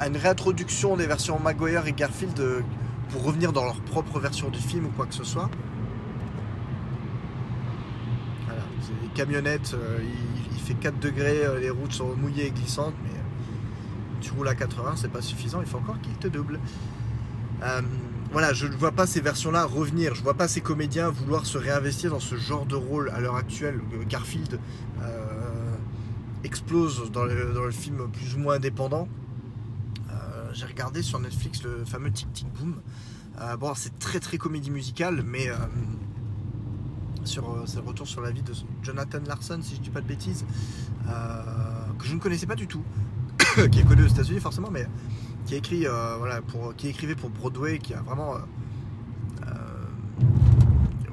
une 0.05 0.17
réintroduction 0.17 0.95
des 0.95 1.07
versions 1.07 1.39
Maguire 1.39 1.87
et 1.87 1.93
Garfield 1.93 2.39
euh, 2.39 2.61
pour 3.09 3.23
revenir 3.23 3.53
dans 3.53 3.63
leur 3.63 3.79
propre 3.81 4.19
version 4.19 4.49
du 4.49 4.59
film 4.59 4.85
ou 4.85 4.89
quoi 4.89 5.05
que 5.05 5.15
ce 5.15 5.23
soit. 5.23 5.49
Voilà, 8.45 8.61
c'est 8.81 9.13
camionnettes, 9.13 9.73
euh, 9.73 9.99
il, 10.51 10.59
fait 10.59 10.75
4 10.75 10.99
degrés, 10.99 11.45
euh, 11.45 11.59
les 11.59 11.69
routes 11.69 11.93
sont 11.93 12.15
mouillées 12.15 12.47
et 12.47 12.51
glissantes, 12.51 12.93
mais 13.03 13.11
tu 14.21 14.31
roules 14.33 14.49
à 14.49 14.55
80, 14.55 14.95
c'est 14.97 15.11
pas 15.11 15.21
suffisant, 15.21 15.61
il 15.61 15.67
faut 15.67 15.77
encore 15.77 15.99
qu'il 16.01 16.13
te 16.13 16.27
double. 16.27 16.59
Euh, 18.27 18.31
voilà, 18.31 18.53
je 18.53 18.67
ne 18.67 18.75
vois 18.75 18.91
pas 18.91 19.07
ces 19.07 19.21
versions-là 19.21 19.65
revenir, 19.65 20.15
je 20.15 20.23
vois 20.23 20.33
pas 20.33 20.47
ces 20.47 20.61
comédiens 20.61 21.09
vouloir 21.09 21.45
se 21.45 21.57
réinvestir 21.57 22.11
dans 22.11 22.19
ce 22.19 22.35
genre 22.35 22.65
de 22.65 22.75
rôle 22.75 23.09
à 23.09 23.19
l'heure 23.19 23.35
actuelle. 23.35 23.79
Euh, 23.93 24.03
Garfield 24.07 24.59
euh, 25.01 25.75
explose 26.43 27.11
dans 27.11 27.23
le, 27.23 27.71
film 27.71 28.09
plus 28.11 28.35
ou 28.35 28.39
moins 28.39 28.55
indépendant. 28.55 29.07
Euh, 30.09 30.49
j'ai 30.53 30.65
regardé 30.65 31.01
sur 31.01 31.19
Netflix 31.19 31.63
le 31.63 31.85
fameux 31.85 32.11
Tic 32.11 32.31
Tic 32.33 32.47
Boom. 32.53 32.75
bon, 33.59 33.73
c'est 33.75 33.97
très 33.99 34.19
très 34.19 34.37
comédie 34.37 34.71
musicale, 34.71 35.23
mais 35.25 35.49
c'est 37.25 37.41
le 37.41 37.81
retour 37.85 38.07
sur 38.07 38.21
la 38.21 38.31
vie 38.31 38.41
de 38.41 38.53
Jonathan 38.81 39.19
Larson, 39.27 39.59
si 39.61 39.75
je 39.75 39.81
dis 39.81 39.89
pas 39.89 40.01
de 40.01 40.07
bêtises, 40.07 40.45
que 41.05 42.05
je 42.05 42.13
ne 42.13 42.19
connaissais 42.19 42.47
pas 42.47 42.55
du 42.55 42.67
tout, 42.67 42.83
qui 43.71 43.79
est 43.79 43.87
connu 43.87 44.03
aux 44.03 44.07
États-Unis 44.07 44.39
forcément, 44.39 44.69
mais 44.71 44.87
qui 45.47 45.55
écrit 45.55 45.85
voilà 46.19 46.41
pour 46.41 46.75
qui 46.75 46.89
écrivait 46.89 47.15
pour 47.15 47.31
Broadway, 47.31 47.79
qui 47.79 47.93
a 47.93 48.01
vraiment 48.01 48.35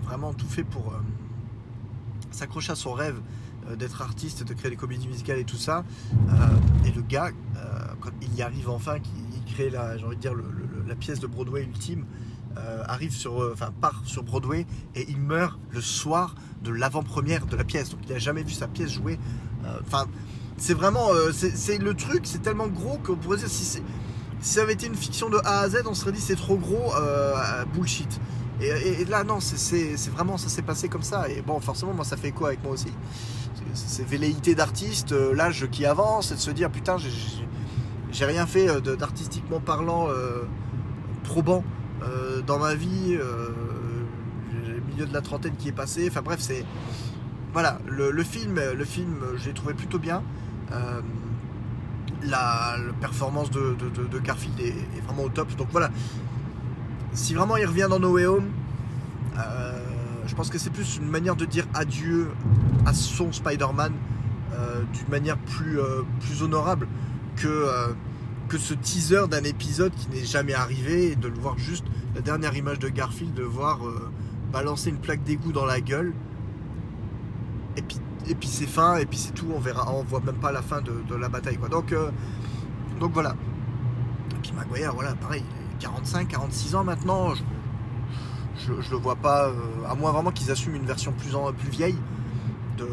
vraiment 0.05 0.35
tout 0.35 0.47
fait 0.47 0.65
pour 0.65 0.93
s'accrocher 2.31 2.73
à 2.73 2.77
son 2.77 2.93
rêve 2.93 3.17
euh, 3.71 3.77
d'être 3.77 4.03
artiste, 4.03 4.45
de 4.45 4.53
créer 4.53 4.71
des 4.71 4.77
comédies 4.77 5.09
musicales 5.09 5.39
et 5.39 5.45
tout 5.45 5.57
ça. 5.57 5.85
Euh, 6.13 6.33
et 6.87 6.93
le 6.93 7.03
gars, 7.03 7.31
euh, 7.57 7.61
quand 8.01 8.11
il 8.21 8.35
y 8.35 8.43
arrive 8.43 8.69
enfin, 8.69 8.97
il 9.37 9.55
crée 9.55 9.71
la, 9.71 9.97
j'ai 9.97 10.05
envie 10.05 10.17
de 10.17 10.21
dire, 10.21 10.35
la 10.87 10.95
pièce 10.95 11.21
de 11.21 11.27
Broadway 11.27 11.63
ultime, 11.63 12.05
arrive 12.87 13.11
sur, 13.11 13.51
enfin 13.53 13.73
part 13.81 14.03
sur 14.05 14.23
Broadway 14.23 14.65
et 14.95 15.05
il 15.09 15.17
meurt 15.17 15.59
le 15.73 15.81
soir 15.81 16.37
de 16.63 16.71
l'avant-première 16.71 17.47
de 17.47 17.57
la 17.57 17.65
pièce. 17.65 17.91
Donc 17.91 17.99
il 18.07 18.13
n'a 18.13 18.21
jamais 18.21 18.45
vu 18.45 18.53
sa 18.53 18.69
pièce 18.69 18.93
jouer. 18.93 19.19
Enfin, 19.81 20.07
c'est 20.57 20.75
vraiment, 20.75 21.09
c'est 21.33 21.79
le 21.79 21.95
truc, 21.95 22.27
c'est 22.27 22.43
tellement 22.43 22.69
gros 22.69 22.99
qu'on 22.99 23.17
pourrait 23.17 23.39
dire 23.39 23.49
si, 23.49 23.83
si 24.45 24.53
ça 24.53 24.63
avait 24.63 24.75
été 24.75 24.87
une 24.87 24.95
fiction 24.95 25.31
de 25.31 25.39
A 25.39 25.61
à 25.61 25.69
Z, 25.71 25.85
on 25.87 25.95
serait 25.95 26.13
dit 26.13 26.21
c'est 26.21 26.37
trop 26.37 26.57
gros, 26.57 26.93
bullshit. 27.73 28.21
Et, 28.61 29.05
là, 29.07 29.25
non, 29.25 29.41
c'est 29.41 29.97
vraiment, 30.11 30.37
ça 30.37 30.49
s'est 30.49 30.63
passé 30.63 30.89
comme 30.89 31.03
ça. 31.03 31.29
Et 31.31 31.43
bon, 31.43 31.59
forcément, 31.61 31.95
moi, 31.95 32.05
ça 32.05 32.17
fait 32.17 32.31
quoi 32.31 32.49
avec 32.49 32.63
moi 32.63 32.73
aussi 32.73 32.93
Ces 33.73 34.05
velléités 34.05 34.55
d'artiste, 34.55 35.13
euh, 35.13 35.35
l'âge 35.35 35.67
qui 35.71 35.87
avance, 35.87 36.31
et 36.31 36.35
de 36.35 36.41
se 36.41 36.51
dire, 36.51 36.71
putain, 36.71 36.97
j'ai 38.11 38.25
rien 38.25 38.47
fait 38.47 38.69
euh, 38.69 38.81
d'artistiquement 38.81 39.61
parlant 39.61 40.09
euh, 40.09 40.43
probant 41.25 41.65
dans 42.47 42.59
ma 42.59 42.75
vie. 42.75 43.17
le 43.17 44.81
milieu 44.91 45.07
de 45.07 45.15
la 45.15 45.23
trentaine 45.23 45.57
qui 45.57 45.69
est 45.69 45.73
passé. 45.73 46.07
Enfin 46.11 46.21
bref, 46.21 46.39
c'est. 46.39 46.67
Voilà, 47.55 47.79
le, 47.87 48.13
film, 48.25 48.61
le 48.77 48.85
film, 48.85 49.23
j'ai 49.43 49.55
trouvé 49.55 49.73
plutôt 49.73 49.99
bien. 49.99 50.23
La, 52.29 52.77
performance 53.01 53.51
de, 53.51 53.77
Garfield 54.23 54.61
est, 54.61 55.01
vraiment 55.07 55.25
au 55.25 55.29
top. 55.29 55.55
Donc 55.57 55.69
voilà, 55.71 55.91
si 57.13 57.35
vraiment 57.35 57.57
il 57.57 57.67
revient 57.67 57.87
dans 57.89 57.99
No 57.99 58.13
Way 58.13 58.27
Home, 58.27 58.51
euh, 59.39 59.73
je 60.27 60.35
pense 60.35 60.51
que 60.51 60.59
c'est 60.59 60.71
plus 60.71 60.97
une 60.97 61.09
manière 61.09 61.37
de 61.37 61.45
dire 61.45 61.67
adieu 61.75 62.29
à 62.87 62.95
son 62.95 63.33
Spider-Man 63.33 63.93
euh, 64.53 64.83
d'une 64.93 65.09
manière 65.09 65.37
plus, 65.39 65.79
euh, 65.79 66.03
plus 66.21 66.43
honorable 66.43 66.89
que, 67.37 67.67
que 68.49 68.59
ce 68.59 68.75
teaser 68.75 69.27
d'un 69.29 69.43
épisode 69.43 69.93
qui 69.95 70.09
n'est 70.11 70.25
jamais 70.25 70.55
arrivé 70.55 71.13
et 71.13 71.17
de 71.17 71.27
le 71.27 71.35
voir 71.35 71.59
juste 71.59 71.85
la 72.15 72.21
dernière 72.21 72.57
image 72.57 72.79
de 72.79 72.89
Garfield, 72.89 73.35
de 73.35 73.43
voir 73.43 73.81
balancer 74.53 74.91
une 74.91 74.99
plaque 74.99 75.25
d'égout 75.25 75.51
dans 75.51 75.67
la 75.67 75.81
gueule. 75.81 76.13
Et 78.29 78.35
puis 78.35 78.49
c'est 78.49 78.67
fin, 78.67 78.97
et 78.97 79.07
puis 79.07 79.19
c'est 79.19 79.33
tout, 79.33 79.47
on 79.55 79.61
verra, 79.61 79.93
on 79.93 80.03
voit 80.03 80.21
même 80.21 80.37
pas 80.37 80.53
la 80.53 80.63
fin 80.63 80.81
de, 80.81 81.15
la 81.15 81.29
bataille. 81.29 81.57
Quoi. 81.57 81.69
Donc, 81.69 81.95
donc 83.01 83.13
voilà. 83.13 83.35
Et 84.31 84.41
puis 84.43 84.53
Maguire, 84.53 84.95
voilà, 84.95 85.15
pareil, 85.15 85.45
45, 85.81 86.29
46 86.29 86.75
ans 86.75 86.85
maintenant. 86.85 87.35
Je, 87.35 88.81
je, 88.81 88.91
le 88.91 88.97
vois 88.97 89.17
pas, 89.17 89.49
euh, 89.49 89.53
à 89.89 89.95
moins 89.95 90.13
vraiment 90.13 90.31
qu'ils 90.31 90.51
assument 90.51 90.77
une 90.77 90.87
version 90.87 91.13
plus, 91.13 91.31
plus 91.59 91.71
vieille 91.71 91.99
de, 92.79 92.87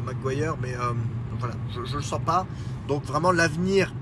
Maguire, 0.00 0.56
mais 0.60 0.74
euh, 0.74 0.92
voilà, 1.38 1.54
je, 1.74 1.84
je 1.84 1.96
le 1.96 2.02
sens 2.02 2.20
pas. 2.24 2.46
Donc 2.88 3.04
vraiment 3.04 3.30
l'avenir 3.30 3.92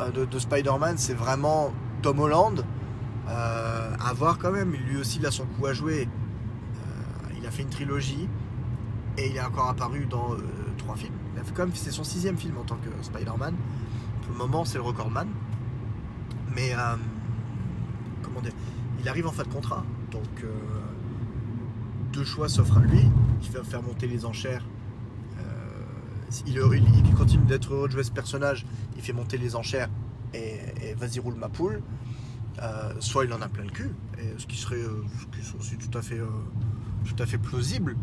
euh, 0.00 0.10
de, 0.10 0.38
Spider-Man, 0.38 0.96
c'est 0.98 1.14
vraiment 1.14 1.72
Tom 2.02 2.20
Holland. 2.20 2.64
à 3.28 4.12
voir 4.14 4.38
quand 4.38 4.50
même, 4.50 4.72
lui 4.72 4.96
aussi 4.98 5.18
il 5.18 5.26
a 5.26 5.30
son 5.30 5.44
coup 5.44 5.66
à 5.66 5.72
jouer. 5.72 6.08
il 7.38 7.46
a 7.46 7.50
fait 7.50 7.62
une 7.62 7.68
trilogie 7.68 8.28
et 9.18 9.28
il 9.28 9.36
est 9.36 9.42
encore 9.42 9.68
apparu 9.68 10.06
dans 10.06 10.36
trois 10.78 10.96
films. 10.96 11.12
Même, 11.58 11.70
c'est 11.74 11.90
son 11.90 12.04
sixième 12.04 12.36
film 12.36 12.56
en 12.58 12.64
tant 12.64 12.76
que 12.76 12.88
Spider-Man. 13.02 13.54
Pour 14.22 14.32
le 14.32 14.38
moment, 14.38 14.64
c'est 14.64 14.78
le 14.78 14.84
recordman. 14.84 15.28
Mais 16.54 16.72
euh, 16.72 16.96
comment 18.22 18.40
dire 18.40 18.52
Il 19.00 19.08
arrive 19.08 19.26
en 19.26 19.32
fin 19.32 19.42
de 19.42 19.48
contrat. 19.48 19.84
Donc 20.10 20.44
euh, 20.44 20.48
deux 22.12 22.24
choix 22.24 22.48
s'offrent 22.48 22.78
à 22.78 22.80
lui. 22.80 23.00
Il 23.42 23.50
va 23.50 23.62
faire 23.62 23.82
monter 23.82 24.06
les 24.06 24.24
enchères. 24.24 24.64
Euh, 25.38 25.42
il, 26.46 27.14
continue 27.16 27.44
d'être 27.44 27.74
heureux 27.74 27.88
de 27.88 27.92
jouer 27.92 28.04
ce 28.04 28.12
personnage. 28.12 28.66
Il 28.96 29.02
fait 29.02 29.12
monter 29.12 29.38
les 29.38 29.56
enchères 29.56 29.88
et, 30.34 30.94
vas-y 30.96 31.18
roule 31.18 31.34
ma 31.34 31.48
poule. 31.48 31.82
soit 33.00 33.24
il 33.24 33.32
en 33.32 33.40
a 33.40 33.48
plein 33.48 33.64
le 33.64 33.70
cul, 33.70 33.90
ce 34.36 34.46
qui 34.46 34.56
serait 34.56 34.82
aussi 35.58 35.76
tout 35.76 35.96
à 35.96 36.02
fait, 36.02 36.20
tout 37.04 37.22
à 37.22 37.26
fait 37.26 37.38
plausible. 37.38 37.96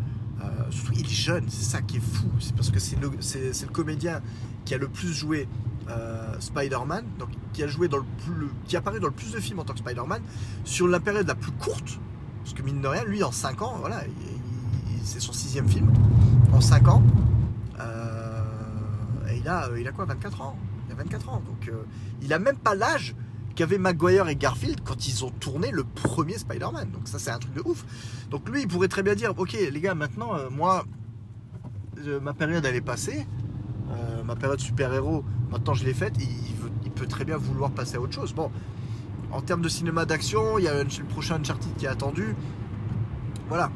Surtout 0.70 0.94
il 0.94 1.06
est 1.06 1.10
jeune, 1.10 1.46
c'est 1.50 1.64
ça 1.66 1.82
qui 1.82 1.98
est 1.98 2.02
fou. 2.02 2.28
C'est 2.40 2.56
parce 2.56 2.70
que 2.70 2.80
c'est 2.80 3.00
le, 3.00 3.10
le, 3.10 3.72
comédien 3.72 4.22
qui 4.66 4.74
a 4.74 4.78
le 4.78 4.88
plus 4.88 5.14
joué 5.14 5.48
euh, 5.90 6.36
Spider-Man, 6.40 7.06
donc 7.20 7.30
qui 7.54 7.64
a 7.64 7.68
joué 7.68 7.88
dans 7.88 7.98
le 7.98 8.06
plus, 8.26 8.50
qui 8.66 8.76
apparaît 8.76 9.00
dans 9.00 9.08
le 9.08 9.14
plus 9.14 9.32
de 9.32 9.40
films 9.40 9.60
en 9.60 9.64
tant 9.64 9.74
que 9.74 9.80
Spider-Man 9.80 10.22
sur 10.64 10.88
la 10.88 11.00
période 11.00 11.28
la 11.28 11.36
plus 11.36 11.52
courte, 11.52 12.00
parce 12.44 12.56
que 12.56 12.64
mine 12.64 12.82
de 12.82 12.88
rien, 12.88 13.04
lui 13.04 13.24
en 13.24 13.32
5 13.32 13.62
ans, 13.62 13.76
voilà, 13.80 14.02
c'est 15.04 15.20
son 15.20 15.32
sixième 15.32 15.70
film 15.70 15.92
en 16.54 16.60
5 16.60 16.88
ans, 16.88 17.04
euh, 17.80 18.44
et 19.30 19.38
il 19.38 19.48
a, 19.48 19.70
il 19.78 19.88
a 19.88 19.92
quoi, 19.92 20.06
24 20.06 20.42
ans, 20.42 20.58
il 20.88 20.94
a 20.94 20.96
24 20.96 21.30
ans, 21.30 21.44
donc 21.46 21.68
euh, 21.68 21.84
il 22.24 22.34
a 22.34 22.40
même 22.40 22.58
pas 22.58 22.74
l'âge 22.74 23.16
qu'avaient 23.56 23.78
Maguire 23.78 24.28
et 24.28 24.36
Garfield 24.36 24.82
quand 24.84 25.08
ils 25.08 25.26
ont 25.26 25.32
tourné 25.32 25.72
le 25.72 25.84
premier 25.84 26.38
Spider-Man, 26.38 26.90
donc 26.92 27.08
ça 27.08 27.20
c'est 27.20 27.32
un 27.32 27.40
truc 27.40 27.54
de 27.54 27.62
ouf. 27.66 27.86
Donc 28.30 28.50
lui, 28.50 28.62
il 28.62 28.68
pourrait 28.68 28.88
très 28.88 29.04
bien 29.04 29.16
dire, 29.16 29.34
ok 29.38 29.54
les 29.54 29.82
gars, 29.82 29.96
maintenant 29.96 30.34
moi, 30.52 30.86
ma 32.22 32.34
période 32.34 32.66
elle 32.66 32.76
est 32.76 32.82
passée. 32.82 33.26
ma 34.26 34.36
période 34.36 34.60
super-héros, 34.60 35.24
Maintenant, 35.56 35.74
je 35.74 35.86
l'ai 35.86 35.94
faite, 35.94 36.16
il, 36.84 36.92
peut 36.92 37.08
très 37.08 37.26
bien 37.26 37.38
vouloir 37.38 37.72
passer 37.72 37.96
à 37.96 38.02
autre 38.02 38.14
chose. 38.14 38.34
Bon, 38.34 38.52
en 39.32 39.42
termes 39.42 39.62
de 39.62 39.70
cinéma 39.70 40.06
d'action, 40.06 40.58
il 40.58 40.66
y 40.66 40.68
a 40.68 40.84
le 40.84 41.06
prochain 41.10 41.36
Uncharted 41.36 41.76
qui 41.78 41.86
est 41.86 41.90
attendu. 41.90 42.36
Voilà. 43.48 43.72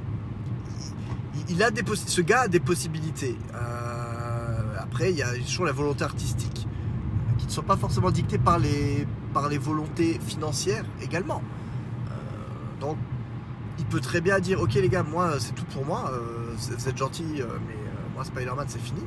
Il, 1.50 1.64
a 1.64 1.72
des 1.72 1.84
ce 1.96 2.22
gars 2.22 2.42
a 2.42 2.48
des 2.48 2.60
possibilités. 2.60 3.38
Euh, 3.54 4.76
après, 4.78 5.12
il 5.12 5.18
y 5.18 5.22
a 5.22 5.34
toujours 5.36 5.66
la 5.66 5.72
volonté 5.72 6.04
artistique 6.04 6.68
qui 7.38 7.46
ne 7.46 7.52
sont 7.52 7.64
pas 7.64 7.78
forcément 7.78 8.12
dictées 8.12 8.38
par 8.38 8.60
les, 8.60 9.08
par 9.34 9.50
les 9.50 9.58
volontés 9.58 10.20
financières 10.26 10.86
également. 11.02 11.42
Euh, 12.08 12.80
donc, 12.80 12.98
il 13.78 13.86
peut 13.86 14.02
très 14.02 14.22
bien 14.22 14.40
dire 14.40 14.62
Ok, 14.62 14.74
les 14.74 14.90
gars, 14.90 15.04
moi, 15.04 15.40
c'est 15.40 15.54
tout 15.54 15.66
pour 15.66 15.86
moi. 15.86 16.12
Euh, 16.14 16.54
vous 16.56 16.90
êtes 16.90 16.98
gentils, 16.98 17.42
mais 17.68 17.76
moi, 18.16 18.24
Spider-Man, 18.24 18.66
c'est 18.68 18.82
fini. 18.82 19.02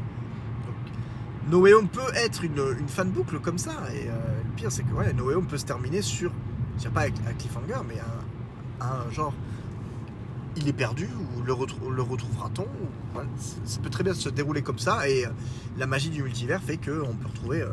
Way 1.51 1.75
Home 1.75 1.89
peut 1.89 2.15
être 2.15 2.45
une, 2.45 2.61
une 2.79 2.89
fan 2.89 3.11
boucle 3.11 3.39
comme 3.41 3.59
ça. 3.59 3.73
Et 3.95 4.09
euh, 4.09 4.13
le 4.45 4.57
pire, 4.57 4.71
c'est 4.71 4.83
que 4.83 4.93
ouais, 4.93 5.13
No 5.13 5.25
Way 5.25 5.35
Home 5.35 5.47
peut 5.47 5.59
se 5.59 5.65
terminer 5.65 6.03
sur, 6.03 6.33
je 6.79 6.85
sais 6.85 6.89
pas 6.89 7.03
un 7.03 7.33
cliffhanger, 7.39 7.81
mais 7.87 7.97
un, 8.81 9.11
genre, 9.11 9.35
il 10.57 10.69
est 10.69 10.73
perdu 10.73 11.09
ou 11.37 11.43
le, 11.43 11.53
retrouvera-t-on 11.53 12.67
Ça 13.65 13.81
peut 13.81 13.91
très 13.91 14.05
bien 14.05 14.15
se 14.15 14.29
dérouler 14.29 14.63
comme 14.63 14.79
ça. 14.79 15.09
Et 15.09 15.27
euh, 15.27 15.31
la 15.79 15.87
magie 15.87 16.11
du 16.11 16.23
multivers 16.23 16.63
fait 16.63 16.77
qu'on 16.77 17.15
peut 17.15 17.29
retrouver 17.29 17.63
euh, 17.63 17.71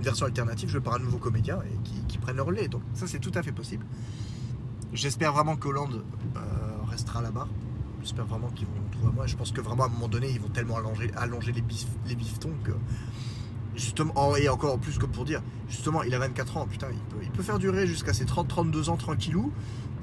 version 0.00 0.26
alternative 0.26 0.68
jouée 0.68 0.80
par 0.80 0.94
un 0.94 0.98
nouveau 0.98 1.18
comédien 1.18 1.58
et 1.62 1.76
qui, 1.84 2.02
qui 2.06 2.18
prenne 2.18 2.36
le 2.36 2.42
relais. 2.42 2.68
Donc 2.68 2.82
ça, 2.94 3.06
c'est 3.06 3.18
tout 3.18 3.32
à 3.34 3.42
fait 3.42 3.52
possible. 3.52 3.84
J'espère 4.92 5.32
vraiment 5.32 5.56
que 5.56 5.68
Hollande 5.68 6.02
restera 6.88 7.22
là-bas. 7.22 7.48
J'espère 8.02 8.26
vraiment 8.26 8.48
qu'ils 8.48 8.66
vont 8.66 8.72
trouver 8.90 9.12
moi. 9.14 9.26
Je 9.26 9.36
pense 9.36 9.52
que 9.52 9.60
vraiment 9.60 9.84
à 9.84 9.86
un 9.86 9.90
moment 9.90 10.08
donné, 10.08 10.30
ils 10.30 10.40
vont 10.40 10.48
tellement 10.48 10.76
allonger, 10.76 11.10
allonger 11.16 11.52
les, 11.52 11.62
bif, 11.62 11.86
les 12.06 12.14
biftons 12.14 12.54
que. 12.64 12.72
Justement, 13.74 14.34
et 14.36 14.48
encore 14.48 14.74
en 14.74 14.78
plus, 14.78 14.98
comme 14.98 15.10
pour 15.10 15.24
dire, 15.24 15.40
justement, 15.68 16.02
il 16.02 16.12
a 16.12 16.18
24 16.18 16.56
ans, 16.56 16.66
putain, 16.66 16.88
il 16.90 16.98
peut, 16.98 17.22
il 17.22 17.30
peut 17.30 17.44
faire 17.44 17.60
durer 17.60 17.86
jusqu'à 17.86 18.12
ses 18.12 18.24
30-32 18.24 18.90
ans 18.90 18.96
tranquillou, 18.96 19.52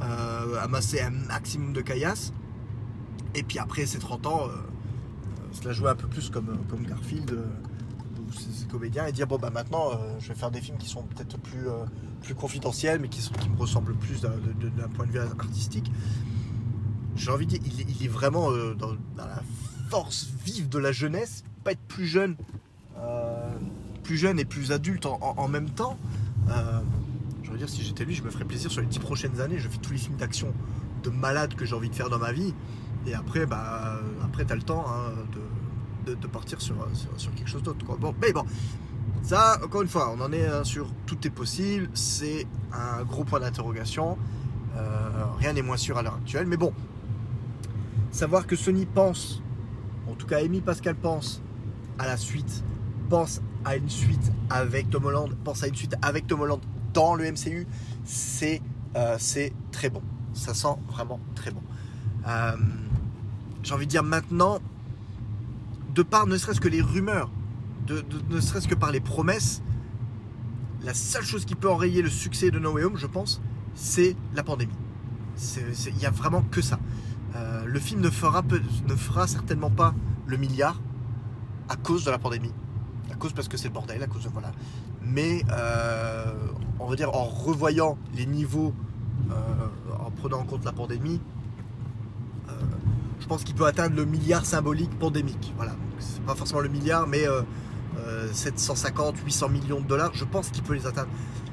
euh, 0.02 0.64
amasser 0.64 1.02
un 1.02 1.10
maximum 1.10 1.74
de 1.74 1.82
caillasse, 1.82 2.32
et 3.34 3.44
puis 3.44 3.60
après 3.60 3.86
ses 3.86 4.00
30 4.00 4.28
ans, 4.28 4.48
euh, 4.48 4.52
se 5.52 5.68
la 5.68 5.74
jouer 5.74 5.90
un 5.90 5.96
peu 5.96 6.08
plus 6.08 6.30
comme, 6.30 6.58
comme 6.70 6.86
Garfield, 6.86 7.38
euh, 8.76 9.08
et 9.08 9.12
dire 9.12 9.28
bon 9.28 9.38
bah 9.38 9.50
maintenant, 9.50 9.92
euh, 9.92 9.96
je 10.20 10.30
vais 10.30 10.36
faire 10.36 10.52
des 10.52 10.62
films 10.62 10.78
qui 10.78 10.88
sont 10.88 11.04
peut-être 11.04 11.38
plus, 11.38 11.68
plus 12.22 12.36
confidentiels, 12.36 13.00
mais 13.00 13.10
qui, 13.10 13.22
sont, 13.22 13.34
qui 13.34 13.50
me 13.50 13.58
ressemblent 13.58 13.96
plus 13.96 14.22
d'un 14.22 14.90
point 14.96 15.06
de 15.06 15.12
vue 15.12 15.20
artistique 15.20 15.92
j'ai 17.16 17.32
envie 17.32 17.46
de 17.46 17.58
dire, 17.58 17.62
il, 17.66 18.06
est 18.06 18.10
vraiment 18.10 18.52
euh, 18.52 18.74
dans, 18.74 18.92
la 19.18 19.42
force 19.90 20.28
vive 20.46 20.70
de 20.70 20.78
la 20.78 20.92
jeunesse, 20.92 21.44
pas 21.64 21.72
être 21.72 21.82
plus 21.88 22.08
jeune, 22.08 22.36
euh, 22.98 23.50
plus 24.04 24.18
jeune 24.18 24.40
et 24.40 24.46
plus 24.46 24.72
adulte 24.72 25.06
en, 25.06 25.48
même 25.48 25.70
temps. 25.70 25.98
Euh, 26.50 26.82
je 27.44 27.52
veux 27.52 27.58
dire, 27.58 27.70
si 27.70 27.84
j'étais 27.84 28.06
lui, 28.06 28.14
je 28.14 28.24
me 28.24 28.30
ferais 28.30 28.46
plaisir 28.46 28.72
sur 28.72 28.82
les 28.82 28.88
dix 28.88 29.00
prochaines 29.00 29.40
années. 29.40 29.60
Je 29.60 29.70
fais 29.70 29.78
tous 29.78 29.92
les 29.92 29.98
films 29.98 30.18
d'action 30.18 30.54
de 31.04 31.10
malade 31.10 31.56
que 31.56 31.66
j'ai 31.66 31.76
envie 31.76 31.90
de 31.90 31.96
faire 31.96 32.10
dans 32.10 32.20
ma 32.20 32.32
vie. 32.32 32.54
Et 33.08 33.14
après, 33.14 33.46
bah, 33.46 34.00
après, 34.24 34.46
t'as 34.46 34.56
le 34.56 34.64
temps 34.64 34.86
hein, 34.88 35.12
de, 35.34 35.40
partir 36.32 36.62
sur, 36.62 36.76
sur, 37.18 37.34
quelque 37.34 37.50
chose 37.50 37.64
d'autre. 37.64 37.86
Bon, 37.98 38.14
mais 38.22 38.32
bon, 38.32 38.44
Ça, 39.24 39.60
encore 39.64 39.82
une 39.82 39.88
fois, 39.88 40.14
on 40.16 40.22
en 40.22 40.32
est 40.32 40.64
sur 40.64 40.88
tout 41.06 41.18
est 41.26 41.32
possible. 41.32 41.90
C'est 41.94 42.46
un 42.74 43.04
gros 43.04 43.24
point 43.24 43.40
d'interrogation. 43.40 44.18
rien 45.40 45.54
n'est 45.54 45.62
moins 45.62 45.78
sûr 45.78 45.98
à 45.98 46.04
l'heure 46.04 46.16
actuelle. 46.16 46.48
Mais 46.48 46.58
bon, 46.58 46.74
savoir 48.12 48.48
que 48.48 48.56
Sony 48.56 48.86
pense, 48.86 49.42
en 50.08 50.14
tout 50.14 50.28
cas 50.28 50.38
Amy 50.44 50.62
Pascal 50.62 50.96
pense 50.96 51.42
à 51.98 52.06
la 52.06 52.18
suite, 52.18 52.64
pense 53.10 53.42
à 53.64 53.76
une 53.76 53.90
suite 53.90 54.32
avec 54.50 54.90
Tom 54.90 55.06
Holland, 55.06 55.34
pense 55.44 55.64
à 55.64 55.68
une 55.68 55.76
suite 55.76 55.96
avec 56.02 56.28
Tom 56.28 56.42
Holland 56.42 56.60
dans 56.94 57.16
le 57.16 57.32
MCU, 57.32 57.68
c'est 58.04 58.62
c'est 59.18 59.54
très 59.72 59.90
bon. 59.90 60.02
Ça 60.34 60.54
sent 60.54 60.76
vraiment 60.90 61.20
très 61.36 61.52
bon. 61.52 61.62
J'ai 63.64 63.74
envie 63.74 63.86
de 63.86 63.92
dire 63.92 64.04
maintenant, 64.04 64.60
de 65.96 66.04
par 66.04 66.28
ne 66.28 66.38
serait-ce 66.38 66.60
que 66.60 66.68
les 66.68 66.82
rumeurs, 66.82 67.32
de, 67.88 68.04
ne 68.30 68.40
serait-ce 68.40 68.68
que 68.68 68.76
par 68.76 68.92
les 68.92 69.00
promesses, 69.00 69.64
la 70.84 70.94
seule 70.94 71.24
chose 71.24 71.46
qui 71.46 71.56
peut 71.56 71.70
enrayer 71.70 72.02
le 72.02 72.10
succès 72.10 72.52
de 72.52 72.60
No 72.60 72.74
Way 72.74 72.84
Home, 72.84 72.98
je 72.98 73.08
pense, 73.08 73.42
c'est 73.74 74.16
la 74.36 74.44
pandémie. 74.44 74.74
Il 75.88 75.96
n'y 75.96 76.06
a 76.06 76.12
vraiment 76.12 76.42
que 76.42 76.62
ça. 76.62 76.80
Euh, 77.36 77.64
le 77.66 77.80
film 77.80 78.02
ne 78.02 78.10
fera, 78.10 78.44
ne 78.88 78.96
fera 78.96 79.28
certainement 79.28 79.70
pas 79.70 79.96
le 80.28 80.38
milliard 80.38 80.80
à 81.70 81.76
cause 81.76 82.06
de 82.06 82.12
la 82.12 82.20
pandémie. 82.20 82.54
À 83.12 83.16
cause 83.16 83.34
parce 83.34 83.48
que 83.48 83.58
c'est 83.58 83.70
le 83.70 83.74
bordel, 83.74 84.04
à 84.04 84.08
cause 84.08 84.24
de 84.24 84.30
voilà. 84.30 84.52
Mais 85.02 85.44
euh, 85.50 86.34
on 86.80 86.88
va 86.88 86.96
dire 86.96 87.16
en 87.16 87.24
revoyant 87.24 87.98
les 88.16 88.26
niveaux, 88.26 88.74
euh, 89.32 89.34
en 90.00 90.12
prenant 90.12 90.40
en 90.40 90.44
compte 90.44 90.66
la 90.66 90.74
pandémie, 90.74 91.22
je 93.20 93.28
pense 93.28 93.44
qu'il 93.44 93.56
peut 93.56 93.66
atteindre 93.66 93.96
le 93.96 94.06
milliard 94.06 94.46
symbolique 94.46 94.98
pandémique. 95.00 95.54
Voilà, 95.58 95.76
c'est 96.00 96.22
pas 96.24 96.36
forcément 96.36 96.62
le 96.62 96.70
milliard, 96.70 97.08
mais 97.08 97.26
750, 98.34 99.16
euh, 99.16 99.26
800 99.26 99.46
euh, 99.46 99.50
millions 99.50 99.80
de 99.80 99.88
dollars, 99.88 100.12
je 100.14 100.26
pense 100.26 100.50
qu'il 100.50 100.64
peut 100.64 100.74
les 100.74 100.86
atteindre 100.86 101.10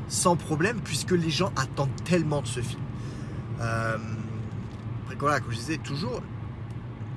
sans 0.09 0.37
problème, 0.37 0.81
puisque 0.83 1.13
les 1.13 1.31
gens 1.31 1.53
attendent 1.57 2.05
tellement 2.05 2.43
de 2.43 2.47
ce 2.47 2.61
film. 2.61 2.83
Euh, 3.61 3.97
après, 5.11 5.41
comme 5.41 5.53
je 5.53 5.57
disais, 5.57 5.79
toujours, 5.79 6.21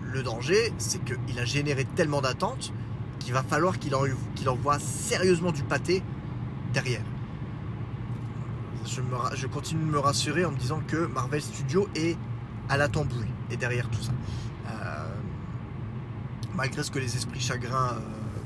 le 0.04 0.24
danger, 0.24 0.72
c'est 0.78 1.04
qu'il 1.04 1.40
a 1.40 1.46
généré 1.46 1.86
tellement 1.96 2.22
d'attentes 2.22 2.72
qu'il 3.20 3.34
va 3.34 3.44
falloir 3.44 3.80
qu'il 3.80 3.96
envoie 4.50 4.80
sérieusement 4.80 5.52
du 5.52 5.64
pâté 5.64 6.04
derrière. 6.74 7.02
Je, 8.86 9.02
je, 9.36 9.48
continue 9.48 9.84
de 9.84 9.90
me 9.90 10.00
rassurer 10.00 10.46
en 10.46 10.52
me 10.52 10.58
disant 10.58 10.80
que 10.88 11.08
Marvel 11.08 11.42
Studios 11.42 11.90
est 11.96 12.18
à 12.70 12.78
la 12.78 12.88
tambouille 12.88 13.35
et 13.52 13.58
derrière 13.58 13.90
tout 13.90 14.02
ça. 14.02 14.12
Euh, 14.70 15.06
malgré 16.56 16.84
ce 16.84 16.92
que 16.92 17.00
les 17.00 17.16
esprits 17.16 17.40
chagrins 17.40 17.98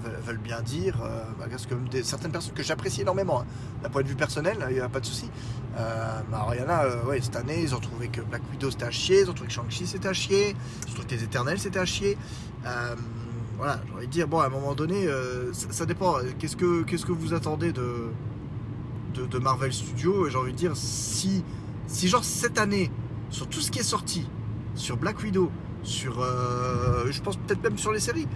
euh, 0.06 0.18
veulent, 0.26 0.38
bien 0.38 0.62
dire, 0.62 0.98
euh, 1.04 1.24
malgré 1.38 1.58
ce 1.58 1.68
que 1.68 1.76
certaines 2.04 2.32
personnes 2.32 2.54
que 2.54 2.64
j'apprécie 2.64 3.02
énormément, 3.02 3.42
hein, 3.42 3.46
d'un 3.84 3.90
point 3.90 4.02
de 4.02 4.08
vue 4.08 4.16
personnel, 4.16 4.58
il 4.70 4.76
n'y 4.76 4.80
a 4.80 4.90
pas 4.90 5.00
de 5.00 5.06
souci. 5.06 5.30
alors 5.76 6.54
il 6.54 6.62
y 6.62 6.64
en 6.64 6.70
a, 6.70 7.06
ouais, 7.06 7.22
cette 7.22 7.36
année, 7.36 7.62
ils 7.62 7.76
ont 7.76 7.80
trouvé 7.80 8.08
que 8.10 8.22
Black 8.22 8.42
Widow 8.52 8.72
c'était 8.72 8.86
à 8.86 8.92
chier, 8.92 9.22
ils 9.22 9.30
ont 9.30 9.34
trouvé 9.34 9.48
que 9.48 9.54
Shang-Chi 9.54 9.88
c'était 9.88 10.08
à 10.08 10.14
chier, 10.14 10.56
ils 10.86 10.92
ont 10.92 10.94
trouvé 10.94 11.08
que 11.08 11.16
les 11.16 11.24
Éternels 11.24 11.60
c'était 11.60 11.80
à 11.80 11.86
chier. 11.86 12.18
voilà, 13.58 13.82
j'ai 13.86 13.94
envie 13.94 14.08
de 14.08 14.12
dire, 14.12 14.28
bon, 14.28 14.40
à 14.40 14.48
un 14.48 14.50
moment 14.50 14.74
donné, 14.74 15.08
ça, 15.54 15.86
dépend. 15.86 16.16
Qu'est-ce 16.40 16.56
que, 16.56 16.84
qu'est-ce 16.84 17.06
que 17.06 17.12
vous 17.12 17.34
attendez 17.34 17.72
de, 17.72 18.10
de, 19.14 19.26
de 19.26 19.38
Marvel 19.38 19.72
Studios? 19.74 20.30
J'ai 20.30 20.38
envie 20.38 20.54
de 20.54 20.58
dire, 20.58 20.76
si, 20.76 21.44
si 21.88 22.08
genre 22.08 22.24
cette 22.24 22.58
année, 22.58 22.90
sur 23.30 23.48
tout 23.48 23.62
ce 23.62 23.70
qui 23.72 23.80
est 23.80 23.84
sorti, 23.84 24.28
sur 24.80 24.98
Black 24.98 25.22
Widow, 25.22 25.52
sur, 25.84 26.22
euh, 26.22 27.12
je 27.12 27.22
pense 27.22 27.36
peut-être 27.38 27.62
même 27.62 27.78
sur 27.78 27.92
les 27.92 28.00
séries. 28.00 28.28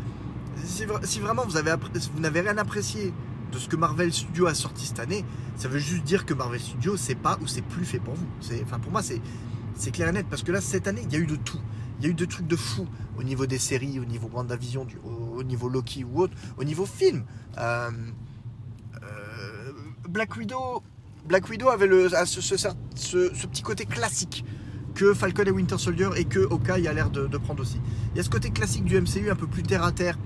Si, 0.63 1.19
vraiment 1.19 1.45
vous, 1.45 1.57
avez, 1.57 1.73
vous 2.13 2.19
n'avez 2.19 2.41
rien 2.41 2.57
apprécié 2.57 3.13
de 3.51 3.57
ce 3.57 3.67
que 3.67 3.75
Marvel 3.75 4.11
Studios 4.13 4.47
a 4.47 4.53
sorti 4.53 4.85
cette 4.85 4.99
année, 4.99 5.25
ça 5.55 5.67
veut 5.67 5.79
juste 5.79 6.03
dire 6.03 6.25
que 6.25 6.33
Marvel 6.33 6.59
Studios 6.59 6.97
c'est 6.97 7.15
pas 7.15 7.37
ou 7.41 7.47
c'est 7.47 7.61
plus 7.61 7.85
fait 7.85 7.99
pour 7.99 8.13
vous. 8.13 8.27
Enfin 8.63 8.79
pour 8.79 8.91
moi 8.91 9.01
c'est, 9.01 9.91
clair 9.91 10.09
et 10.09 10.11
net 10.11 10.25
parce 10.29 10.43
que 10.43 10.51
là 10.51 10.61
cette 10.61 10.87
année 10.87 11.01
il 11.05 11.13
y 11.13 11.15
a 11.15 11.19
eu 11.19 11.25
de 11.25 11.35
tout. 11.35 11.59
Il 11.99 12.05
y 12.05 12.07
a 12.07 12.11
eu 12.11 12.15
de 12.15 12.25
trucs 12.25 12.47
de 12.47 12.55
fou 12.55 12.87
au 13.17 13.23
niveau 13.23 13.45
des 13.45 13.59
séries, 13.59 13.99
au 13.99 14.05
niveau 14.05 14.29
WandaVision, 14.33 14.85
du, 14.85 14.97
au, 15.03 15.37
au 15.37 15.43
niveau 15.43 15.69
Loki 15.69 16.03
ou 16.03 16.21
autre, 16.21 16.33
au 16.57 16.63
niveau 16.63 16.85
film. 16.85 17.23
Euh, 17.57 17.89
euh, 19.01 19.71
Black 20.09 20.35
Widow, 20.35 20.83
Black 21.25 21.49
Widow 21.49 21.69
avait 21.69 21.87
le, 21.87 22.09
ce, 22.09 23.47
petit 23.47 23.61
côté 23.61 23.85
classique 23.85 24.43
que 24.93 25.13
Falcon 25.13 25.43
et 25.45 25.51
Winter 25.51 25.77
Soldier 25.77 26.09
et 26.15 26.25
que 26.25 26.39
Hawkeye 26.39 26.87
a 26.87 26.93
l'air 26.93 27.09
de, 27.09 27.37
prendre 27.37 27.61
aussi. 27.61 27.79
Il 28.13 28.17
y 28.17 28.19
a 28.19 28.23
ce 28.23 28.29
côté 28.29 28.51
classique 28.51 28.85
du 28.85 28.99
MCU 28.99 29.29
un 29.29 29.35
peu 29.35 29.47
plus 29.47 29.63
terre 29.63 29.83
à 29.83 29.91
terre, 29.91 30.17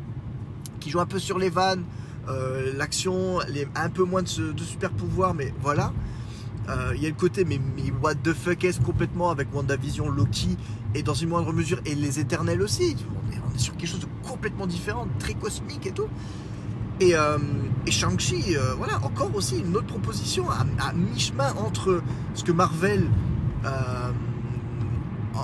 qui 0.79 0.89
joue 0.89 0.99
un 0.99 1.05
peu 1.05 1.19
sur 1.19 1.37
les 1.37 1.49
vannes, 1.49 1.83
euh, 2.29 2.73
l'action, 2.75 3.39
un 3.75 3.89
peu 3.89 4.03
moins 4.03 4.21
de, 4.21 4.27
super 4.63 4.91
pouvoir, 4.91 5.33
mais 5.33 5.53
voilà. 5.61 5.93
Euh, 6.69 6.91
il 6.95 7.01
y 7.01 7.05
a 7.05 7.09
le 7.09 7.15
côté, 7.15 7.45
mais, 7.45 7.59
what 8.01 8.15
the 8.15 8.33
fuck 8.33 8.63
est 8.65 8.83
complètement 8.83 9.29
avec 9.29 9.53
WandaVision, 9.53 10.09
Loki, 10.09 10.57
et 10.93 11.03
dans 11.03 11.13
une 11.13 11.29
moindre 11.29 11.53
mesure, 11.53 11.79
et 11.85 11.95
les 11.95 12.19
éternels 12.19 12.61
aussi. 12.61 12.97
On 13.15 13.55
est, 13.55 13.59
sur 13.59 13.75
quelque 13.77 13.89
chose 13.89 14.01
de 14.01 14.27
complètement 14.27 14.67
différent, 14.67 15.07
très 15.19 15.33
cosmique 15.33 15.85
et 15.85 15.91
tout. 15.91 16.07
Et, 16.99 17.15
euh, 17.15 17.37
Shang-Chi, 17.89 18.57
voilà, 18.77 18.97
encore 19.03 19.33
aussi 19.33 19.59
une 19.59 19.77
autre 19.77 19.87
proposition 19.87 20.45
à, 20.49 20.91
mi-chemin 20.91 21.53
entre 21.53 22.01
ce 22.33 22.43
que 22.43 22.51
Marvel 22.51 23.07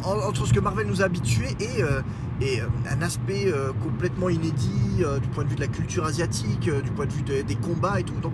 entre 0.04 0.46
ce 0.46 0.54
que 0.54 0.60
Marvel 0.60 0.88
nous 0.88 1.02
a 1.02 1.06
habitués 1.06 1.56
et, 1.60 1.84
euh, 1.84 2.02
euh, 2.42 2.68
un 2.90 3.02
aspect 3.02 3.46
euh, 3.48 3.72
complètement 3.84 4.30
inédit 4.30 5.04
du 5.22 5.28
point 5.30 5.44
de 5.44 5.50
vue 5.50 5.56
de 5.56 5.62
la 5.62 5.68
culture 5.68 6.06
asiatique, 6.06 6.70
du 6.70 6.92
point 6.92 7.06
de 7.06 7.12
vue 7.12 7.24
des 7.24 7.56
combats 7.56 8.00
et 8.00 8.04
tout. 8.04 8.20
Donc, 8.22 8.34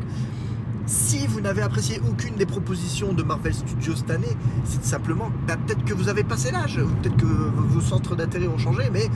si 0.86 1.26
vous 1.28 1.40
n'avez 1.40 1.62
apprécié 1.62 2.02
aucune 2.10 2.36
des 2.36 2.46
propositions 2.46 3.14
de 3.14 3.24
Marvel 3.24 3.54
Studios 3.54 3.96
cette 3.96 4.10
année, 4.10 4.36
c'est 4.66 4.84
simplement 4.84 5.32
bah, 5.48 5.56
peut-être 5.56 5.86
que 5.86 5.94
vous 5.94 6.10
avez 6.10 6.24
passé 6.24 6.52
l'âge, 6.52 6.80
peut-être 7.02 7.16
que 7.16 7.26
vos 7.26 7.80
centres 7.80 8.16
d'intérêt 8.16 8.48
ont 8.48 8.58
changé, 8.58 8.90
mais 8.92 9.10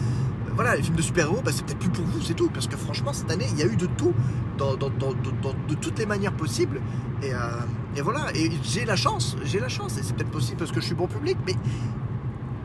voilà, 0.56 0.76
les 0.76 0.84
films 0.84 0.96
de 0.96 1.02
super-héros, 1.02 1.42
bah, 1.44 1.52
c'est 1.54 1.66
peut-être 1.66 1.80
plus 1.80 1.90
pour 1.90 2.06
vous, 2.06 2.22
c'est 2.22 2.36
tout. 2.36 2.50
Parce 2.50 2.68
que 2.68 2.78
franchement, 2.78 3.12
cette 3.12 3.30
année, 3.30 3.48
il 3.52 3.60
y 3.60 3.64
a 3.64 3.66
eu 3.66 3.76
de 3.76 3.88
tout, 3.88 4.14
de 4.58 5.76
toutes 5.76 6.00
les 6.00 6.06
manières 6.06 6.34
possibles. 6.34 6.80
Et 7.96 8.02
voilà, 8.02 8.28
et 8.36 8.52
j'ai 8.64 8.86
la 8.86 8.96
chance, 8.96 9.36
j'ai 9.44 9.60
la 9.60 9.70
chance, 9.70 9.98
et 9.98 10.04
c'est 10.04 10.16
peut-être 10.16 10.32
possible 10.32 10.58
parce 10.58 10.72
que 10.72 10.80
je 10.80 10.86
suis 10.86 10.96
bon 10.96 11.08
public, 11.08 11.38
mais 11.46 11.56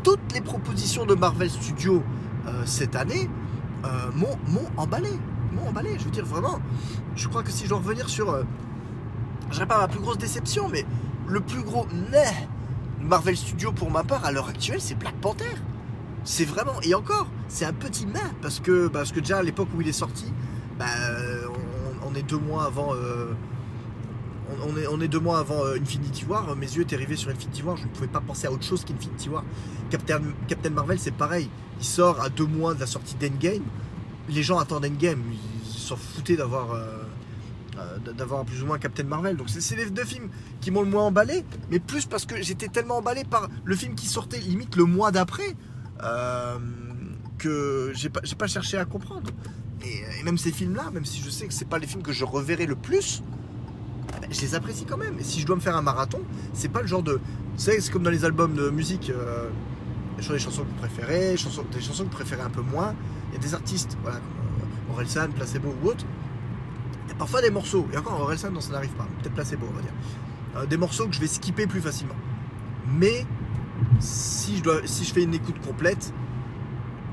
toutes 0.09 0.33
les 0.33 0.41
propositions 0.41 1.05
de 1.05 1.15
Marvel 1.15 1.51
Studios 1.51 2.03
euh, 2.47 2.63
cette 2.65 2.97
année 2.97 3.29
euh, 3.85 3.89
m'ont 4.15 4.65
emballé. 4.79 5.11
M'ont 5.53 5.69
emballé. 5.69 5.99
Je 5.99 6.05
veux 6.05 6.11
dire, 6.11 6.25
vraiment, 6.25 6.61
je 7.15 7.29
crois 7.29 7.43
que 7.43 7.51
si 7.51 7.65
je 7.65 7.69
dois 7.69 7.79
revenir 7.79 8.09
sur. 8.09 8.31
Euh, 8.31 8.43
je 9.51 9.55
dirais 9.57 9.67
pas 9.67 9.77
ma 9.77 9.87
plus 9.87 10.01
grosse 10.01 10.17
déception, 10.17 10.71
mais 10.71 10.87
le 11.27 11.41
plus 11.41 11.63
gros 11.63 11.87
Marvel 13.03 13.37
Studios 13.37 13.73
pour 13.73 13.91
ma 13.91 14.03
part 14.03 14.25
à 14.25 14.33
l'heure 14.33 14.49
actuelle, 14.49 14.81
c'est 14.81 14.95
Black 14.95 15.15
Panther. 15.21 15.45
C'est 16.25 16.47
vraiment. 16.47 16.81
Et 16.83 16.95
encore, 16.95 17.27
c'est 17.49 17.67
un 17.67 17.75
petit 17.75 18.07
mais 18.07 18.19
parce 18.41 18.61
que, 18.61 18.89
parce 18.89 19.13
que 19.13 19.21
déjà 19.21 19.39
à 19.39 19.43
l'époque 19.43 19.69
où 19.77 19.83
il 19.83 19.89
est 19.89 19.93
sorti, 19.93 20.33
bah, 20.79 20.87
on, 22.07 22.15
est 22.15 22.23
deux 22.23 22.39
mois 22.39 22.65
avant 22.65 22.95
on 24.91 25.01
est, 25.01 25.09
deux 25.09 25.21
mois 25.21 25.39
avant 25.39 25.65
euh, 25.65 25.79
Infinity 25.81 26.25
War, 26.25 26.55
mes 26.57 26.67
yeux 26.67 26.83
étaient 26.83 26.97
rivés 26.97 27.17
sur 27.17 27.31
Infinity 27.31 27.63
War, 27.63 27.77
je 27.77 27.85
ne 27.85 27.89
pouvais 27.89 28.09
pas 28.09 28.21
penser 28.21 28.47
à 28.47 28.53
autre 28.53 28.65
chose 28.65 28.85
qu'Infinity 28.85 29.29
War. 29.29 29.45
Captain, 29.91 30.21
Captain 30.47 30.71
Marvel, 30.71 30.99
c'est 30.99 31.15
pareil, 31.15 31.49
il 31.79 31.85
sort 31.85 32.21
à 32.21 32.29
deux 32.29 32.47
mois 32.47 32.75
de 32.75 32.81
la 32.81 32.87
sortie 32.87 33.15
d'Endgame, 33.17 33.63
les 34.29 34.43
gens 34.43 34.59
attendent 34.59 34.85
Endgame, 34.85 35.23
ils 35.33 35.69
s'en 35.69 35.97
foutaient 35.97 36.37
d'avoir 36.37 36.73
euh, 36.73 37.03
euh, 37.79 38.45
plus 38.45 38.63
ou 38.63 38.67
moins 38.67 38.79
Captain 38.79 39.05
Marvel. 39.05 39.37
Donc 39.37 39.49
c'est 39.49 39.77
les 39.77 39.91
deux 39.91 40.05
films 40.05 40.29
qui 40.61 40.71
m'ont 40.71 40.83
le 40.83 40.91
moins 40.91 41.05
emballé, 41.05 41.45
mais 41.71 41.79
plus 41.79 42.07
parce 42.07 42.27
que 42.27 42.41
j'étais 42.43 42.69
tellement 42.69 42.99
emballé 42.99 43.25
par 43.25 43.49
le 43.65 43.77
film 43.77 43.95
qui 43.95 44.07
sortait 44.07 44.39
limite 44.39 44.77
le 44.77 44.85
mois 44.85 45.11
d'après 45.11 45.57
que 47.39 47.93
j'ai 47.95 48.09
pas, 48.09 48.21
pas 48.37 48.47
cherché 48.47 48.77
à 48.77 48.85
comprendre. 48.85 49.31
Et, 49.85 50.21
et 50.21 50.23
même 50.25 50.39
ces 50.39 50.51
films-là, 50.51 50.91
même 50.93 51.05
si 51.05 51.23
je 51.23 51.31
sais 51.31 51.47
que 51.47 51.55
c'est 51.55 51.69
pas 51.69 51.79
les 51.79 51.87
films 51.87 52.03
que 52.03 52.13
je 52.13 52.25
reverrai 52.25 52.67
le 52.67 52.75
plus, 52.75 53.23
je 54.31 54.41
les 54.41 54.55
apprécie 54.55 54.85
quand 54.85 54.97
même. 54.97 55.19
Et 55.19 55.25
si 55.25 55.41
je 55.41 55.47
dois 55.47 55.57
me 55.57 55.61
faire 55.61 55.77
un 55.77 55.83
marathon, 55.83 56.21
c'est 56.53 56.69
pas 56.69 56.83
le 56.83 56.87
genre 56.87 57.03
de. 57.03 57.13
Vous 57.13 57.61
savez, 57.63 57.81
c'est 57.81 57.93
comme 57.93 58.03
dans 58.03 58.11
les 58.11 58.25
albums 58.25 58.55
de 58.55 58.71
musique. 58.71 59.11
Euh, 59.11 59.49
sur 60.23 60.33
les 60.33 60.39
chansons 60.39 60.63
que 60.63 60.69
vous 60.69 60.75
préférez, 60.75 61.33
des 61.33 61.37
chansons 61.37 61.63
que 61.63 62.03
vous 62.03 62.09
préférez 62.09 62.43
un 62.43 62.51
peu 62.51 62.63
moins. 62.63 62.95
Il 63.31 63.35
y 63.35 63.37
a 63.37 63.41
des 63.41 63.55
artistes, 63.55 63.97
voilà, 64.03 64.19
comme 64.19 64.91
euh, 64.91 64.93
Orelsan, 64.95 65.29
Placebo 65.29 65.75
ou 65.83 65.89
autre. 65.89 66.05
Il 67.07 67.11
y 67.11 67.13
a 67.13 67.17
parfois 67.17 67.41
des 67.41 67.51
morceaux, 67.51 67.87
et 67.93 67.97
encore 67.97 68.21
Orelsan, 68.21 68.51
non, 68.51 68.61
ça 68.61 68.73
n'arrive 68.73 68.91
pas. 68.91 69.07
Peut-être 69.21 69.35
Placebo, 69.35 69.67
on 69.71 69.77
va 69.77 69.83
dire. 69.83 69.93
Euh, 70.57 70.67
des 70.67 70.77
morceaux 70.77 71.07
que 71.07 71.15
je 71.15 71.21
vais 71.21 71.27
skipper 71.27 71.67
plus 71.67 71.81
facilement. 71.81 72.17
Mais 72.99 73.27
si 74.01 74.57
je, 74.57 74.63
dois, 74.63 74.81
si 74.85 75.05
je 75.05 75.13
fais 75.13 75.23
une 75.23 75.35
écoute 75.35 75.61
complète, 75.65 76.13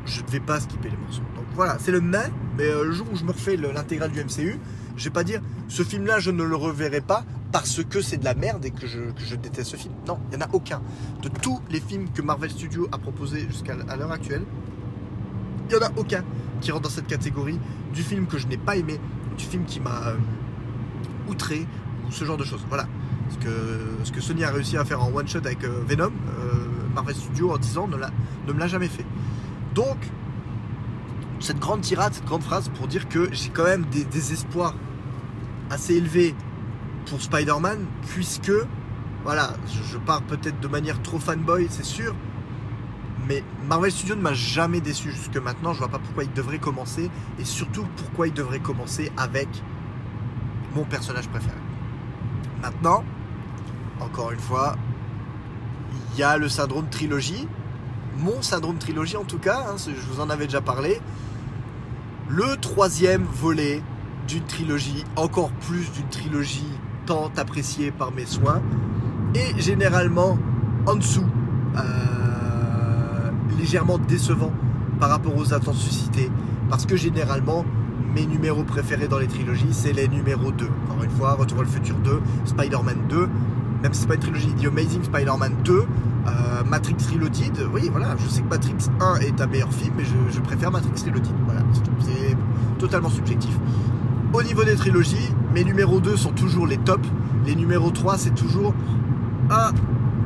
je 0.06 0.22
ne 0.22 0.28
vais 0.28 0.40
pas 0.40 0.60
skipper 0.60 0.90
les 0.90 0.98
morceaux. 0.98 1.22
Donc 1.36 1.46
voilà, 1.54 1.78
c'est 1.80 1.92
le 1.92 2.02
mais, 2.02 2.32
mais 2.58 2.72
le 2.72 2.92
jour 2.92 3.08
où 3.12 3.16
je 3.16 3.24
me 3.24 3.32
refais 3.32 3.58
l'intégrale 3.58 4.12
du 4.12 4.24
MCU, 4.24 4.60
je 4.98 5.04
vais 5.06 5.10
pas 5.10 5.24
dire 5.24 5.42
ce 5.68 5.84
film-là, 5.84 6.20
je 6.20 6.32
ne 6.32 6.44
le 6.44 6.56
reverrai 6.56 7.02
pas 7.02 7.26
parce 7.52 7.84
que 7.84 8.02
c'est 8.02 8.18
de 8.18 8.26
la 8.26 8.34
merde 8.34 8.66
et 8.66 8.72
que 8.72 8.86
je, 8.86 9.36
déteste 9.36 9.72
ce 9.72 9.78
film. 9.78 9.94
Non, 10.08 10.20
il 10.32 10.38
n'y 10.38 10.44
en 10.44 10.48
a 10.48 10.50
aucun. 10.54 10.82
De 11.22 11.30
tous 11.30 11.62
les 11.70 11.80
films 11.80 12.10
que 12.14 12.22
Marvel 12.22 12.50
Studios 12.50 12.88
a 12.92 12.98
proposés 12.98 13.48
jusqu'à 13.48 13.76
l'heure 13.76 14.12
actuelle, 14.12 14.44
il 15.70 15.78
n'y 15.78 15.84
en 15.84 15.88
a 15.88 15.92
aucun 15.96 16.24
qui 16.62 16.72
rentre 16.72 16.84
dans 16.84 16.90
cette 16.90 17.08
catégorie 17.08 17.60
du 17.94 18.04
film 18.04 18.28
que 18.28 18.38
je 18.38 18.48
n'ai 18.48 18.58
pas 18.58 18.76
aimé, 18.76 19.00
du 19.38 19.46
film 19.46 19.66
qui 19.66 19.80
m'a 19.80 20.08
euh, 20.08 20.18
outré, 21.30 21.66
ou 22.08 22.12
ce 22.12 22.26
genre 22.26 22.38
de 22.38 22.44
choses. 22.44 22.66
Voilà. 22.70 22.88
Ce 23.30 23.38
que, 23.38 23.50
ce 24.04 24.12
que 24.12 24.22
Sony 24.22 24.44
a 24.44 24.52
réussi 24.52 24.78
à 24.78 24.86
faire 24.86 25.02
en 25.04 25.12
one 25.12 25.28
shot 25.28 25.40
avec 25.40 25.64
euh, 25.64 25.84
Venom, 25.88 26.12
euh, 26.12 26.12
Marvel 26.94 27.16
Studios 27.16 27.52
en 27.52 27.58
10 27.58 27.78
ans 27.78 27.88
ne, 27.88 27.98
ne 27.98 28.54
me 28.54 28.60
l'a 28.60 28.68
jamais 28.68 28.88
fait. 28.88 29.06
Donc, 29.74 29.98
cette 31.40 31.60
grande 31.60 31.82
tirade, 31.82 32.14
cette 32.14 32.26
grande 32.26 32.44
phrase 32.44 32.70
pour 32.70 32.88
dire 32.88 33.08
que 33.10 33.30
j'ai 33.32 33.50
quand 33.50 33.66
même 33.66 33.86
des, 33.86 34.34
espoirs 34.34 34.76
assez 35.70 35.96
élevés 35.96 36.36
pour 37.08 37.22
Spider-Man, 37.22 37.86
puisque, 38.08 38.52
voilà, 39.24 39.54
je, 39.92 39.98
pars 39.98 40.22
peut-être 40.24 40.60
de 40.60 40.68
manière 40.68 41.02
trop 41.02 41.20
fanboy, 41.20 41.68
c'est 41.70 41.86
sûr, 41.86 42.16
mais 43.28 43.44
Marvel 43.68 43.92
Studios 43.92 44.16
ne 44.16 44.22
m'a 44.22 44.34
jamais 44.34 44.82
déçu 44.82 45.12
jusque 45.12 45.38
maintenant. 45.38 45.74
Je 45.74 45.80
vois 45.80 45.88
pas 45.88 46.00
pourquoi 46.00 46.24
il 46.24 46.34
devrait 46.34 46.60
commencer. 46.60 47.10
Et 47.40 47.46
surtout 47.46 47.86
pourquoi 47.98 48.28
il 48.28 48.34
devrait 48.34 48.60
commencer 48.60 49.12
avec 49.18 49.48
mon 50.76 50.84
personnage 50.84 51.28
préféré. 51.30 51.58
Maintenant, 52.62 53.04
encore 54.00 54.32
une 54.32 54.40
fois, 54.40 54.76
il 56.14 56.20
y 56.20 56.24
a 56.24 56.38
le 56.38 56.50
syndrome 56.50 56.88
trilogie. 56.90 57.48
Mon 58.18 58.42
syndrome 58.42 58.78
trilogie 58.78 59.18
en 59.18 59.26
tout 59.26 59.40
cas, 59.40 59.66
hein, 59.70 59.76
je 59.78 60.08
vous 60.12 60.22
en 60.22 60.30
avais 60.30 60.46
déjà 60.46 60.62
parlé. 60.62 61.02
Le 62.30 62.58
troisième 62.58 63.24
volet 63.24 63.82
d'une 64.28 64.44
trilogie, 64.44 65.04
encore 65.16 65.52
plus 65.52 65.92
d'une 65.92 66.10
trilogie 66.10 66.72
tant 67.06 67.32
appréciée 67.38 67.92
par 67.92 68.12
mes 68.12 68.26
soins, 68.26 68.62
et 69.36 69.62
généralement 69.62 70.38
en 70.88 70.96
dessous. 70.96 71.26
Euh, 71.78 72.06
légèrement 73.58 73.98
décevant 73.98 74.52
par 75.00 75.10
rapport 75.10 75.36
aux 75.36 75.54
attentes 75.54 75.76
suscitées. 75.76 76.30
Parce 76.70 76.86
que 76.86 76.96
généralement, 76.96 77.66
mes 78.14 78.26
numéros 78.26 78.64
préférés 78.64 79.08
dans 79.08 79.20
les 79.20 79.28
trilogies, 79.28 79.72
c'est 79.72 79.94
les 79.94 80.08
numéros 80.08 80.52
2. 80.52 80.68
Encore 80.90 81.04
une 81.04 81.12
fois, 81.12 81.34
Retour 81.34 81.58
vers 81.58 81.68
le 81.68 81.72
futur 81.72 81.96
2, 81.98 82.22
Spider-Man 82.46 82.98
2, 83.10 83.30
même 83.84 83.94
si 83.94 84.02
c'est 84.02 84.08
pas 84.08 84.16
une 84.16 84.22
trilogie, 84.22 84.54
The 84.62 84.68
Amazing 84.68 85.04
Spider-Man 85.04 85.56
2, 85.64 85.86
euh, 86.28 86.64
Matrix 86.70 86.98
Reloaded. 87.14 87.68
Oui, 87.74 87.90
voilà, 87.92 88.16
je 88.18 88.28
sais 88.28 88.42
que 88.42 88.50
Matrix 88.50 88.90
1 89.00 89.16
est 89.18 89.42
un 89.42 89.48
meilleur 89.48 89.72
film, 89.72 89.94
mais 89.98 90.04
je, 90.04 90.40
préfère 90.42 90.72
Matrix 90.72 91.04
Reloaded. 91.06 91.34
Voilà, 91.46 91.62
c'est 92.00 92.36
totalement 92.80 93.10
subjectif. 93.10 93.58
Au 94.34 94.44
niveau 94.44 94.64
des 94.64 94.76
trilogies, 94.76 95.32
mes 95.54 95.64
numéros 95.64 96.00
2 96.00 96.18
sont 96.18 96.32
toujours 96.32 96.68
les 96.68 96.78
tops. 96.78 97.08
Les 97.46 97.56
numéros 97.56 97.92
3, 97.92 98.18
c'est 98.18 98.36
toujours 98.36 98.74
ah, 99.50 99.72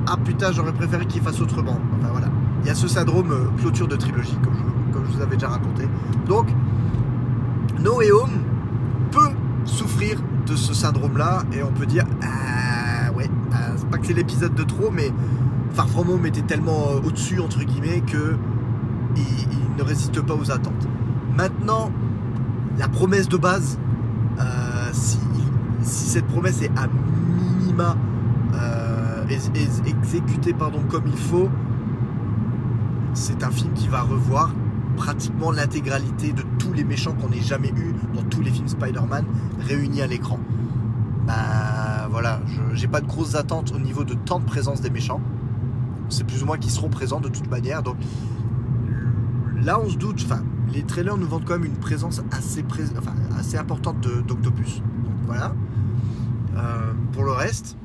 ah 0.08 0.18
putain, 0.24 0.52
j'aurais 0.54 0.72
préféré 0.72 1.06
qu'il 1.06 1.22
fasse 1.22 1.42
autrement. 1.42 1.78
Enfin 2.00 2.08
voilà 2.12 2.30
il 2.62 2.68
y 2.68 2.70
a 2.70 2.76
ce 2.76 2.88
syndrome 2.88 3.32
euh, 3.32 3.62
clôture 3.62 3.88
de 3.88 3.96
trilogie, 3.96 4.38
comme 4.44 5.06
je, 5.06 5.16
vous 5.16 5.22
avais 5.22 5.36
déjà 5.36 5.50
raconté. 5.50 5.88
Donc, 6.28 6.48
No 7.80 8.02
Home 8.02 8.44
peut 9.12 9.32
souffrir 9.66 10.22
de 10.46 10.56
ce 10.56 10.74
syndrome-là, 10.74 11.44
et 11.54 11.64
on 11.64 11.72
peut 11.72 11.86
dire, 11.86 12.06
ah 12.22 13.12
ouais, 13.14 13.30
ah, 13.54 13.72
c'est 13.76 13.88
pas 13.90 13.98
que 13.98 14.08
c'est 14.08 14.14
l'épisode 14.14 14.54
de 14.56 14.64
trop, 14.64 14.92
mais 14.92 15.12
Far 15.80 15.88
From 15.88 16.26
était 16.26 16.42
tellement 16.42 16.90
euh, 16.90 17.08
au-dessus, 17.08 17.40
entre 17.40 17.64
guillemets, 17.64 18.02
que 18.02 18.36
il, 19.16 19.78
ne 19.78 19.82
résiste 19.82 20.20
pas 20.20 20.36
aux 20.36 20.52
attentes. 20.52 20.90
Maintenant, 21.38 21.90
la 22.78 22.90
promesse 22.90 23.30
de 23.30 23.38
base, 23.38 23.80
euh, 24.42 24.44
si, 24.92 25.20
cette 25.82 26.26
promesse 26.26 26.62
est 26.62 26.72
à 26.78 26.88
minima 27.38 27.96
exécutée 29.86 30.52
pardon, 30.52 30.82
comme 30.90 31.04
il 31.08 31.18
faut, 31.18 31.48
c'est 33.14 33.42
un 33.42 33.52
film 33.52 33.72
qui 33.72 33.88
va 33.88 34.02
revoir 34.02 34.52
pratiquement 34.98 35.50
l'intégralité 35.50 36.34
de 36.34 36.44
tous 36.58 36.74
les 36.74 36.84
méchants 36.84 37.14
qu'on 37.14 37.32
ait 37.32 37.42
jamais 37.42 37.70
eu 37.70 37.94
dans 38.14 38.24
tous 38.24 38.42
les 38.42 38.52
films 38.52 38.68
Spider-Man 38.68 39.24
réunis 39.62 40.02
à 40.02 40.08
l'écran. 40.08 40.40
Bah 41.26 42.10
voilà, 42.12 42.42
j'ai 42.74 42.90
pas 42.90 43.00
de 43.00 43.08
grosses 43.08 43.36
attentes 43.36 43.72
au 43.74 43.80
niveau 43.80 44.04
de 44.04 44.16
temps 44.16 44.40
de 44.40 44.46
présence 44.46 44.82
des 44.82 44.90
méchants. 44.90 45.22
C'est 46.10 46.24
plus 46.24 46.44
ou 46.44 46.46
moins 46.46 46.58
qu'ils 46.58 46.72
seront 46.72 46.90
présents 46.90 47.20
de 47.20 47.30
toute 47.30 47.50
manière. 47.50 47.84
Donc 47.84 47.98
là, 49.62 49.80
on 49.80 49.90
se 49.90 49.98
doute. 49.98 50.22
Enfin, 50.26 50.44
les 50.74 50.84
trailers 50.84 51.18
nous 51.18 51.28
vendent 51.28 51.46
quand 51.46 51.54
même 51.54 51.66
une 51.66 51.78
présence 51.80 52.22
assez, 52.32 53.58
importante 53.58 54.02
d'Octopus. 54.28 54.82
Voilà. 55.26 55.54
Euh, 56.56 56.94
pour 57.14 57.24
le 57.24 57.32
reste, 57.32 57.78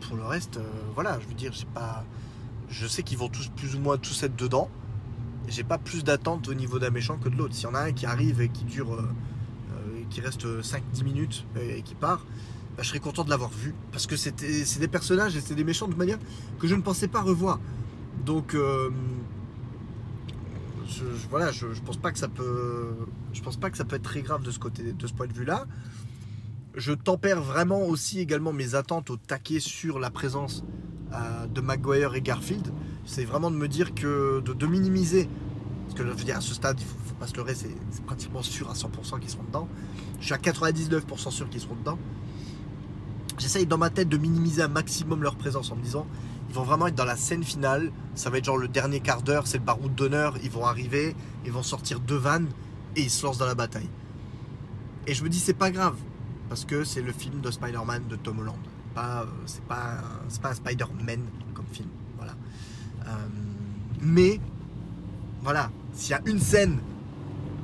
pour 0.00 0.16
le 0.16 0.24
reste, 0.24 0.56
euh, 0.58 0.62
voilà, 0.94 1.18
je 1.20 1.28
veux 1.28 1.34
dire, 1.34 1.52
pas 1.72 2.04
je 2.68 2.86
sais 2.86 3.02
qu'ils 3.02 3.18
vont 3.18 3.28
tous 3.28 3.48
plus 3.48 3.76
ou 3.76 3.78
moins 3.78 3.98
tous 3.98 4.22
être 4.22 4.36
dedans. 4.36 4.68
J'ai 5.46 5.62
pas 5.62 5.78
plus 5.78 6.02
d'attente 6.02 6.48
au 6.48 6.54
niveau 6.54 6.78
d'un 6.78 6.90
méchant 6.90 7.18
que 7.18 7.28
de 7.28 7.36
l'autre. 7.36 7.54
S'il 7.54 7.68
y 7.68 7.70
en 7.70 7.74
a 7.74 7.80
un 7.80 7.92
qui 7.92 8.06
arrive 8.06 8.40
et 8.40 8.48
qui 8.48 8.64
dure, 8.64 8.94
euh, 8.94 9.02
qui 10.10 10.20
reste 10.20 10.44
5-10 10.44 11.04
minutes 11.04 11.46
et, 11.60 11.82
qui 11.82 11.94
part, 11.94 12.24
bah, 12.76 12.82
je 12.82 12.88
serais 12.88 13.00
content 13.00 13.24
de 13.24 13.30
l'avoir 13.30 13.50
vu. 13.50 13.74
Parce 13.92 14.06
que 14.06 14.16
c'est 14.16 14.78
des 14.78 14.88
personnages 14.88 15.36
et 15.36 15.40
c'est 15.40 15.54
des 15.54 15.64
méchants 15.64 15.88
de 15.88 15.94
manière 15.94 16.18
que 16.58 16.66
je 16.66 16.74
ne 16.74 16.82
pensais 16.82 17.08
pas 17.08 17.20
revoir. 17.20 17.60
Donc, 18.24 18.54
euh, 18.54 18.90
je, 20.88 21.04
voilà, 21.30 21.50
je, 21.52 21.66
pense 21.84 21.96
pas 21.96 22.12
que 22.12 22.18
ça 22.18 22.28
peut, 22.28 22.94
je 23.32 23.42
pense 23.42 23.56
pas 23.56 23.70
que 23.70 23.76
ça 23.76 23.84
peut 23.84 23.96
être 23.96 24.02
très 24.02 24.22
grave 24.22 24.42
de 24.42 24.50
ce 24.50 24.58
côté, 24.58 24.92
de 24.92 25.06
ce 25.06 25.12
point 25.12 25.26
de 25.26 25.32
vue-là. 25.32 25.66
Je 26.74 26.92
tempère 26.92 27.40
vraiment 27.40 27.82
aussi 27.82 28.18
également 28.18 28.52
mes 28.52 28.74
attentes 28.74 29.10
au 29.10 29.16
taquet 29.16 29.60
sur 29.60 29.98
la 29.98 30.10
présence 30.10 30.64
de 31.54 31.60
Maguire 31.60 32.14
et 32.14 32.20
Garfield, 32.20 32.72
c'est 33.04 33.24
vraiment 33.24 33.50
de 33.50 33.56
me 33.56 33.68
dire 33.68 33.94
que 33.94 34.40
de, 34.40 34.66
minimiser. 34.66 35.28
Parce 35.84 35.94
que 35.94 36.04
je 36.04 36.10
veux 36.10 36.24
dire, 36.24 36.38
à 36.38 36.40
ce 36.40 36.54
stade, 36.54 36.80
il 36.80 36.86
faut, 36.86 36.96
faut 37.06 37.14
pas 37.14 37.26
se 37.26 37.36
leurrer, 37.36 37.54
c'est 37.54 38.04
pratiquement 38.04 38.42
sûr 38.42 38.70
à 38.70 38.74
100% 38.74 39.20
qu'ils 39.20 39.30
seront 39.30 39.44
dedans. 39.44 39.68
Je 40.20 40.26
suis 40.26 40.34
à 40.34 40.38
99% 40.38 41.30
sûr 41.30 41.48
qu'ils 41.50 41.60
seront 41.60 41.76
dedans. 41.76 41.98
J'essaye 43.38 43.66
dans 43.66 43.78
ma 43.78 43.90
tête 43.90 44.08
de 44.08 44.16
minimiser 44.16 44.62
un 44.62 44.68
maximum 44.68 45.22
leur 45.22 45.36
présence 45.36 45.70
en 45.72 45.76
me 45.76 45.82
disant 45.82 46.06
ils 46.48 46.54
vont 46.54 46.62
vraiment 46.62 46.86
être 46.86 46.94
dans 46.94 47.04
la 47.04 47.16
scène 47.16 47.42
finale. 47.42 47.90
Ça 48.14 48.30
va 48.30 48.38
être 48.38 48.44
genre 48.44 48.58
le 48.58 48.68
dernier 48.68 49.00
quart 49.00 49.22
d'heure, 49.22 49.46
c'est 49.46 49.58
le 49.58 49.64
baroud 49.64 49.94
d'honneur. 49.94 50.34
Ils 50.42 50.50
vont 50.50 50.64
arriver, 50.64 51.16
ils 51.44 51.52
vont 51.52 51.62
sortir 51.62 52.00
deux 52.00 52.16
vannes 52.16 52.48
et 52.96 53.02
ils 53.02 53.10
se 53.10 53.26
lancent 53.26 53.38
dans 53.38 53.46
la 53.46 53.56
bataille. 53.56 53.88
Et 55.06 55.14
je 55.14 55.24
me 55.24 55.28
dis 55.28 55.40
c'est 55.40 55.54
pas 55.54 55.70
grave 55.70 55.96
parce 56.48 56.64
que 56.64 56.84
c'est 56.84 57.02
le 57.02 57.12
film 57.12 57.40
de 57.40 57.50
Spider-Man 57.50 58.04
de 58.08 58.16
Tom 58.16 58.38
Holland 58.38 58.56
pas, 58.94 59.22
euh, 59.22 59.26
c'est 59.46 59.64
pas, 59.64 59.98
un 60.50 60.54
Spider-Man 60.54 61.20
comme 61.52 61.66
film. 61.72 61.88
Voilà. 62.16 62.32
Euh, 63.06 63.26
mais, 64.00 64.40
voilà, 65.42 65.70
s'il 65.92 66.12
y 66.12 66.14
a 66.14 66.20
une 66.26 66.38
scène, 66.38 66.78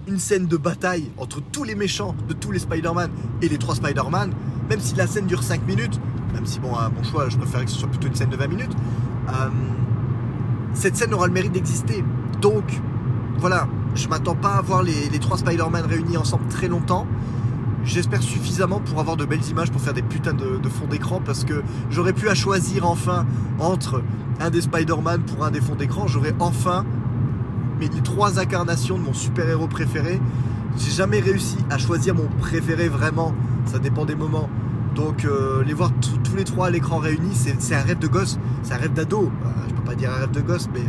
une 0.06 0.18
scène 0.18 0.46
de 0.46 0.56
bataille 0.56 1.10
entre 1.16 1.40
tous 1.40 1.64
les 1.64 1.74
méchants 1.74 2.14
de 2.28 2.34
tous 2.34 2.50
les 2.50 2.58
Spider-Man 2.58 3.10
et 3.40 3.48
les 3.48 3.58
trois 3.58 3.76
Spider-Man, 3.76 4.34
même 4.70 4.80
si 4.80 4.94
la 4.94 5.06
scène 5.06 5.26
dure 5.26 5.42
5 5.42 5.66
minutes, 5.66 6.00
même 6.32 6.46
si, 6.46 6.60
bon, 6.60 6.74
à 6.74 6.88
mon 6.88 7.02
choix, 7.02 7.28
je 7.28 7.36
préfère 7.36 7.64
que 7.64 7.70
ce 7.70 7.78
soit 7.78 7.88
plutôt 7.88 8.06
une 8.06 8.14
scène 8.14 8.30
de 8.30 8.36
20 8.36 8.46
minutes, 8.46 8.72
euh, 9.28 9.32
cette 10.72 10.96
scène 10.96 11.12
aura 11.12 11.26
le 11.26 11.32
mérite 11.32 11.52
d'exister. 11.52 12.02
Donc, 12.40 12.80
voilà, 13.38 13.68
je 13.94 14.08
m'attends 14.08 14.36
pas 14.36 14.54
à 14.54 14.62
voir 14.62 14.82
les, 14.82 15.10
les 15.10 15.18
trois 15.18 15.36
Spider-Man 15.36 15.84
réunis 15.86 16.16
ensemble 16.16 16.46
très 16.48 16.68
longtemps 16.68 17.06
j'espère 17.84 18.22
suffisamment 18.22 18.80
pour 18.80 19.00
avoir 19.00 19.16
de 19.16 19.24
belles 19.24 19.44
images 19.48 19.70
pour 19.70 19.80
faire 19.80 19.94
des 19.94 20.02
putains 20.02 20.34
de, 20.34 20.68
fonds 20.68 20.86
d'écran 20.86 21.20
parce 21.24 21.44
que 21.44 21.62
j'aurais 21.90 22.12
pu 22.12 22.28
à 22.28 22.34
choisir 22.34 22.86
enfin 22.86 23.26
entre 23.58 24.02
un 24.40 24.50
des 24.50 24.62
Spider-Man 24.62 25.22
pour 25.22 25.44
un 25.44 25.50
des 25.50 25.60
fonds 25.60 25.74
d'écran, 25.74 26.06
j'aurais 26.06 26.34
enfin 26.40 26.84
mes 27.78 27.88
trois 27.88 28.38
incarnations 28.38 28.98
de 28.98 29.02
mon 29.02 29.14
super-héros 29.14 29.66
préféré. 29.66 30.20
J'ai 30.76 30.90
jamais 30.90 31.20
réussi 31.20 31.56
à 31.70 31.78
choisir 31.78 32.14
mon 32.14 32.26
préféré 32.38 32.88
vraiment, 32.88 33.34
ça 33.64 33.78
dépend 33.78 34.04
des 34.04 34.14
moments. 34.14 34.48
Donc 35.00 35.24
euh, 35.24 35.64
les 35.64 35.72
voir 35.72 35.90
tous 35.98 36.36
les 36.36 36.44
trois 36.44 36.66
à 36.66 36.70
l'écran 36.70 36.98
réunis, 36.98 37.34
c'est 37.34 37.74
un 37.74 37.80
rêve 37.80 37.98
de 37.98 38.06
gosse, 38.06 38.38
c'est 38.62 38.74
un 38.74 38.76
rêve 38.76 38.92
d'ado. 38.92 39.32
Euh, 39.44 39.48
je 39.66 39.74
peux 39.74 39.82
pas 39.82 39.94
dire 39.94 40.10
un 40.10 40.18
rêve 40.18 40.30
de 40.30 40.42
gosse, 40.42 40.68
mais 40.74 40.82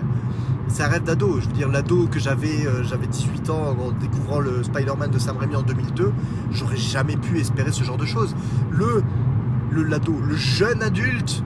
c'est 0.68 0.84
un 0.84 0.88
rêve 0.88 1.04
d'ado. 1.04 1.40
Je 1.40 1.48
veux 1.48 1.54
dire, 1.54 1.70
l'ado 1.70 2.08
que 2.08 2.20
j'avais, 2.20 2.68
euh, 2.68 2.84
j'avais 2.84 3.08
18 3.08 3.50
ans 3.50 3.74
en 3.80 3.92
découvrant 3.92 4.42
le 4.42 4.64
Spider-Man 4.64 5.12
de 5.12 5.18
Sam 5.18 5.38
Raimi 5.38 5.56
en 5.56 5.62
2002, 5.62 6.12
j'aurais 6.52 6.76
jamais 6.76 7.16
pu 7.16 7.40
espérer 7.40 7.72
ce 7.72 7.86
genre 7.86 7.96
de 7.96 8.06
choses. 8.06 8.36
Le, 8.70 9.02
le 9.72 9.84
l'ado, 9.84 10.14
le 10.28 10.36
jeune 10.36 10.84
adulte, 10.84 11.42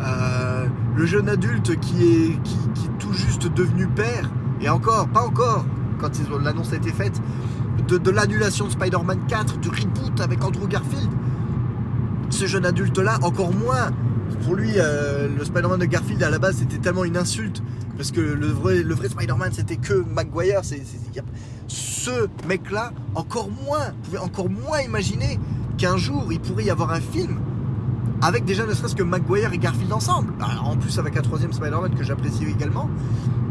le 0.00 1.06
jeune 1.06 1.28
adulte 1.28 1.78
qui 1.78 2.02
est, 2.02 2.42
qui, 2.42 2.58
tout 2.98 3.12
juste 3.12 3.46
devenu 3.46 3.86
père, 3.86 4.28
et 4.60 4.68
encore, 4.68 5.06
pas 5.06 5.22
encore, 5.22 5.64
quand 6.00 6.10
l'annonce 6.42 6.72
a 6.72 6.76
été 6.76 6.90
faite, 6.90 7.22
de 7.86 8.10
l'annulation 8.10 8.66
de 8.66 8.72
Spider-Man 8.72 9.20
4, 9.28 9.58
du 9.58 9.68
reboot 9.68 10.20
avec 10.20 10.44
Andrew 10.44 10.66
Garfield. 10.66 11.08
Ce 12.30 12.46
jeune 12.46 12.66
adulte-là, 12.66 13.18
encore 13.22 13.52
moins. 13.52 13.90
Pour 14.44 14.54
lui, 14.54 14.72
euh, 14.76 15.28
le 15.36 15.44
Spider-Man 15.44 15.80
de 15.80 15.86
Garfield 15.86 16.22
à 16.22 16.30
la 16.30 16.38
base 16.38 16.56
c'était 16.56 16.78
tellement 16.78 17.04
une 17.04 17.16
insulte 17.16 17.62
parce 17.96 18.12
que 18.12 18.20
le 18.20 18.46
vrai, 18.46 19.08
Spider-Man, 19.08 19.50
c'était 19.52 19.76
que 19.76 19.94
Maguire. 19.94 20.60
C'est, 20.62 20.82
ce 21.66 22.28
mec-là, 22.46 22.92
encore 23.14 23.50
moins, 23.50 23.92
pouvait 24.04 24.18
encore 24.18 24.48
moins 24.48 24.80
imaginer 24.80 25.38
qu'un 25.76 25.96
jour, 25.96 26.28
il 26.30 26.40
pourrait 26.40 26.64
y 26.64 26.70
avoir 26.70 26.92
un 26.92 27.00
film 27.00 27.40
avec 28.22 28.44
déjà 28.44 28.66
ne 28.66 28.72
serait-ce 28.72 28.96
que 28.96 29.02
Maguire 29.02 29.52
et 29.52 29.58
Garfield 29.58 29.92
ensemble. 29.92 30.32
en 30.64 30.76
plus, 30.76 30.98
avec 30.98 31.16
un 31.16 31.22
troisième 31.22 31.52
Spider-Man 31.52 31.94
que 31.94 32.04
j'apprécie 32.04 32.44
également. 32.44 32.88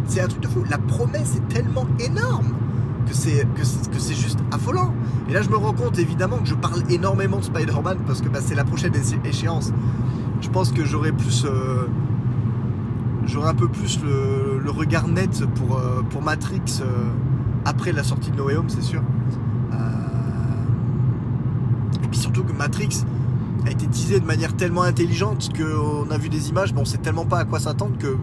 C'est 0.08 0.22
un 0.22 0.28
truc 0.28 0.42
de 0.42 0.48
fou. 0.48 0.64
La 0.70 0.78
promesse 0.78 1.36
est 1.36 1.54
tellement 1.54 1.88
énorme 2.00 2.54
que 3.08 3.14
c'est 3.16 3.48
que, 3.56 3.64
c'est- 4.00 4.14
juste 4.14 4.40
affolant. 4.52 4.94
Et 5.30 5.34
là, 5.34 5.42
je 5.42 5.50
me 5.50 5.58
rends 5.58 5.74
compte 5.74 6.00
évidemment 6.00 6.38
que 6.38 6.48
je 6.48 6.56
parle 6.56 6.84
énormément 6.90 7.38
de 7.38 7.44
Spider-Man 7.44 8.00
parce 8.06 8.22
que 8.22 8.30
bah, 8.30 8.40
c'est 8.42 8.56
la 8.56 8.64
prochaine 8.64 8.94
échéance. 9.26 9.72
Je 10.42 10.50
pense 10.50 10.72
que 10.72 10.86
j'aurai 10.86 11.12
plus, 11.12 11.46
euh, 11.46 11.88
j'aurai 13.26 13.50
un 13.50 13.54
peu 13.56 13.68
plus 13.68 14.00
le, 14.04 14.70
regard 14.72 15.08
net 15.08 15.44
pour 15.56 15.78
euh, 15.78 16.02
pour 16.10 16.22
Matrix 16.22 16.62
euh, 16.82 16.86
après 17.66 17.92
la 17.92 18.04
sortie 18.04 18.32
de 18.32 18.38
No 18.38 18.50
Home, 18.50 18.70
c'est 18.70 18.84
sûr. 18.84 19.02
Et 22.04 22.08
puis 22.10 22.20
surtout 22.20 22.44
que 22.44 22.54
Matrix 22.54 23.04
a 23.66 23.72
été 23.72 23.88
teasé 23.88 24.20
de 24.20 24.26
manière 24.26 24.56
tellement 24.56 24.84
intelligente 24.84 25.50
qu'on 25.58 26.10
a 26.10 26.18
vu 26.18 26.30
des 26.30 26.50
images, 26.50 26.74
mais 26.74 26.82
on 26.82 26.86
sait 26.86 27.00
tellement 27.00 27.26
pas 27.26 27.40
à 27.40 27.46
quoi 27.46 27.60
s'attendre 27.60 27.98
que 27.98 28.16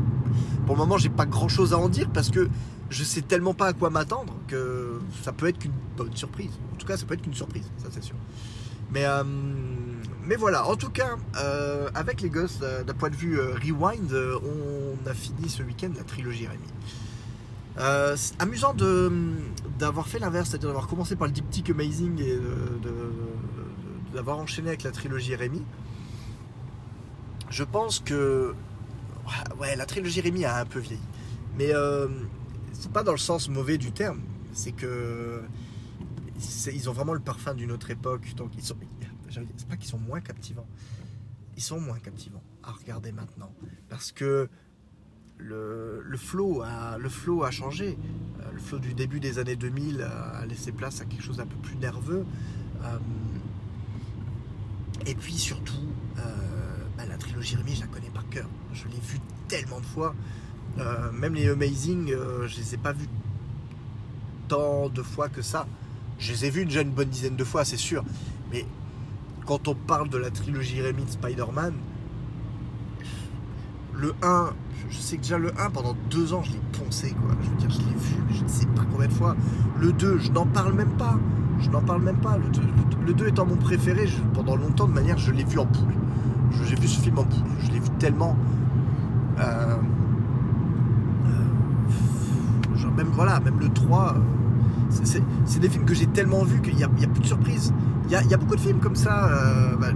pour 0.67 0.75
le 0.77 0.81
moment 0.81 0.97
j'ai 0.97 1.11
pas 1.11 1.27
grand 1.27 1.49
chose 1.49 1.75
à 1.75 1.79
en 1.79 1.89
dire 1.89 2.09
parce 2.13 2.31
que 2.31 2.49
je 2.95 3.03
sais 3.03 3.23
tellement 3.23 3.55
pas 3.55 3.67
à 3.67 3.73
quoi 3.73 3.91
m'attendre 3.91 4.35
que 4.47 5.01
ça 5.25 5.33
peut 5.33 5.49
être 5.49 5.59
qu'une 5.59 5.73
bonne 5.97 6.15
surprise. 6.17 6.53
En 6.73 6.77
tout 6.77 6.87
cas, 6.87 6.97
ça 6.97 7.05
peut 7.05 7.15
être 7.15 7.23
qu'une 7.23 7.35
surprise, 7.35 7.69
ça 7.79 7.89
c'est 7.91 8.03
sûr. 8.05 8.15
Mais, 8.93 9.05
euh, 9.05 9.25
mais 10.23 10.37
voilà, 10.37 10.65
en 10.69 10.77
tout 10.77 10.91
cas, 10.91 11.17
euh, 11.37 11.91
avec 11.97 12.21
les 12.21 12.31
gosses, 12.31 12.61
euh, 12.63 12.85
d'un 12.85 12.95
point 12.95 13.11
de 13.11 13.17
vue 13.17 13.41
rewind, 13.41 14.13
on 14.15 15.09
a 15.09 15.13
fini 15.15 15.49
ce 15.49 15.65
week-end 15.65 15.91
la 15.97 16.05
trilogie 16.05 16.47
Rémi. 16.47 16.69
Amusant 18.39 18.75
d'avoir 19.81 20.07
fait 20.07 20.21
l'inverse, 20.21 20.51
c'est-à-dire 20.51 20.69
d'avoir 20.69 20.87
commencé 20.87 21.17
par 21.17 21.27
le 21.27 21.33
diptyque 21.33 21.71
Amazing 21.71 22.21
et 22.21 22.37
de- 22.37 23.13
d'avoir 24.15 24.39
enchaîné 24.39 24.69
avec 24.69 24.85
la 24.85 24.93
trilogie 24.93 25.35
Rémi. 25.35 25.63
Je 27.51 27.65
pense 27.65 27.99
que 27.99 28.55
ouais, 29.61 29.75
la 29.75 29.87
trilogie 29.87 30.21
Rémi 30.21 30.45
a 30.45 30.61
un 30.61 30.65
peu 30.65 30.79
vieilli. 30.79 31.03
Mais 31.59 31.73
c'est 32.75 32.93
pas 32.93 33.03
dans 33.03 33.13
le 33.13 33.19
sens 33.19 33.49
mauvais 33.49 33.79
du 33.79 33.93
terme. 33.93 34.21
C'est 34.53 34.73
que 34.73 35.43
ils 36.73 36.91
ont 36.91 36.93
vraiment 36.93 37.15
le 37.15 37.21
parfum 37.21 37.55
d'une 37.55 37.73
autre 37.73 37.91
époque. 37.91 38.35
Donc 38.37 38.53
ils 38.57 38.65
sont. 38.65 38.77
C'est 39.31 39.69
pas 39.69 39.77
qu'ils 39.77 39.89
sont 39.89 39.99
moins 39.99 40.21
captivants. 40.21 40.67
Ils 41.57 41.63
sont 41.63 41.81
moins 41.81 41.99
captivants 41.99 42.43
à 42.63 42.73
regarder 42.73 43.13
maintenant. 43.13 43.53
Parce 43.89 44.13
que 44.13 44.49
le, 45.39 46.17
flow 46.17 46.63
a, 46.63 46.99
le 46.99 47.09
flow 47.09 47.45
a 47.45 47.51
changé. 47.51 47.99
Euh, 48.41 48.53
Le 48.53 48.61
flow 48.61 48.79
du 48.79 48.95
début 48.95 49.21
des 49.21 49.39
années 49.39 49.57
2000 49.57 50.03
a 50.03 50.39
a 50.39 50.47
laissé 50.47 50.73
place 50.73 51.01
à 51.01 51.05
quelque 51.05 51.23
chose 51.23 51.39
d'un 51.39 51.47
peu 51.47 51.57
plus 51.57 51.77
nerveux. 51.77 52.25
Euh, 52.83 52.99
et 55.07 55.15
puis 55.15 55.35
surtout, 55.35 55.89
euh, 56.19 56.23
bah, 56.97 57.05
la 57.07 57.17
trilogie 57.19 57.57
Rémi, 57.57 57.75
je 57.75 57.81
la 57.81 57.87
connais 57.89 58.11
par 58.11 58.29
cœur. 58.29 58.49
Je 58.73 58.85
l'ai 58.89 59.01
vue 59.01 59.21
tellement 59.49 59.81
de 59.81 59.87
fois. 59.87 60.15
Euh, 60.79 61.13
même 61.13 61.35
les 61.35 61.49
Amazing, 61.49 62.11
euh, 62.13 62.47
je 62.49 62.57
les 62.59 62.75
ai 62.75 62.77
pas 62.77 62.93
vus 62.93 63.09
tant 64.49 64.89
de 64.89 65.03
fois 65.03 65.29
que 65.29 65.43
ça. 65.43 65.67
Je 66.19 66.33
les 66.33 66.47
ai 66.47 66.51
vus 66.51 66.65
déjà 66.65 66.83
une 66.83 66.91
bonne 66.91 67.09
dizaine 67.09 67.37
de 67.37 67.45
fois, 67.45 67.65
c'est 67.65 67.77
sûr. 67.77 68.05
Mais 68.53 68.65
quand 69.47 69.69
on 69.69 69.75
parle 69.75 70.09
de 70.09 70.19
la 70.19 70.31
trilogie 70.31 70.81
Rémi 70.81 71.05
de 71.05 71.11
Spider-Man, 71.11 71.75
le 73.95 74.15
1, 74.23 74.51
je- 74.91 74.99
sais 74.99 75.17
que 75.17 75.23
déjà 75.23 75.39
le 75.39 75.53
1, 75.61 75.71
pendant 75.71 75.95
deux 76.11 76.33
ans, 76.35 76.43
je 76.43 76.53
l'ai 76.53 76.61
poncé, 76.85 77.11
quoi. 77.13 77.31
Je 77.43 77.51
veux 77.51 77.57
dire, 77.57 77.71
je 77.71 77.79
l'ai 77.79 77.95
vu, 77.95 78.17
je 78.39 78.43
ne 78.43 78.49
sais 78.49 78.67
pas 78.67 78.83
combien 78.91 79.07
de 79.09 79.13
fois. 79.13 79.37
Le 79.79 79.93
2, 79.93 80.19
je 80.19 80.31
n'en 80.33 80.47
parle 80.47 80.73
même 80.75 80.97
pas. 80.97 81.19
Je 81.61 81.71
n'en 81.71 81.81
parle 81.81 82.03
même 82.03 82.17
pas. 82.19 82.37
Le 82.37 82.49
2, 82.49 82.61
le 83.07 83.15
2 83.15 83.29
étant 83.29 83.47
mon 83.47 83.57
préféré, 83.57 84.09
pendant 84.35 84.57
longtemps, 84.57 84.89
de 84.89 84.93
manière, 84.93 85.19
je 85.19 85.31
l'ai 85.31 85.45
vu 85.45 85.59
en 85.59 85.67
boucle. 85.67 85.95
Je- 86.51 86.65
J'ai 86.65 86.75
vu 86.77 86.89
ce 86.89 87.01
film 87.01 87.19
en 87.19 87.23
boucle. 87.25 87.43
Je 87.61 87.71
l'ai 87.71 87.79
vu 87.81 87.89
tellement. 87.99 88.37
euh, 89.39 89.77
même, 92.97 93.09
voilà, 93.13 93.41
même 93.41 93.59
le 93.61 93.69
3. 93.69 94.15
euh, 94.17 94.21
c'est- 95.03 95.59
des 95.61 95.69
films 95.69 95.85
que 95.85 95.95
j'ai 95.95 96.07
tellement 96.07 96.45
vus 96.45 96.61
qu'il 96.61 96.77
n'y 96.77 96.85
a, 96.85 96.89
plus 96.89 97.21
de 97.21 97.27
surprises. 97.27 97.73
Il 98.07 98.13
y 98.13 98.35
a, 98.35 98.37
beaucoup 98.37 98.55
de 98.57 98.61
films 98.61 98.79
comme 98.79 98.97
ça. 98.97 99.29
euh, 99.29 99.77
bah, 99.81 99.89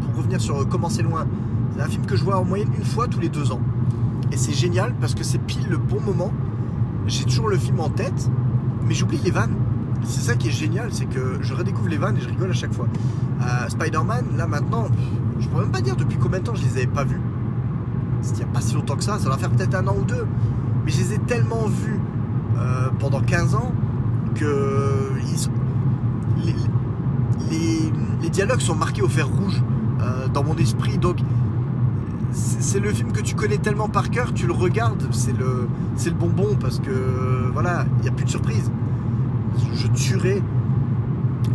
pour 0.00 0.16
revenir 0.18 0.40
sur 0.40 0.60
euh, 0.60 0.64
Comment 0.68 0.88
c'est 0.88 1.02
loin, 1.02 1.26
c'est 1.74 1.82
un 1.82 1.86
film 1.86 2.04
que 2.06 2.16
je 2.16 2.24
vois 2.24 2.38
en 2.38 2.44
moyenne 2.44 2.68
une 2.76 2.84
fois 2.84 3.08
tous 3.08 3.20
les 3.20 3.28
deux 3.28 3.52
ans. 3.52 3.60
Et 4.32 4.36
c'est 4.36 4.52
génial 4.52 4.94
parce 5.00 5.14
que 5.14 5.24
c'est 5.24 5.38
pile 5.38 5.66
le 5.70 5.76
bon 5.78 6.00
moment. 6.00 6.32
J'ai 7.06 7.24
toujours 7.24 7.48
le 7.48 7.56
film 7.56 7.80
en 7.80 7.88
tête, 7.90 8.30
mais 8.86 8.94
j'oublie 8.94 9.18
les 9.24 9.30
vannes. 9.30 9.54
C'est 10.04 10.20
ça 10.20 10.34
qui 10.34 10.48
est 10.48 10.52
génial, 10.52 10.88
c'est 10.92 11.06
que 11.06 11.38
je 11.40 11.54
redécouvre 11.54 11.88
les 11.88 11.96
vannes 11.96 12.16
et 12.16 12.20
je 12.20 12.28
rigole 12.28 12.50
à 12.50 12.54
chaque 12.54 12.72
fois. 12.74 12.86
Spider-Man, 13.68 14.24
là 14.36 14.46
maintenant, 14.46 14.86
je 15.38 15.48
pourrais 15.48 15.62
même 15.64 15.72
pas 15.72 15.80
dire 15.80 15.96
depuis 15.96 16.18
combien 16.18 16.38
de 16.40 16.44
temps 16.44 16.54
je 16.54 16.62
les 16.64 16.72
avais 16.78 16.86
pas 16.86 17.04
vus. 17.04 17.20
C'était 18.22 18.40
il 18.42 18.44
n'y 18.44 18.50
a 18.50 18.54
pas 18.54 18.60
si 18.60 18.74
longtemps 18.74 18.96
que 18.96 19.04
ça, 19.04 19.18
ça 19.18 19.28
va 19.28 19.36
faire 19.36 19.50
peut-être 19.50 19.74
un 19.74 19.86
an 19.86 19.94
ou 20.00 20.04
deux. 20.04 20.26
Mais 20.84 20.90
je 20.90 20.98
les 20.98 21.14
ai 21.14 21.18
tellement 21.18 21.66
vus 21.68 22.00
euh, 22.58 22.88
pendant 22.98 23.20
15 23.20 23.54
ans 23.54 23.72
que 24.34 25.10
les, 26.44 26.54
les- 27.50 28.30
dialogues 28.30 28.60
sont 28.60 28.74
marqués 28.74 29.02
au 29.02 29.08
fer 29.08 29.28
rouge 29.28 29.62
euh, 30.00 30.26
dans 30.28 30.42
mon 30.42 30.56
esprit. 30.56 30.98
Donc 30.98 31.18
c'est 32.32 32.80
le 32.80 32.92
film 32.92 33.12
que 33.12 33.20
tu 33.20 33.36
connais 33.36 33.58
tellement 33.58 33.88
par 33.88 34.10
cœur, 34.10 34.32
tu 34.34 34.46
le 34.48 34.52
regardes, 34.52 35.06
c'est 35.12 35.36
le, 35.36 35.68
le 36.04 36.10
bonbon 36.10 36.56
parce 36.58 36.80
que 36.80 37.48
voilà, 37.52 37.84
il 37.98 38.02
n'y 38.02 38.08
a 38.08 38.12
plus 38.12 38.24
de 38.24 38.30
surprise. 38.30 38.72
Je 39.74 39.86
tuerais 39.88 40.42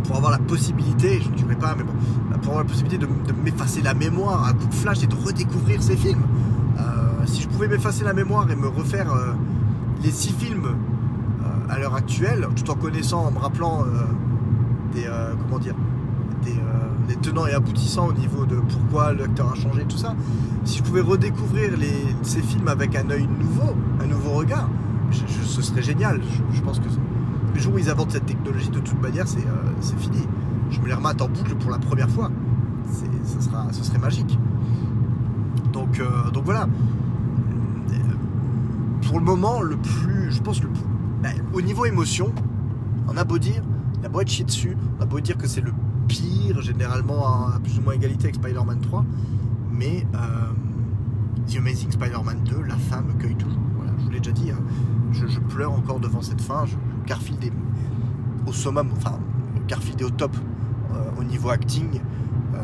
pour 0.04 0.16
avoir 0.16 0.32
la 0.32 0.38
possibilité, 0.38 1.20
je 1.22 1.28
ne 1.28 1.34
tuerais 1.34 1.56
pas, 1.56 1.74
mais 1.76 1.82
bon, 1.84 1.92
pour 2.38 2.52
avoir 2.52 2.64
la 2.64 2.70
possibilité 2.70 2.96
de, 2.96 3.08
m'effacer 3.44 3.82
la 3.82 3.92
mémoire 3.92 4.46
à 4.46 4.52
coup 4.54 4.66
de 4.68 4.74
flash 4.74 5.02
et 5.02 5.06
de 5.06 5.14
redécouvrir 5.14 5.82
ces 5.82 5.96
films. 5.96 6.22
Euh, 6.78 6.82
si 7.26 7.42
je 7.42 7.48
pouvais 7.48 7.68
m'effacer 7.68 8.04
la 8.04 8.14
mémoire 8.14 8.50
et 8.50 8.56
me 8.56 8.68
refaire 8.68 9.12
les 10.02 10.10
six 10.10 10.32
films 10.32 10.76
à 11.70 11.78
l'heure 11.78 11.94
actuelle, 11.94 12.46
tout 12.56 12.68
en 12.70 12.74
connaissant, 12.74 13.24
en 13.26 13.30
me 13.30 13.38
rappelant 13.38 13.82
euh, 13.82 14.02
des, 14.92 15.06
euh, 15.06 15.34
comment 15.40 15.58
dire, 15.58 15.74
des, 16.44 16.52
euh, 16.52 17.14
tenants 17.22 17.46
et 17.46 17.52
aboutissants 17.52 18.06
au 18.08 18.12
niveau 18.12 18.44
de 18.46 18.56
pourquoi 18.56 19.12
l'acteur 19.12 19.52
a 19.52 19.54
changé, 19.54 19.84
tout 19.88 19.96
ça. 19.96 20.14
Si 20.64 20.78
je 20.78 20.82
pouvais 20.82 21.00
redécouvrir 21.00 21.76
les- 21.76 22.14
ces 22.22 22.40
films 22.40 22.68
avec 22.68 22.96
un 22.96 23.08
œil 23.10 23.26
nouveau, 23.38 23.74
un 24.02 24.06
nouveau 24.06 24.30
regard, 24.30 24.68
ce 25.10 25.60
serait 25.62 25.82
génial. 25.82 26.20
Je, 26.52 26.60
pense 26.60 26.78
que 26.78 26.84
le 27.54 27.60
jour 27.60 27.74
où 27.74 27.78
ils 27.78 27.90
inventent 27.90 28.12
cette 28.12 28.26
technologie, 28.26 28.70
de 28.70 28.78
toute 28.78 29.00
manière, 29.02 29.26
c'est 29.26 29.38
euh, 29.40 29.98
fini. 29.98 30.26
Je 30.70 30.80
me 30.80 30.86
les 30.86 30.94
remate 30.94 31.20
en 31.20 31.28
boucle 31.28 31.54
pour 31.56 31.70
la 31.70 31.78
première 31.78 32.08
fois. 32.08 32.30
Ça 33.24 33.40
sera, 33.40 33.66
ce 33.72 33.84
serait 33.84 33.98
magique. 33.98 34.38
Donc, 35.72 36.00
donc 36.32 36.44
voilà. 36.44 36.66
Pour 39.06 39.18
le 39.18 39.24
moment, 39.24 39.60
le 39.62 39.76
plus, 39.76 40.30
je 40.30 40.40
pense 40.40 40.62
le 40.62 40.68
plus, 40.68 40.82
ben, 41.22 41.32
au 41.52 41.60
niveau 41.60 41.84
émotion, 41.84 42.32
on 43.08 43.16
a 43.16 43.24
beau 43.24 43.38
dire, 43.38 43.62
on 44.00 44.06
a 44.06 44.08
beau 44.08 44.20
être 44.20 44.28
chier 44.30 44.44
dessus, 44.44 44.76
on 44.98 45.02
a 45.02 45.06
beau 45.06 45.20
dire 45.20 45.36
que 45.36 45.46
c'est 45.46 45.60
le 45.60 45.72
pire, 46.08 46.60
généralement 46.62 47.48
à 47.48 47.58
plus 47.62 47.78
ou 47.78 47.82
moins 47.82 47.94
égalité 47.94 48.24
avec 48.24 48.36
Spider-Man 48.36 48.80
3, 48.80 49.04
mais 49.70 50.06
euh, 50.14 50.18
The 51.48 51.56
Amazing 51.58 51.90
Spider-Man 51.92 52.40
2, 52.44 52.62
la 52.62 52.76
fin 52.76 53.02
me 53.02 53.12
cueille 53.14 53.36
toujours. 53.36 53.58
Je 53.98 54.04
vous 54.04 54.10
l'ai 54.10 54.18
déjà 54.20 54.32
dit, 54.32 54.50
hein. 54.50 54.58
je, 55.12 55.38
pleure 55.40 55.72
encore 55.72 56.00
devant 56.00 56.22
cette 56.22 56.40
fin. 56.40 56.64
Je, 56.64 56.74
Garfield 57.06 57.44
est 57.44 57.52
au 58.46 58.52
summum, 58.52 58.88
enfin, 58.96 59.18
Garfield 59.68 60.00
est 60.00 60.04
au 60.04 60.10
top 60.10 60.34
euh, 60.94 61.10
au 61.18 61.22
niveau 61.24 61.50
acting. 61.50 62.00
Euh, 62.54 62.58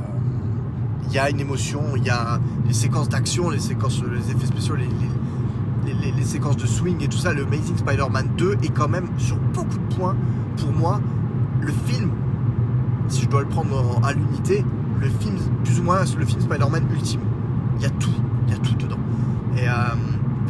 Il 1.08 1.12
y 1.12 1.18
a 1.18 1.28
une 1.30 1.40
émotion, 1.40 1.82
il 1.96 2.04
y 2.04 2.10
a 2.10 2.40
les 2.66 2.72
séquences 2.72 3.08
d'action, 3.08 3.50
les 3.50 3.60
séquences, 3.60 4.02
les 4.02 4.30
effets 4.30 4.46
spéciaux, 4.46 4.76
les- 4.76 4.88
les- 5.94 6.24
séquences 6.24 6.56
de 6.56 6.66
swing 6.66 7.02
et 7.02 7.08
tout 7.08 7.18
ça. 7.18 7.32
Le 7.32 7.44
Amazing 7.44 7.76
Spider-Man 7.76 8.28
2 8.36 8.56
est 8.62 8.68
quand 8.68 8.88
même 8.88 9.06
sur 9.18 9.36
beaucoup 9.54 9.78
de 9.78 9.94
points, 9.94 10.16
pour 10.56 10.72
moi, 10.72 11.00
le 11.60 11.72
film, 11.86 12.10
si 13.08 13.22
je 13.22 13.28
dois 13.28 13.42
le 13.42 13.48
prendre 13.48 13.98
en- 13.98 14.02
à 14.02 14.12
l'unité, 14.12 14.64
le 15.00 15.08
film, 15.08 15.36
plus 15.64 15.78
ou 15.80 15.82
moins 15.84 16.00
le 16.18 16.24
film 16.26 16.40
Spider-Man 16.40 16.84
ultime. 16.92 17.20
Il 17.78 17.82
y 17.82 17.86
a 17.86 17.90
tout, 17.90 18.10
il 18.48 18.52
y 18.54 18.56
a 18.56 18.58
tout 18.58 18.74
dedans. 18.74 18.98
Et 19.56 19.68
euh, 19.68 19.72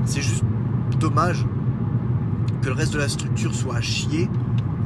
c'est 0.07 0.23
juste 0.23 0.45
dommage 0.99 1.45
que 2.63 2.67
le 2.69 2.73
reste 2.75 2.93
de 2.95 2.99
la 2.99 3.09
structure 3.09 3.55
soit 3.55 3.77
à 3.77 3.81
chier, 3.81 4.29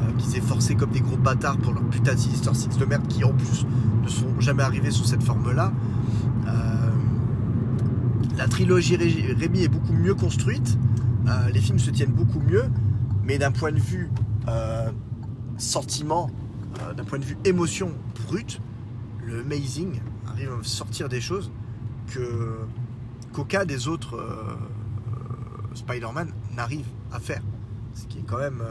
euh, 0.03 0.12
qu'ils 0.18 0.36
aient 0.36 0.40
forcé 0.40 0.74
comme 0.74 0.90
des 0.90 1.01
gros 1.01 1.16
bâtards 1.16 1.59
pour 1.59 1.72
leur 1.72 1.82
putain 1.84 2.14
de 2.14 2.18
Sinister 2.18 2.51
Six 2.55 2.76
de 2.78 2.84
merde 2.84 3.07
qui 3.09 3.22
en 3.24 3.32
plus 3.32 3.64
ne 4.03 4.09
sont 4.09 4.40
jamais 4.40 4.62
arrivés 4.62 4.90
sous 4.90 5.05
cette 5.05 5.22
forme-là. 5.22 5.72
La 8.41 8.49
trilogie 8.49 8.97
Ré- 8.97 9.34
Rémi 9.38 9.64
est 9.64 9.68
beaucoup 9.68 9.93
mieux 9.93 10.14
construite, 10.14 10.78
euh, 11.28 11.51
les 11.51 11.61
films 11.61 11.78
se 11.78 11.91
tiennent 11.91 12.14
beaucoup 12.14 12.41
mieux, 12.41 12.70
mais 13.22 13.36
d'un 13.36 13.53
point 13.53 13.70
de 13.70 13.78
vue 13.78 14.09
euh, 14.49 14.91
sentiment, 15.59 16.30
euh, 16.80 16.95
d'un 16.95 17.05
point 17.05 17.18
de 17.18 17.24
vue 17.26 17.36
émotion 17.45 17.93
brute, 18.26 18.62
le 19.26 19.41
Amazing 19.41 20.01
arrive 20.26 20.53
à 20.59 20.64
sortir 20.64 21.11
des 21.11 21.20
choses 21.20 21.53
que 22.07 22.61
qu'aucun 23.34 23.66
des 23.66 23.88
autres 23.88 24.18
Spider-Man 25.74 26.32
n'arrive 26.57 26.86
à 27.12 27.20
faire. 27.20 27.43
Ce 27.93 28.07
qui 28.07 28.20
est 28.20 28.24
quand 28.26 28.38
même, 28.38 28.62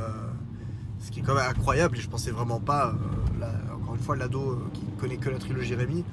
incroyable. 1.48 1.96
Et 1.96 2.02
je 2.02 2.10
pensais 2.10 2.32
vraiment 2.32 2.60
pas. 2.60 2.96
encore 3.72 3.94
une 3.94 4.02
fois, 4.02 4.16
l'ado 4.16 4.64
qui 4.74 4.82
connaît 5.00 5.18
que 5.18 5.30
la 5.30 5.38
trilogie 5.38 5.76
Rémi 5.76 6.04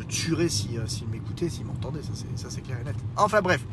me 0.00 0.04
tuerait 0.04 0.48
si, 0.48 0.78
euh, 0.78 0.86
s'il 0.86 1.08
m'écoutait, 1.08 1.48
s'il 1.48 1.64
m'entendait. 1.66 2.00
Ça, 2.02 2.48
c'est, 2.50 2.60
clair 2.62 2.78
et 2.80 2.84
net. 2.84 2.96
Enfin 3.16 3.40
bref, 3.42 3.64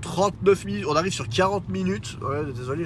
39 0.00 0.64
minutes. 0.64 0.84
On 0.88 0.96
arrive 0.96 1.12
sur 1.12 1.28
40 1.28 1.68
minutes. 1.68 2.18
Désolé, 2.54 2.84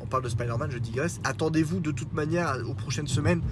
on 0.00 0.06
parle 0.06 0.24
de 0.24 0.28
Spider-Man, 0.28 0.70
je 0.70 0.78
digresse. 0.78 1.20
Attendez-vous 1.24 1.80
de 1.80 1.90
toute 1.90 2.12
manière 2.12 2.56
aux 2.68 2.74
prochaines 2.74 3.08
semaines. 3.08 3.42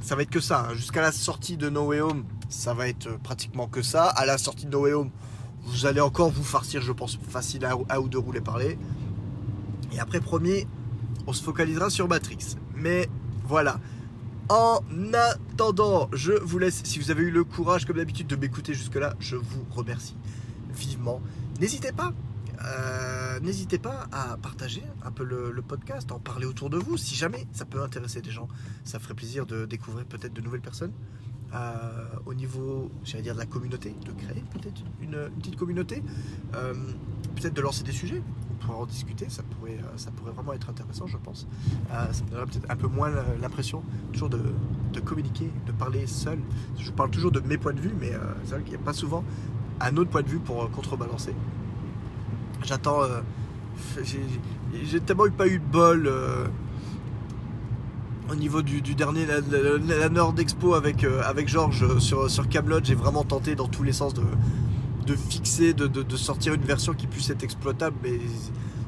Ça 0.00 0.16
va 0.16 0.22
être 0.22 0.30
que 0.30 0.40
ça. 0.40 0.66
hein. 0.68 0.74
Jusqu'à 0.74 1.00
la 1.00 1.12
sortie 1.12 1.56
de 1.56 1.70
No 1.70 1.86
Way 1.86 2.00
Home, 2.02 2.24
ça 2.50 2.74
va 2.74 2.88
être 2.88 3.06
euh, 3.06 3.16
pratiquement 3.22 3.66
que 3.68 3.80
ça. 3.80 4.04
À 4.04 4.26
la 4.26 4.36
sortie 4.36 4.66
de 4.66 4.70
No 4.70 4.82
Way 4.82 4.92
Home, 4.92 5.10
vous 5.64 5.86
allez 5.86 6.00
encore 6.00 6.30
vous 6.30 6.44
farcir, 6.44 6.82
je 6.82 6.92
pense, 6.92 7.18
facile 7.28 7.64
à, 7.64 7.74
à 7.88 8.00
ou 8.00 8.08
deux 8.08 8.18
roulés 8.18 8.42
parler. 8.42 8.78
Et 9.92 10.00
après, 10.00 10.20
premier, 10.20 10.66
on 11.26 11.32
se 11.32 11.42
focalisera 11.42 11.88
sur 11.88 12.06
Matrix. 12.06 12.56
Mais 12.74 13.08
voilà. 13.46 13.78
En 14.50 14.80
attendant, 15.14 16.08
je 16.12 16.32
vous 16.32 16.58
laisse. 16.58 16.82
Si 16.84 16.98
vous 16.98 17.10
avez 17.10 17.22
eu 17.22 17.30
le 17.30 17.44
courage, 17.44 17.86
comme 17.86 17.96
d'habitude, 17.96 18.26
de 18.26 18.36
m'écouter 18.36 18.74
jusque-là, 18.74 19.14
je 19.18 19.36
vous 19.36 19.64
remercie 19.70 20.16
vivement. 20.74 21.20
N'hésitez 21.60 21.92
pas. 21.92 22.12
euh, 22.64 23.40
N'hésitez 23.40 23.78
pas 23.78 24.06
à 24.12 24.36
partager 24.36 24.82
un 25.04 25.10
peu 25.10 25.24
le, 25.24 25.62
podcast, 25.62 26.12
en 26.12 26.18
parler 26.18 26.46
autour 26.46 26.68
de 26.70 26.76
vous, 26.76 26.96
si 26.98 27.14
jamais 27.14 27.46
ça 27.52 27.64
peut 27.64 27.82
intéresser 27.82 28.20
des 28.20 28.30
gens. 28.30 28.48
Ça 28.84 28.98
ferait 28.98 29.14
plaisir 29.14 29.46
de 29.46 29.64
découvrir 29.64 30.04
peut-être 30.04 30.32
de 30.34 30.40
nouvelles 30.42 30.60
personnes. 30.60 30.92
Euh, 31.54 32.04
au 32.26 32.34
niveau, 32.34 32.90
j'allais 33.04 33.22
dire 33.22 33.34
de 33.34 33.38
la 33.38 33.46
communauté, 33.46 33.94
de 34.04 34.12
créer 34.12 34.42
peut-être 34.52 34.82
une, 35.00 35.30
petite 35.40 35.56
communauté, 35.56 36.02
Euh, 36.54 36.74
peut-être 37.36 37.54
de 37.54 37.60
lancer 37.62 37.82
des 37.84 37.92
sujets, 37.92 38.22
en 38.70 38.86
discuter, 38.86 39.26
ça 39.28 39.42
pourrait, 39.42 39.78
euh, 39.78 39.96
ça 39.96 40.10
pourrait 40.10 40.32
vraiment 40.32 40.52
être 40.52 40.70
intéressant, 40.70 41.06
je 41.06 41.16
pense. 41.16 41.46
Euh, 41.92 42.12
ça 42.12 42.24
me 42.24 42.30
donnerait 42.30 42.46
peut-être 42.46 42.70
un 42.70 42.76
peu 42.76 42.88
moins 42.88 43.10
l'impression 43.40 43.82
toujours 44.12 44.28
de, 44.28 44.40
de 44.92 45.00
communiquer, 45.00 45.50
de 45.66 45.72
parler 45.72 46.06
seul. 46.06 46.38
Je 46.78 46.90
parle 46.90 47.10
toujours 47.10 47.30
de 47.32 47.40
mes 47.40 47.58
points 47.58 47.72
de 47.72 47.80
vue, 47.80 47.94
mais 47.98 48.12
euh, 48.12 48.18
c'est 48.44 48.54
vrai 48.54 48.62
qu'il 48.62 48.74
n'y 48.74 48.82
a 48.82 48.84
pas 48.84 48.92
souvent 48.92 49.24
un 49.80 49.96
autre 49.96 50.10
point 50.10 50.22
de 50.22 50.28
vue 50.28 50.38
pour 50.38 50.70
contrebalancer. 50.70 51.34
J'attends. 52.62 53.00
j'ai- 54.02 55.00
tellement 55.00 55.26
eu 55.26 55.30
pas 55.32 55.48
eu 55.48 55.58
de 55.58 55.64
bol. 55.64 56.10
au 58.30 58.34
niveau 58.34 58.62
du, 58.62 58.80
dernier, 58.94 59.26
la, 59.26 60.08
Nord 60.08 60.34
Expo 60.38 60.74
avec, 60.74 61.04
avec 61.04 61.48
Georges 61.48 61.98
sur, 61.98 62.30
sur 62.30 62.48
Camelot, 62.48 62.80
j'ai 62.82 62.94
vraiment 62.94 63.24
tenté 63.24 63.54
dans 63.54 63.68
tous 63.68 63.82
les 63.82 63.92
sens 63.92 64.14
de, 64.14 64.22
de 65.04 65.16
fixer, 65.16 65.74
de, 65.74 66.16
sortir 66.16 66.54
une 66.54 66.62
version 66.62 66.94
qui 66.94 67.06
puisse 67.06 67.30
être 67.30 67.42
exploitable. 67.42 67.96
Mais 68.02 68.18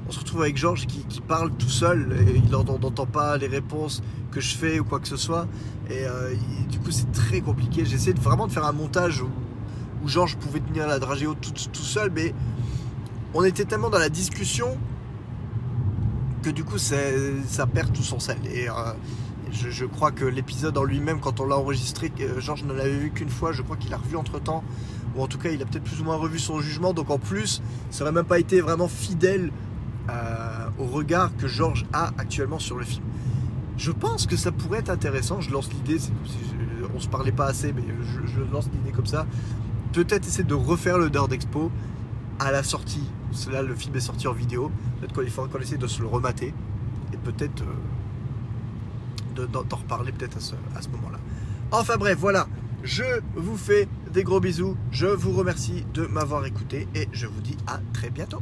on 0.09 0.13
se 0.13 0.19
retrouve 0.19 0.43
avec 0.43 0.57
Georges 0.57 0.87
qui, 0.87 1.21
parle 1.21 1.51
tout 1.53 1.69
seul 1.69 2.17
il 2.35 2.49
n'entend 2.51 3.07
pas 3.07 3.37
les 3.37 3.49
réponses 3.49 4.03
que 4.31 4.41
je 4.41 4.55
fais 4.55 4.79
ou 4.79 4.85
quoi 4.85 5.01
que 5.01 5.09
ce 5.09 5.17
soit. 5.17 5.47
Et 5.91 6.05
euh, 6.05 6.35
du 6.71 6.79
coup, 6.79 6.91
c'est 6.91 7.11
très 7.13 7.41
compliqué. 7.41 7.85
J'essaie 7.85 8.13
vraiment 8.13 8.47
de 8.47 8.53
faire 8.53 8.65
un 8.67 8.73
montage 8.73 9.23
où, 9.23 9.29
où 10.05 10.09
Georges 10.09 10.37
pouvait 10.37 10.61
tenir 10.61 10.87
la 10.87 10.99
haute 10.99 11.41
tout, 11.41 11.53
tout 11.53 11.83
seul, 11.83 12.11
mais 12.15 12.35
on 13.35 13.45
était 13.45 13.65
tellement 13.65 13.91
dans 13.91 13.99
la 13.99 14.09
discussion 14.09 14.79
que 16.43 16.51
du 16.51 16.65
coup, 16.65 16.79
ça 16.79 17.67
perd 17.67 17.93
tout 17.93 18.03
son 18.03 18.21
sel. 18.21 18.39
Et 18.53 18.69
euh, 18.69 18.73
je, 19.53 19.71
je 19.71 19.85
crois 19.85 20.13
que 20.13 20.25
l'épisode 20.25 20.77
en 20.79 20.85
lui-même, 20.85 21.21
quand 21.21 21.41
on 21.41 21.47
l'a 21.47 21.57
enregistré, 21.57 22.13
euh, 22.21 22.41
Georges 22.41 22.65
ne 22.65 22.73
l'avait 22.73 22.97
vu 22.97 23.11
qu'une 23.11 23.31
fois. 23.31 23.53
Je 23.53 23.63
crois 23.63 23.77
qu'il 23.77 23.93
a 23.95 23.97
revu 23.97 24.17
entre 24.17 24.41
temps, 24.41 24.63
ou 25.17 25.23
en 25.23 25.27
tout 25.27 25.39
cas, 25.39 25.51
il 25.51 25.63
a 25.63 25.65
peut-être 25.65 25.85
plus 25.85 26.01
ou 26.01 26.05
moins 26.05 26.17
revu 26.17 26.39
son 26.39 26.61
jugement. 26.61 26.93
Donc 26.93 27.11
en 27.11 27.19
plus, 27.19 27.63
ça 27.91 28.05
n'aurait 28.05 28.15
même 28.15 28.25
pas 28.27 28.39
été 28.39 28.61
vraiment 28.61 28.89
fidèle 28.89 29.51
euh, 30.11 30.69
au 30.79 30.85
regard 30.87 31.37
que 31.37 31.49
Georges 31.49 31.87
a 31.93 32.13
actuellement 32.19 32.59
sur 32.59 32.77
le 32.77 32.85
film. 32.85 33.05
Je 33.77 33.91
pense 33.93 34.27
que 34.27 34.37
ça 34.37 34.53
pourrait 34.53 34.79
être 34.79 34.91
intéressant. 34.91 35.41
Je 35.41 35.51
lance 35.51 35.69
l'idée, 35.71 35.99
on 36.95 37.01
se 37.01 37.09
parlait 37.09 37.33
pas 37.33 37.47
assez, 37.47 37.73
mais 37.73 37.83
je, 38.27 38.41
lance 38.53 38.69
l'idée 38.73 38.93
comme 38.93 39.07
ça. 39.07 39.27
Peut-être 39.93 40.27
essayer 40.27 40.45
de 40.45 40.55
refaire 40.55 40.99
le 40.99 41.09
Nerd 41.09 41.33
Expo 41.33 41.71
à 42.39 42.53
la 42.53 42.63
sortie. 42.63 43.05
Là, 43.51 43.63
le 43.63 43.75
film 43.75 43.95
est 43.97 44.01
sorti 44.01 44.29
en 44.29 44.33
vidéo. 44.33 44.71
Peut-être 45.01 45.15
qu'il 45.21 45.31
faudra 45.31 45.51
qu'on 45.51 45.61
essaie 45.63 45.77
de 45.77 45.87
se 45.87 46.01
le 46.01 46.07
remater 46.09 46.55
et 47.13 47.17
peut-être 47.19 47.63
euh, 47.63 49.35
de- 49.37 49.47
d'en 49.47 49.63
d'en 49.63 49.77
reparler 49.77 50.13
peut-être 50.13 50.37
à 50.39 50.41
ce, 50.41 50.55
à 50.75 50.81
ce 50.83 50.89
moment-là. 50.89 51.19
Enfin 51.73 51.97
bref, 51.99 52.17
voilà. 52.19 52.47
Je 52.87 53.03
vous 53.35 53.57
fais 53.57 53.89
des 54.13 54.23
gros 54.23 54.39
bisous. 54.39 54.77
Je 54.93 55.09
vous 55.09 55.33
remercie 55.33 55.85
de 55.93 56.07
m'avoir 56.07 56.47
écouté 56.47 56.87
et 56.95 57.09
je 57.13 57.27
vous 57.27 57.41
dis 57.41 57.57
à 57.67 57.81
très 57.93 58.11
bientôt. 58.11 58.41